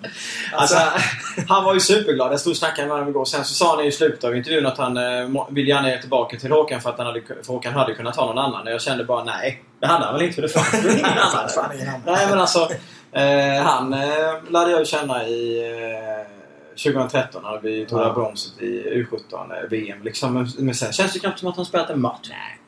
Alltså, 0.54 0.78
han 1.48 1.64
var 1.64 1.74
ju 1.74 1.80
superglad. 1.80 2.32
Jag 2.34 2.40
stod 2.40 2.52
och 2.52 2.58
snackade 2.58 2.88
med 2.88 2.96
honom 2.98 3.10
igår. 3.10 3.26
Sen 3.26 3.46
så 3.46 3.54
sa 3.54 3.76
han 3.76 3.86
i 3.86 3.92
slutet 3.92 4.24
av 4.24 4.36
intervjun 4.36 4.66
att 4.66 4.78
han 4.78 4.98
eh, 4.98 5.28
må- 5.28 5.48
vill 5.52 5.68
gärna 5.68 5.90
ge 5.90 6.02
tillbaka 6.02 6.38
till 6.38 6.52
Håkan 6.52 6.82
för 6.82 6.90
att 6.90 6.98
han 6.98 7.06
hade, 7.08 7.22
för 7.22 7.54
Håkan 7.54 7.74
hade 7.74 7.94
kunnat 7.94 8.16
ta 8.16 8.26
någon 8.26 8.38
annan. 8.38 8.68
Och 8.68 8.74
jag 8.74 8.82
kände 8.82 9.04
bara 9.04 9.24
nej. 9.24 9.64
Det 9.80 9.88
hade 9.88 10.06
han 10.06 10.14
väl 10.14 10.24
inte 10.24 10.36
för 10.36 10.42
det 10.42 10.50
fanns 10.50 10.86
ju 10.86 10.88
Det 10.90 11.00
ingen 11.00 11.06
annan. 11.18 12.02
Nej 12.06 12.28
men 12.30 12.40
alltså. 12.40 12.70
Eh, 13.12 13.64
han 13.64 13.94
eh, 13.94 14.34
lärde 14.50 14.72
jag 14.72 14.80
ju 14.80 14.86
känna 14.86 15.28
i 15.28 15.60
eh, 15.68 16.35
2013 16.84 17.44
när 17.44 17.60
vi 17.62 17.86
tog 17.86 18.00
Ja. 18.00 18.14
bronset 18.14 18.62
i 18.62 18.84
U17-VM. 19.12 20.04
Liksom. 20.04 20.34
Men, 20.34 20.48
men 20.60 20.76
sen 20.76 20.94
känns 20.94 21.14
det 21.14 21.20
knappt 21.20 21.40
som 21.40 21.48
att 21.48 21.56
han 21.56 21.66
spelat 21.66 21.90
en 21.90 22.02
match. 22.02 22.28
Nej. 22.30 22.60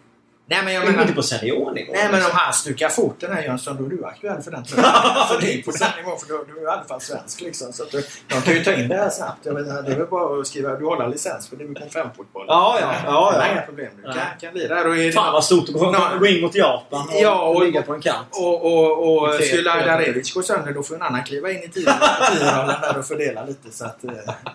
Nej 0.50 0.62
men 0.64 0.74
jag 0.74 0.84
Inte 0.84 0.98
menar... 0.98 1.14
på 1.14 1.24
seniornivå. 1.24 1.94
Nej 1.94 2.08
men 2.12 2.22
om 2.26 2.32
han 2.34 2.54
stukar 2.54 2.90
foten 2.90 3.34
här 3.34 3.44
Jönsson, 3.44 3.78
då 3.78 3.86
är 3.86 3.90
du 3.90 4.06
aktuell 4.06 4.42
för 4.42 4.52
den 4.52 4.64
tröjan. 4.64 4.92
För 5.30 5.42
det 5.42 5.54
är 5.54 5.62
på 5.64 5.72
den 5.72 5.90
nivån, 5.98 6.20
för 6.20 6.28
du, 6.28 6.54
du 6.54 6.60
är 6.60 6.64
i 6.64 6.68
alla 6.68 6.84
fall 6.84 7.02
svensk 7.02 7.42
liksom. 7.42 7.74
Så 7.74 7.84
att 7.84 7.92
du, 7.92 8.04
de 8.28 8.42
kan 8.42 8.54
ju 8.54 8.64
ta 8.64 8.74
in 8.74 8.88
det 8.88 8.96
här 8.96 9.10
snabbt. 9.10 9.46
Jag 9.46 9.54
vet, 9.54 9.68
inte, 9.68 9.82
det 9.82 9.92
är 9.92 9.98
väl 9.98 10.08
bara 10.08 10.40
att 10.40 10.48
skriva, 10.48 10.76
du 10.76 10.86
håller 10.86 11.08
licens 11.08 11.50
för 11.50 11.56
division 11.56 11.88
5-fotboll. 11.90 12.46
Ja, 12.48 12.78
ja, 12.82 12.94
ja, 13.06 13.34
ja. 13.36 13.52
inga 13.52 13.62
problem. 13.62 13.92
Du 13.98 14.04
kan, 14.04 14.22
kan 14.42 14.54
lira 14.54 14.80
är 14.80 15.12
Fan 15.12 15.34
vad 15.34 15.44
stort 15.44 15.70
att 15.70 16.20
gå, 16.20 16.28
in 16.28 16.42
mot 16.42 16.56
Japan 16.56 17.08
och, 17.08 17.22
Ja, 17.22 17.42
och- 17.42 17.64
ligga 17.64 17.82
på 17.82 17.94
en 17.94 18.02
kant. 18.02 18.28
Och, 18.32 18.66
och, 18.66 19.24
och 19.24 19.34
skulle 19.34 19.72
Ajdarevic 19.72 20.34
gå 20.34 20.42
sönder 20.42 20.74
då 20.74 20.84
får 20.84 20.96
en 20.96 21.02
annan 21.02 21.24
kliva 21.24 21.52
in 21.52 21.64
i 21.64 21.70
tio-rollen 21.70 22.82
där 22.82 22.98
och 23.00 23.06
fördela 23.06 23.46
lite. 23.46 23.72
Så 23.72 23.86
att, 23.86 24.04
eh, 24.04 24.12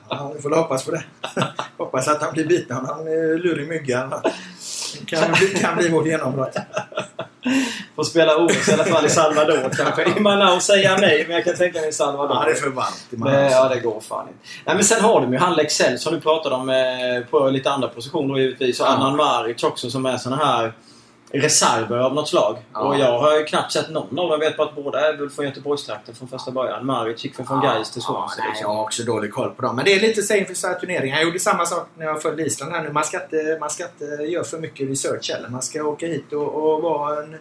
ja, 0.08 0.32
vi 0.36 0.42
får 0.42 0.50
hoppas 0.50 0.84
på 0.84 0.90
det. 0.90 1.04
hoppas 1.76 2.08
att 2.08 2.22
han 2.22 2.32
blir 2.32 2.46
biten 2.46 2.76
av 2.76 3.08
eh, 3.08 3.38
lurig 3.38 3.68
mygga. 3.68 4.22
Kan, 5.06 5.32
bli- 5.32 5.60
kan 5.60 5.76
bli 5.76 5.88
vårt 5.88 6.06
genombrott. 6.06 6.56
Får 7.96 8.04
spela 8.04 8.36
OS 8.36 8.68
i 8.68 8.72
alla 8.72 8.84
fall 8.84 9.06
i 9.06 9.08
Salvador 9.08 9.70
kanske. 9.76 10.04
I 10.16 10.20
Manaus 10.20 10.64
säger 10.64 10.90
jag 10.90 11.00
nej, 11.00 11.24
men 11.26 11.36
jag 11.36 11.44
kan 11.44 11.54
tänka 11.56 11.80
mig 11.80 11.88
i 11.88 11.92
Salvador. 11.92 12.36
Ja, 12.36 12.44
det 12.44 12.50
är 12.50 12.54
för 12.54 12.68
varmt. 12.70 13.06
i 13.10 13.16
Det, 13.16 13.18
Manaus. 13.18 13.52
ja, 13.52 13.68
det 13.68 13.80
går 13.80 14.00
fan 14.00 14.28
inte. 14.28 14.38
Nej, 14.64 14.74
men 14.74 14.84
sen 14.84 15.00
har 15.04 15.20
de 15.20 15.32
ju 15.32 15.38
han 15.38 15.54
Lexell 15.54 15.98
som 15.98 16.14
du 16.14 16.20
pratade 16.20 16.54
om 16.54 16.68
eh, 16.70 16.76
på 17.30 17.48
lite 17.50 17.70
andra 17.70 17.88
positioner 17.88 18.38
givetvis. 18.38 18.80
Och 18.80 18.86
Ja. 18.86 18.90
Adnan 18.92 19.16
Maric 19.16 19.62
också 19.62 19.90
som 19.90 20.06
är 20.06 20.16
såna 20.16 20.36
här 20.36 20.72
reserver 21.32 21.98
av 21.98 22.14
något 22.14 22.28
slag. 22.28 22.58
Ja. 22.72 22.80
Och 22.80 22.98
jag 22.98 23.18
har 23.18 23.38
ju 23.38 23.44
knappt 23.44 23.72
sett 23.72 23.90
någon 23.90 24.18
av 24.18 24.28
dem. 24.28 24.30
Jag 24.30 24.38
vet 24.38 24.56
bara 24.56 24.68
att 24.68 24.74
båda 24.74 25.08
är 25.08 25.16
väl 25.16 25.30
från 25.30 25.44
Göteborgstrakten 25.44 26.14
från 26.14 26.28
första 26.28 26.50
början. 26.50 26.86
Maric 26.86 27.24
gick 27.24 27.34
från 27.36 27.60
Gais 27.60 27.90
till 27.90 28.02
Swansea. 28.02 28.34
Ja, 28.38 28.44
nej, 28.44 28.48
liksom. 28.48 28.70
jag 28.70 28.76
har 28.76 28.82
också 28.82 29.02
dålig 29.02 29.32
koll 29.32 29.50
på 29.50 29.62
dem. 29.62 29.76
Men 29.76 29.84
det 29.84 29.94
är 29.94 30.00
lite 30.00 30.22
så 30.22 30.34
inför 30.34 30.54
så 30.54 30.66
här 30.66 30.74
turneringar. 30.74 31.16
Jag 31.16 31.24
gjorde 31.24 31.38
samma 31.38 31.66
sak 31.66 31.88
när 31.96 32.06
jag 32.06 32.22
följde 32.22 32.42
Island 32.46 32.72
här 32.72 32.82
nu. 32.82 32.92
Man 32.92 33.04
ska 33.04 33.22
inte, 33.22 33.56
man 33.60 33.70
ska 33.70 33.84
inte 33.84 34.04
göra 34.04 34.44
för 34.44 34.58
mycket 34.58 34.88
research 34.88 35.30
heller. 35.30 35.48
Man 35.48 35.62
ska 35.62 35.82
åka 35.82 36.06
hit 36.06 36.32
och, 36.32 36.54
och 36.54 36.82
vara 36.82 37.22
en 37.22 37.36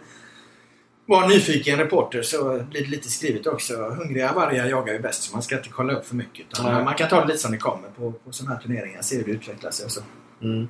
vara 1.06 1.24
en 1.24 1.30
nyfiken 1.30 1.78
reporter 1.78 2.22
så 2.22 2.64
blir 2.70 2.82
det 2.82 2.90
lite 2.90 3.10
skrivet 3.10 3.48
också. 3.48 3.74
Hungriga 3.76 4.34
vargar 4.34 4.66
jagar 4.66 4.94
ju 4.94 5.00
bäst 5.00 5.24
så 5.24 5.34
man 5.34 5.42
ska 5.42 5.58
inte 5.58 5.70
kolla 5.70 5.94
upp 5.94 6.06
för 6.06 6.16
mycket. 6.16 6.46
Nej. 6.64 6.84
Man 6.84 6.96
kan 6.96 7.10
ta 7.10 7.22
det 7.22 7.28
lite 7.28 7.40
som 7.40 7.52
det 7.52 7.58
kommer 7.58 7.90
på, 7.90 8.12
på 8.12 8.32
sådana 8.32 8.56
här 8.56 8.62
turneringar. 8.62 9.02
Se 9.02 9.18
hur 9.18 9.24
det 9.24 9.32
utvecklar 9.32 9.72
sig 9.72 9.86
och 9.86 9.92
så. 9.92 10.02
Mm. 10.42 10.70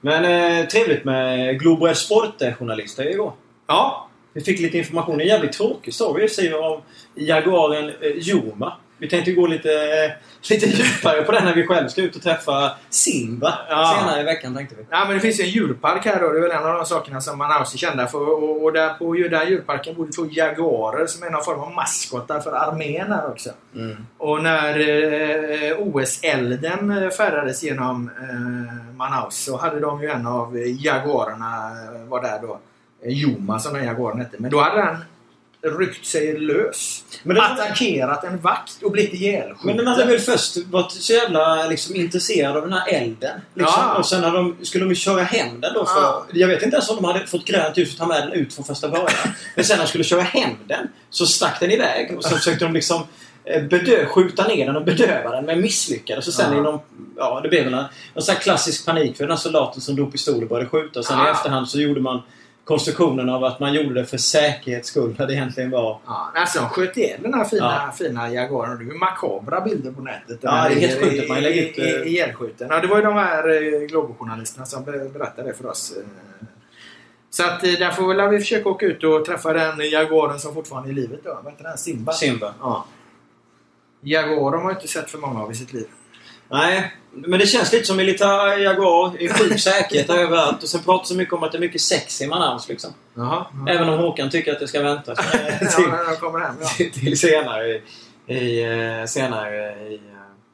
Men 0.00 0.24
eh, 0.24 0.66
trevligt 0.66 1.04
med 1.04 1.60
Global 1.60 1.94
Sport-journalister 1.94 3.10
igår. 3.10 3.32
Ja, 3.66 4.08
Vi 4.32 4.40
fick 4.40 4.60
lite 4.60 4.78
information. 4.78 5.20
En 5.20 5.26
jävligt 5.26 5.52
tråkig 5.52 5.94
story 5.94 6.22
i 6.22 6.26
och 6.26 6.30
för 6.30 6.34
sig 6.34 6.52
av 6.52 6.82
Jaguaren 7.14 7.88
eh, 7.88 8.10
Joma. 8.16 8.72
Vi 8.98 9.08
tänkte 9.08 9.32
gå 9.32 9.46
lite, 9.46 9.72
eh, 9.72 10.10
lite 10.50 10.66
djupare 10.66 11.22
på 11.22 11.32
den 11.32 11.44
när 11.44 11.54
vi 11.54 11.66
själv 11.66 11.88
ska 11.88 12.02
ut 12.02 12.16
och 12.16 12.22
träffa 12.22 12.72
Simba 12.90 13.58
Ja. 13.70 13.96
senare 13.98 14.20
i 14.20 14.24
veckan 14.24 14.54
tänkte 14.54 14.74
vi. 14.78 14.86
Ja, 14.90 15.04
men 15.04 15.14
det 15.14 15.20
finns 15.20 15.40
ju 15.40 15.44
en 15.44 15.50
djurpark 15.50 16.04
här 16.04 16.20
då. 16.20 16.32
Det 16.32 16.38
är 16.38 16.42
väl 16.42 16.50
en 16.50 16.66
av 16.66 16.74
de 16.74 16.86
sakerna 16.86 17.20
som 17.20 17.38
Manaus 17.38 17.74
är 17.74 17.78
kända 17.78 18.06
för. 18.06 18.28
Och, 18.28 18.64
och 18.64 18.72
där 18.72 18.94
på 18.94 19.14
den 19.14 19.48
djurparken 19.48 19.94
bor 19.94 20.06
det 20.06 20.12
två 20.12 20.26
jaguarer 20.30 21.06
som 21.06 21.22
är 21.22 21.30
någon 21.30 21.44
form 21.44 21.60
av 21.60 21.72
maskotar 21.72 22.40
för 22.40 22.52
armén 22.52 23.12
här 23.12 23.28
också. 23.30 23.50
Mm. 23.74 24.06
Och 24.18 24.42
när 24.42 24.80
eh, 24.80 25.78
OS-elden 25.78 26.90
eh, 27.02 27.10
färdades 27.10 27.62
genom 27.62 28.10
eh, 28.20 28.94
Manaus 28.96 29.44
så 29.44 29.56
hade 29.56 29.80
de 29.80 30.02
ju 30.02 30.08
en 30.08 30.26
av 30.26 30.58
jaguarerna 30.58 31.70
eh, 31.94 32.08
var 32.08 32.22
där 32.22 32.38
då. 32.42 32.58
Joma 33.06 33.58
som 33.58 33.74
den 33.74 33.84
jaguaren 33.84 34.18
hette. 34.18 34.36
Men 34.38 34.50
då 34.50 34.60
hade 34.60 34.76
den 34.82 34.96
ryckt 35.70 36.06
sig 36.06 36.38
lös. 36.38 37.04
Men 37.22 37.36
det- 37.36 37.42
attackerat 37.42 38.24
en 38.24 38.38
vakt 38.38 38.82
och 38.82 38.90
blivit 38.92 39.14
ihjälskjuten. 39.14 39.58
Men 39.66 39.76
den 39.76 39.86
hade 39.86 40.04
väl 40.04 40.18
först 40.20 40.56
varit 40.56 40.92
så 40.92 41.12
jävla 41.12 41.66
liksom, 41.66 41.94
intresserad 41.96 42.56
av 42.56 42.62
den 42.62 42.72
här 42.72 42.88
elden. 42.94 43.40
Liksom. 43.54 43.74
Ja. 43.82 43.94
Och 43.98 44.06
sen 44.06 44.20
när 44.20 44.30
de, 44.32 44.56
skulle 44.62 44.84
de 44.84 44.88
ju 44.88 44.94
köra 44.94 45.22
hem 45.22 45.60
den 45.60 45.74
då 45.74 45.86
för... 45.86 46.00
Ja. 46.02 46.26
Jag 46.32 46.48
vet 46.48 46.62
inte 46.62 46.76
ens 46.76 46.90
om 46.90 46.96
de 46.96 47.04
hade 47.04 47.26
fått 47.26 47.44
grönt 47.44 47.76
ljus 47.76 47.92
att 47.92 47.98
ta 47.98 48.06
med 48.06 48.22
den 48.22 48.32
ut 48.32 48.54
från 48.54 48.64
första 48.64 48.88
början. 48.88 49.08
Men 49.56 49.64
sen 49.64 49.76
när 49.78 49.84
de 49.84 49.88
skulle 49.88 50.04
köra 50.04 50.22
hem 50.22 50.50
den 50.68 50.88
så 51.10 51.26
stack 51.26 51.60
den 51.60 51.70
iväg. 51.70 52.16
Och 52.16 52.24
så 52.24 52.36
försökte 52.36 52.64
de 52.64 52.74
liksom 52.74 53.02
eh, 53.44 53.62
bedö, 53.62 54.06
skjuta 54.06 54.46
ner 54.48 54.66
den 54.66 54.76
och 54.76 54.84
bedöva 54.84 55.30
den 55.30 55.44
men 55.44 55.60
misslyckades. 55.60 56.28
Och 56.28 56.34
sen 56.34 56.52
Ja. 56.52 56.58
i 56.58 56.62
någon, 56.62 56.80
ja, 57.16 57.40
det 57.42 57.48
blev 57.48 57.66
en, 57.66 57.74
en 57.74 58.22
sån 58.22 58.34
här 58.34 58.42
klassisk 58.42 58.86
panik 58.86 59.16
för 59.16 59.24
den 59.24 59.30
här 59.30 59.38
soldaten 59.38 59.80
som 59.80 59.96
drog 59.96 60.12
pistol 60.12 60.42
och 60.42 60.48
började 60.48 60.68
skjuta. 60.70 60.98
Och 60.98 61.04
sen 61.06 61.18
i 61.18 61.22
Ja. 61.22 61.30
efterhand 61.32 61.68
så 61.68 61.80
gjorde 61.80 62.00
man 62.00 62.22
konstruktionen 62.64 63.28
av 63.28 63.44
att 63.44 63.60
man 63.60 63.74
gjorde 63.74 63.94
det 63.94 64.04
för 64.06 64.16
säkerhets 64.18 64.88
skull 64.88 65.14
när 65.18 65.26
det 65.26 65.34
egentligen 65.34 65.70
var... 65.70 66.00
Ja, 66.06 66.32
alltså 66.34 66.58
de 66.60 66.68
sköt 66.68 66.96
ihjäl 66.96 67.22
den 67.22 67.34
här 67.34 67.44
fina, 67.44 67.82
Ja. 67.86 67.92
fina 67.92 68.30
Jaguaren. 68.30 68.78
Det 68.78 68.84
är 68.84 68.92
ju 68.92 68.98
makabra 68.98 69.60
bilder 69.60 69.92
på 69.92 70.02
nätet. 70.02 70.38
Ja, 70.40 70.68
det 70.68 70.74
är 70.74 70.80
helt 70.88 71.00
sjukt 71.04 71.22
att 71.22 71.28
man 71.28 71.40
lägger 71.42 71.62
ut, 71.62 71.78
eh, 71.78 72.12
Ihjälskjuten. 72.12 72.68
Ja, 72.70 72.80
det 72.80 72.86
var 72.86 72.96
ju 72.96 73.02
de 73.02 73.14
här 73.14 73.48
eh, 73.74 73.80
Globo-journalisterna 73.86 74.66
som 74.66 74.84
be- 74.84 75.08
berättade 75.08 75.48
det 75.48 75.54
för 75.54 75.66
oss. 75.66 75.92
eh. 75.96 76.02
Så 77.30 77.44
att 77.44 77.60
där 77.60 77.90
får 77.90 78.14
väl 78.14 78.28
vi 78.30 78.38
försöka 78.40 78.68
åka 78.68 78.86
ut 78.86 79.04
och 79.04 79.24
träffa 79.24 79.52
den 79.52 79.90
Jaguaren 79.90 80.38
som 80.38 80.54
fortfarande 80.54 80.88
är 80.88 80.92
i 80.92 80.94
livet 80.94 81.20
då. 81.24 81.40
Vad 81.44 81.52
heter 81.52 81.64
den? 81.64 81.78
Simba? 81.78 82.12
Simba. 82.12 82.54
Ja. 82.60 82.86
Jaguar 84.00 84.50
har 84.56 84.62
man 84.64 84.74
inte 84.74 84.88
sett 84.88 85.10
för 85.10 85.18
många 85.18 85.42
av 85.42 85.52
i 85.52 85.54
sitt 85.54 85.72
liv. 85.72 85.86
Nej, 86.54 86.92
men 87.12 87.38
det 87.40 87.46
känns 87.46 87.72
lite 87.72 87.84
som 87.84 87.96
militär 87.96 88.58
Jaguar 88.58 89.22
i 89.22 89.28
sjuk 89.28 89.60
säkerhet 89.60 90.10
överallt. 90.10 90.62
Och 90.62 90.68
sen 90.68 90.82
pratar 90.82 91.04
så 91.04 91.14
mycket 91.14 91.34
om 91.34 91.42
att 91.42 91.52
det 91.52 91.58
är 91.58 91.60
mycket 91.60 91.80
sex 91.80 92.20
i 92.22 92.26
Manaus 92.26 92.68
liksom. 92.68 92.90
Jaha. 93.14 93.46
Även 93.68 93.88
om 93.88 93.98
Håkan 93.98 94.30
tycker 94.30 94.52
att 94.52 94.60
det 94.60 94.68
ska 94.68 94.82
vänta 94.82 95.14
till, 95.14 95.40
ja, 95.78 96.16
kommer 96.20 96.38
hem 96.38 96.54
ja. 96.60 96.68
till, 96.68 96.92
till 96.92 97.18
senare 97.18 97.68
i... 97.68 97.82
i 98.26 98.62
eh, 99.00 99.06
senare 99.06 99.88
i... 99.88 99.94
eh, 99.94 100.00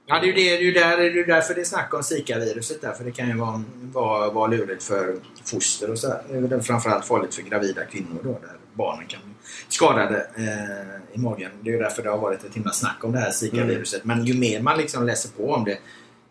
Ja, 0.06 0.20
det 0.20 0.26
är 0.26 0.26
ju 0.26 0.32
det, 0.32 0.50
det 0.50 0.56
är 0.56 0.60
ju 0.60 0.72
där, 0.72 0.96
det 0.96 1.20
är 1.20 1.26
därför 1.26 1.54
det 1.54 1.60
är 1.60 1.64
snack 1.64 1.94
om 1.94 2.02
Zika-viruset. 2.02 2.80
Där, 2.80 2.92
för 2.92 3.04
det 3.04 3.10
kan 3.10 3.28
ju 3.28 3.36
vara, 3.36 3.62
vara, 3.92 4.30
vara 4.30 4.46
lurigt 4.46 4.82
för 4.82 5.16
foster 5.44 5.90
och 5.90 5.98
så. 5.98 6.08
här. 6.08 6.22
Det 6.30 6.36
är 6.36 6.40
väl 6.40 6.62
framförallt 6.62 7.04
farligt 7.04 7.34
för 7.34 7.42
gravida 7.42 7.84
kvinnor 7.84 8.20
då, 8.22 8.28
där 8.28 8.56
barnen 8.72 9.06
kan 9.06 9.20
skadade 9.68 10.26
eh, 10.36 11.14
i 11.16 11.18
magen. 11.18 11.50
Det 11.62 11.70
är 11.70 11.72
ju 11.72 11.78
därför 11.78 12.02
det 12.02 12.10
har 12.10 12.18
varit 12.18 12.44
ett 12.44 12.54
himla 12.54 12.70
snack 12.70 13.04
om 13.04 13.12
det 13.12 13.18
här 13.18 13.30
Zika-viruset. 13.30 14.04
Men 14.04 14.24
ju 14.24 14.34
mer 14.34 14.60
man 14.62 14.78
liksom 14.78 15.06
läser 15.06 15.28
på 15.28 15.52
om 15.52 15.64
det, 15.64 15.78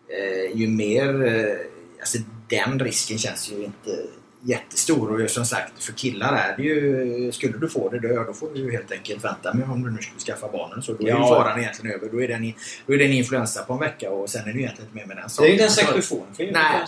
eh, 0.09 0.57
ju 0.57 0.67
mer... 0.67 1.25
Eh, 1.25 1.57
alltså 1.99 2.17
den 2.47 2.79
risken 2.79 3.17
känns 3.17 3.51
ju 3.51 3.63
inte 3.63 3.91
jättestor. 4.41 5.23
Och 5.23 5.29
som 5.29 5.45
sagt, 5.45 5.83
för 5.83 5.93
killar 5.93 6.33
är 6.35 6.57
det 6.57 6.63
ju... 6.63 7.31
Skulle 7.31 7.57
du 7.57 7.69
få 7.69 7.89
det, 7.89 7.99
då, 7.99 8.23
då 8.23 8.33
får 8.33 8.49
du 8.53 8.59
ju 8.59 8.71
helt 8.71 8.91
enkelt 8.91 9.23
vänta 9.25 9.53
med 9.53 9.69
om 9.69 9.83
du 9.83 9.91
nu 9.91 9.97
skulle 10.01 10.19
skaffa 10.19 10.51
barnen. 10.51 10.81
Så 10.81 10.91
då 10.93 10.97
är 10.99 11.03
ju 11.03 11.09
Ja. 11.09 11.27
faran 11.27 11.59
egentligen 11.59 11.95
över. 11.95 12.09
Då 12.11 12.21
är, 12.23 12.27
det 12.27 12.33
en, 12.33 12.53
då 12.85 12.93
är 12.93 12.97
det 12.97 13.05
en 13.05 13.11
influensa 13.13 13.63
på 13.63 13.73
en 13.73 13.79
vecka 13.79 14.09
och 14.11 14.29
sen 14.29 14.41
är 14.41 14.45
det 14.45 14.51
ju 14.51 14.59
egentligen 14.59 14.87
inte 14.89 14.95
mer 14.95 15.05
med 15.05 15.17
den 15.17 15.23
Det 15.23 15.25
är 15.25 15.29
saken. 15.29 15.45
ju 15.47 15.51
inte 15.51 15.63
en 15.63 15.69
Så- 15.71 15.79
sex 15.81 15.91
du 15.95 16.01
får. 16.01 16.23
Nej, 16.37 16.51
nej, 16.53 16.85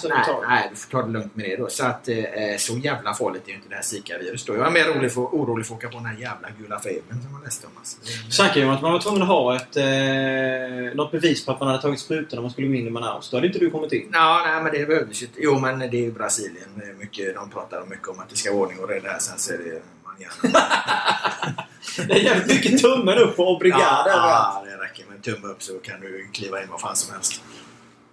nej, 0.47 0.67
du 0.69 0.75
får 0.75 0.89
ta 0.91 1.01
det 1.03 1.11
lugnt 1.11 1.35
med 1.35 1.49
det 1.49 1.55
då. 1.55 1.67
Så 1.69 1.85
att 1.85 2.07
eh, 2.07 2.15
så 2.57 2.77
jävla 2.77 3.13
farligt 3.13 3.41
är 3.45 3.49
ju 3.49 3.55
inte 3.55 3.69
det 3.69 3.75
här 3.75 3.81
Zika-virus 3.83 4.45
då. 4.45 4.55
Jag 4.55 4.67
är 4.67 4.71
mer 4.71 4.91
orolig 4.91 5.11
för, 5.11 5.21
orolig 5.21 5.65
för 5.65 5.73
att 5.75 5.79
åka 5.79 5.87
på 5.89 5.97
den 5.97 6.05
här 6.05 6.17
jävla 6.21 6.47
gula 6.59 6.79
febern 6.79 7.21
som 7.23 7.31
man 7.31 7.41
läste 7.43 7.67
om. 7.67 7.73
Alltså. 7.77 7.97
Snackar 8.29 8.59
ju 8.61 8.65
om 8.67 8.71
att 8.73 8.81
man 8.81 8.91
var 8.93 8.99
tvungen 8.99 9.21
att 9.21 9.27
ha 9.27 9.55
ett, 9.55 9.77
eh, 9.77 10.95
något 10.95 11.11
bevis 11.11 11.45
på 11.45 11.51
att 11.51 11.59
man 11.59 11.69
hade 11.69 11.81
tagit 11.81 11.99
sprutan 11.99 12.39
om 12.39 12.43
man 12.43 12.51
skulle 12.51 12.67
gå 12.67 12.73
in 12.73 12.87
i 12.87 12.89
Manaus. 12.89 13.29
Då 13.29 13.37
hade 13.37 13.47
inte 13.47 13.59
du 13.59 13.69
kommit 13.71 13.91
in. 13.93 14.09
Ja, 14.13 14.43
nej, 14.45 14.63
men 14.63 14.71
det 14.73 14.85
behövdes 14.85 15.21
ju 15.21 15.25
inte. 15.25 15.39
Jo, 15.41 15.59
men 15.59 15.79
det 15.79 15.85
är 15.85 16.01
ju 16.01 16.11
Brasilien. 16.11 16.69
Är 16.75 16.93
Mycket, 17.01 17.37
de 17.41 17.49
pratar 17.49 17.85
mycket 17.85 18.07
om 18.07 18.19
att 18.19 18.29
det 18.29 18.35
ska 18.35 18.51
vara 18.51 18.61
ordning 18.61 18.79
och 18.79 18.89
reda 18.89 19.09
här. 19.09 19.19
Sen 19.19 19.37
så 19.37 19.53
är 19.53 19.57
det 19.57 19.81
man 20.03 20.15
gärna... 20.19 20.65
Det 22.07 22.13
är 22.13 22.19
jävligt 22.19 22.47
mycket 22.47 22.81
tummen 22.81 23.17
upp 23.17 23.39
och 23.39 23.51
obrigado 23.51 24.09
ja, 24.09 24.63
ja, 24.63 24.63
det 24.65 24.83
räcker 24.83 25.05
med 25.05 25.15
en 25.15 25.21
tumme 25.21 25.47
upp 25.47 25.63
så 25.63 25.73
kan 25.73 26.01
du 26.01 26.27
kliva 26.33 26.61
in 26.61 26.67
vad 26.71 26.81
fan 26.81 26.95
som 26.95 27.13
helst. 27.13 27.41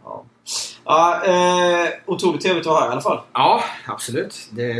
Ja. 0.04 0.24
Ja, 0.84 1.24
eh, 1.24 1.88
otroligt 2.06 2.42
trevligt 2.42 2.66
att 2.66 2.72
vara 2.72 2.80
här 2.80 2.88
i 2.88 2.92
alla 2.92 3.00
fall. 3.00 3.20
Ja, 3.32 3.64
absolut. 3.86 4.48
Det, 4.50 4.74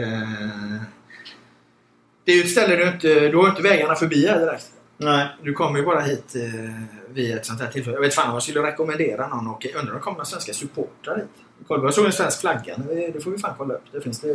det 2.24 2.32
är 2.32 2.36
ju 2.36 2.42
ett 2.42 2.50
ställe 2.50 2.76
du 2.76 2.88
inte... 2.88 3.28
Du 3.28 3.36
har 3.36 3.48
inte 3.48 3.62
vägarna 3.62 3.94
förbi 3.94 4.26
här 4.26 4.40
direkt. 4.40 4.66
Nej. 4.96 5.26
Du 5.42 5.52
kommer 5.52 5.78
ju 5.78 5.84
bara 5.84 6.00
hit 6.00 6.34
eh, 6.34 6.97
vid 7.12 7.36
ett 7.36 7.46
sånt 7.46 7.60
här 7.60 7.68
tillfälle. 7.68 7.96
Jag 7.96 8.00
vet 8.00 8.14
fan 8.14 8.28
om 8.28 8.34
jag 8.34 8.42
skulle 8.42 8.62
rekommendera 8.62 9.28
någon 9.28 9.46
och 9.46 9.66
undrar 9.66 9.92
om 9.92 9.96
det 9.98 10.02
kommer 10.02 10.16
några 10.16 10.24
svenska 10.24 10.52
supportrar 10.52 11.16
hit. 11.16 11.44
Jag 11.68 11.94
såg 11.94 12.06
en 12.06 12.12
svensk 12.12 12.40
flagga. 12.40 12.76
Det 13.14 13.24
får 13.24 13.30
vi 13.30 13.38
fan 13.38 13.54
kolla 13.58 13.74
upp. 13.74 13.82
Det 13.92 14.00
finns, 14.00 14.20
det, 14.20 14.34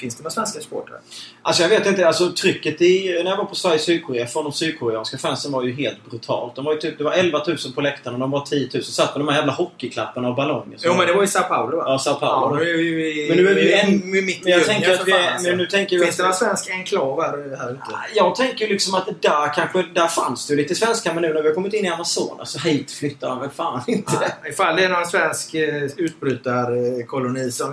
finns 0.00 0.16
det 0.16 0.22
några 0.22 0.30
svenska 0.30 0.60
supportrar? 0.60 1.00
Alltså 1.42 1.62
jag 1.62 1.68
vet 1.70 1.86
inte. 1.86 2.06
Alltså 2.06 2.32
trycket 2.32 2.82
i... 2.82 3.20
När 3.24 3.30
jag 3.30 3.36
var 3.36 3.44
på 3.44 3.54
Sverige-Sydkorea 3.54 4.26
från 4.26 4.44
de 4.44 4.52
sydkoreanska 4.52 5.18
fansen 5.18 5.52
var 5.52 5.62
ju 5.62 5.72
helt 5.72 6.10
brutalt. 6.10 6.56
De 6.56 6.64
var 6.64 6.72
ju 6.72 6.78
typ, 6.78 6.98
det 6.98 7.04
var 7.04 7.12
11 7.12 7.42
000 7.46 7.56
på 7.74 7.80
läktaren 7.80 8.14
och 8.14 8.20
de 8.20 8.30
var 8.30 8.40
10 8.40 8.68
000. 8.74 8.82
Satt 8.82 9.16
med 9.16 9.26
de 9.26 9.28
här 9.32 9.38
jävla 9.38 9.52
hockeyklapparna 9.52 10.28
och 10.28 10.34
ballonger. 10.34 10.78
Jo, 10.82 10.94
men 10.94 11.06
det 11.06 11.12
var 11.12 11.22
i 11.22 11.26
Sao 11.26 11.42
Paulo 11.42 11.76
va? 11.76 11.82
Ja, 11.86 11.98
Sao 11.98 12.14
Paulo. 12.14 12.56
Ja, 12.56 12.64
nu 12.64 12.70
i, 12.80 13.28
Men 13.28 13.36
nu 13.44 13.50
är 13.50 13.54
vi 13.54 13.62
ju 13.68 13.72
en- 13.72 14.10
mitt 14.10 14.46
i 14.46 14.50
jag 14.50 14.60
djungeln, 14.60 14.64
tänker 14.64 14.92
att 14.92 14.98
för 14.98 15.04
vi 15.04 15.12
fan, 15.12 15.32
alltså. 15.32 15.48
men 15.48 15.58
nu 15.58 15.66
tänker 15.66 15.98
vi 15.98 16.04
Finns 16.04 16.16
det 16.16 16.22
någon 16.22 16.34
svensk 16.34 16.70
enklav 16.70 17.22
här, 17.22 17.56
här 17.58 17.70
ute? 17.70 17.82
Jag 18.14 18.34
tänker 18.34 18.68
liksom 18.68 18.94
att 18.94 19.06
där 19.22 19.54
kanske... 19.54 19.84
Där 19.94 20.08
fanns 20.08 20.46
det 20.46 20.54
ju 20.54 20.56
lite 20.56 20.74
svenskar 20.74 21.14
men 21.14 21.22
nu 21.22 21.34
när 21.34 21.42
vi 21.42 21.48
har 21.48 21.54
kommit 21.54 21.67
in 21.74 21.84
i 21.84 21.88
Amazonas 21.88 22.50
så 22.50 22.58
hit 22.58 22.90
flyttar 22.90 23.28
de 23.28 23.40
väl 23.40 23.50
fan 23.50 23.82
inte. 23.86 24.12
Ja, 24.20 24.48
ifall 24.48 24.76
det 24.76 24.84
är 24.84 24.88
någon 24.88 25.06
svensk 25.06 25.54
eh, 25.54 25.84
utbrytarkoloni 25.96 27.50
som 27.52 27.72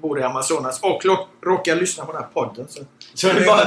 bor 0.00 0.20
i 0.20 0.22
Amazonas 0.22 0.80
och 0.82 1.02
råkar 1.42 1.76
lyssna 1.76 2.04
på 2.04 2.12
den 2.12 2.22
här 2.22 2.28
podden 2.28 2.66
så... 2.68 2.80
Så 3.14 3.26
det 3.26 3.46
bara... 3.46 3.66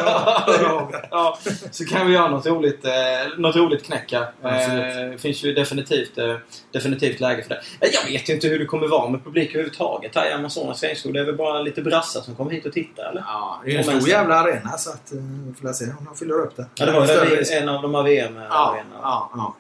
ja, 1.12 1.38
så 1.72 1.86
kan 1.86 2.08
vi 2.08 2.14
göra 2.14 2.28
något 2.28 2.46
roligt, 2.46 2.86
eh, 2.86 2.92
något 3.38 3.56
roligt 3.56 3.86
knäcka. 3.86 4.18
Eh, 4.44 5.10
det 5.12 5.18
finns 5.18 5.44
ju 5.44 5.54
definitivt, 5.54 6.18
eh, 6.18 6.36
definitivt 6.72 7.20
läge 7.20 7.44
för 7.44 7.50
det. 7.50 7.62
Eh, 7.88 7.90
Jag 7.94 8.12
vet 8.12 8.30
ju 8.30 8.34
inte 8.34 8.48
hur 8.48 8.60
det 8.60 8.66
kommer 8.66 8.88
vara 8.88 9.10
med 9.10 9.24
publik 9.24 9.50
överhuvudtaget 9.50 10.16
här 10.16 10.30
i 10.30 10.34
Amazonas 10.34 10.84
regnskog. 10.84 11.14
Det 11.14 11.20
är 11.20 11.24
väl 11.26 11.36
bara 11.38 11.62
lite 11.62 11.82
brassar 11.82 12.22
som 12.22 12.36
kommer 12.36 12.52
hit 12.52 12.66
och 12.66 12.74
tittar 12.74 13.04
eller? 13.12 13.24
Ja, 13.28 13.62
det 13.66 13.70
är 13.70 13.74
ju 13.74 13.78
en 13.78 13.84
stor 14.00 14.10
jävla 14.10 14.36
arena 14.36 14.78
så 14.78 14.90
att... 14.90 15.12
Vi 15.12 15.54
får 15.62 15.74
se 15.74 15.86
om 16.00 16.06
de 16.06 16.16
fyller 16.16 16.34
upp 16.42 16.56
det. 16.56 16.66
Ja, 16.76 16.86
det 16.86 16.92
var 16.92 17.06
ju 17.26 17.44
en 17.62 17.70
av 17.70 17.82
de 17.82 17.96
här 17.96 18.04
VM-arenorna. 18.04 18.48
Ja, 18.52 18.78
ja, 19.04 19.30
ja. 19.36 19.56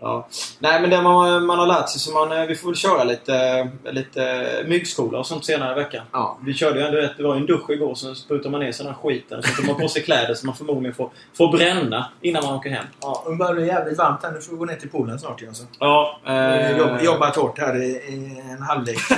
Ja. 0.00 0.28
Nej 0.58 0.80
men 0.80 0.90
det 0.90 1.02
man, 1.02 1.46
man 1.46 1.58
har 1.58 1.66
lärt 1.66 1.88
sig 1.88 2.00
så 2.00 2.12
man, 2.12 2.32
eh, 2.32 2.46
vi 2.46 2.54
får 2.54 2.68
väl 2.68 2.76
köra 2.76 3.04
lite, 3.04 3.70
lite 3.84 4.48
myggskola 4.66 5.18
och 5.18 5.26
sånt 5.26 5.44
senare 5.44 5.72
i 5.72 5.84
veckan. 5.84 6.04
ja. 6.12 6.38
Vi 6.44 6.54
körde 6.54 6.80
ju 6.80 6.86
ändå 6.86 6.98
ett, 6.98 7.12
det 7.16 7.22
var 7.22 7.36
en 7.36 7.46
dusch 7.46 7.70
igår 7.70 7.94
så 7.94 8.14
sprutar 8.14 8.50
man 8.50 8.60
ner 8.60 8.72
sig 8.72 8.84
den 8.86 8.94
här 8.94 9.02
skiten 9.02 9.42
så 9.42 9.62
tar 9.62 9.68
man 9.72 9.80
på 9.80 9.88
sig 9.88 10.02
kläder 10.02 10.34
som 10.34 10.46
man 10.46 10.56
förmodligen 10.56 10.94
får, 10.94 11.10
får 11.36 11.52
bränna 11.52 12.10
innan 12.20 12.44
man 12.44 12.54
åker 12.54 12.70
hem. 12.70 12.84
Ja, 13.00 13.24
det 13.28 13.36
börjar 13.36 13.54
bli 13.54 13.66
jävligt 13.66 13.98
varmt 13.98 14.22
här. 14.22 14.32
Nu 14.32 14.40
får 14.40 14.52
vi 14.52 14.58
gå 14.58 14.64
ner 14.64 14.76
till 14.76 14.90
poolen 14.90 15.18
snart 15.18 15.42
Jönsson. 15.42 15.66
Ja, 15.78 16.20
Eh, 16.26 16.78
Jobb, 16.78 16.90
jobbat 17.02 17.36
hårt 17.36 17.58
här 17.58 17.82
i, 17.82 17.86
i 17.86 18.42
en 18.50 18.62
halvlek. 18.62 18.98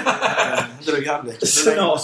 En 0.79 0.85
dryg 0.93 1.09
halvlek. 1.09 1.37
Snart, 1.47 2.01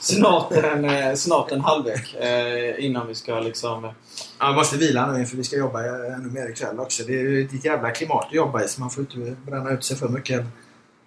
snart, 0.00 0.52
en, 0.52 0.84
eh, 0.84 1.14
snart 1.14 1.52
en 1.52 1.60
halvlek 1.60 2.14
eh, 2.14 2.84
innan 2.84 3.08
vi 3.08 3.14
ska 3.14 3.40
liksom... 3.40 3.84
Ja, 3.84 4.46
jag 4.46 4.54
måste 4.54 4.76
vila 4.76 5.12
nu 5.12 5.20
inför 5.20 5.36
vi 5.36 5.44
ska 5.44 5.56
jobba 5.56 5.80
ännu 5.82 6.30
mer 6.30 6.50
ikväll 6.50 6.80
också. 6.80 7.02
Det 7.02 7.12
är 7.12 7.22
ju 7.22 7.44
ett 7.44 7.64
jävla 7.64 7.90
klimat 7.90 8.26
att 8.26 8.32
jobba 8.32 8.64
i 8.64 8.68
så 8.68 8.80
man 8.80 8.90
får 8.90 9.00
inte 9.00 9.36
bränna 9.46 9.70
ut 9.70 9.84
sig 9.84 9.96
för 9.96 10.08
mycket. 10.08 10.44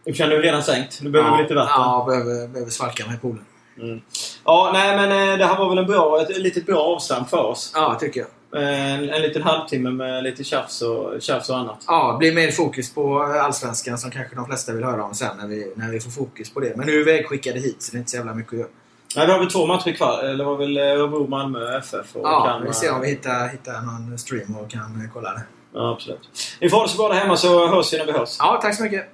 Du 0.06 0.14
känner 0.14 0.36
du 0.36 0.42
redan 0.42 0.64
sänkt? 0.64 1.00
Du 1.02 1.10
behöver 1.10 1.32
ja, 1.32 1.42
lite 1.42 1.56
vatten? 1.56 1.74
Ja, 1.78 2.06
behöver, 2.08 2.48
behöver 2.48 2.72
svalka 2.72 3.06
mig 3.06 3.16
i 3.16 3.20
poolen. 3.20 3.46
Mm. 3.78 4.02
Ja, 4.46 4.70
nej 4.74 4.96
men 4.98 5.32
eh, 5.32 5.38
det 5.38 5.46
här 5.46 5.58
var 5.58 5.70
väl 5.70 5.78
en 5.78 5.86
bra, 5.86 6.22
ett 6.22 6.38
litet 6.38 6.66
bra 6.66 6.80
avstamp 6.80 7.30
för 7.30 7.44
oss. 7.44 7.72
Ja, 7.76 7.98
tycker 8.00 8.20
jag. 8.20 8.30
En, 8.56 9.10
en 9.10 9.22
liten 9.22 9.42
halvtimme 9.42 9.92
med 9.92 10.24
lite 10.24 10.44
tjafs 10.44 10.82
och, 10.82 11.22
tjafs 11.22 11.50
och 11.50 11.58
annat. 11.58 11.84
Ja, 11.88 12.12
det 12.12 12.18
blir 12.18 12.34
mer 12.34 12.52
fokus 12.52 12.94
på 12.94 13.22
Allsvenskan 13.24 13.98
som 13.98 14.12
kanske 14.12 14.36
de 14.36 14.46
flesta 14.46 14.74
vill 14.74 14.84
höra 14.84 15.04
om 15.04 15.14
sen 15.14 15.38
när 15.38 15.48
vi, 15.48 15.74
när 15.76 15.92
vi 15.92 16.00
får 16.00 16.12
fokus 16.12 16.54
på 16.54 16.60
det. 16.60 16.74
Men 16.76 16.86
nu 16.86 16.94
är 16.94 16.98
vi 16.98 17.04
vägskickade 17.04 17.60
hit 17.60 17.76
så 17.80 17.92
det 17.92 17.98
är 17.98 18.00
inte 18.00 18.12
så 18.12 18.18
jävla 18.18 18.34
mycket 18.34 18.54
att 18.54 18.60
göra. 18.60 18.70
Nej, 19.16 19.26
vi 19.26 19.32
har 19.32 19.40
väl 19.40 19.52
två 19.52 19.66
matcher 19.66 19.92
kvar. 19.92 20.24
Eller 20.24 20.44
var 20.46 20.56
väl 20.58 20.78
eh, 20.78 20.84
Örebro, 20.84 21.28
Malmö, 21.28 21.78
FF 21.78 22.16
och 22.16 22.22
Ja, 22.28 22.46
Kalmar. 22.46 22.68
vi 22.68 22.74
ser 22.74 22.94
om 22.94 23.02
vi 23.02 23.08
hittar, 23.08 23.48
hittar 23.48 23.82
någon 23.82 24.18
stream 24.18 24.56
och 24.56 24.70
kan 24.72 25.10
kolla 25.14 25.34
det. 25.34 25.42
Ja, 25.74 25.92
absolut. 25.92 26.30
Ni 26.62 26.70
får 26.70 26.78
ha 26.78 26.84
det 26.84 26.90
så 26.90 26.98
bra 26.98 27.08
där 27.10 27.16
hemma 27.16 27.38
så 27.38 27.68
hörs 27.68 27.94
vi 27.94 27.98
när 27.98 28.06
vi 28.06 28.12
hörs. 28.12 28.36
Ja, 28.40 28.60
tack 28.62 28.76
så 28.76 28.84
mycket. 28.84 29.06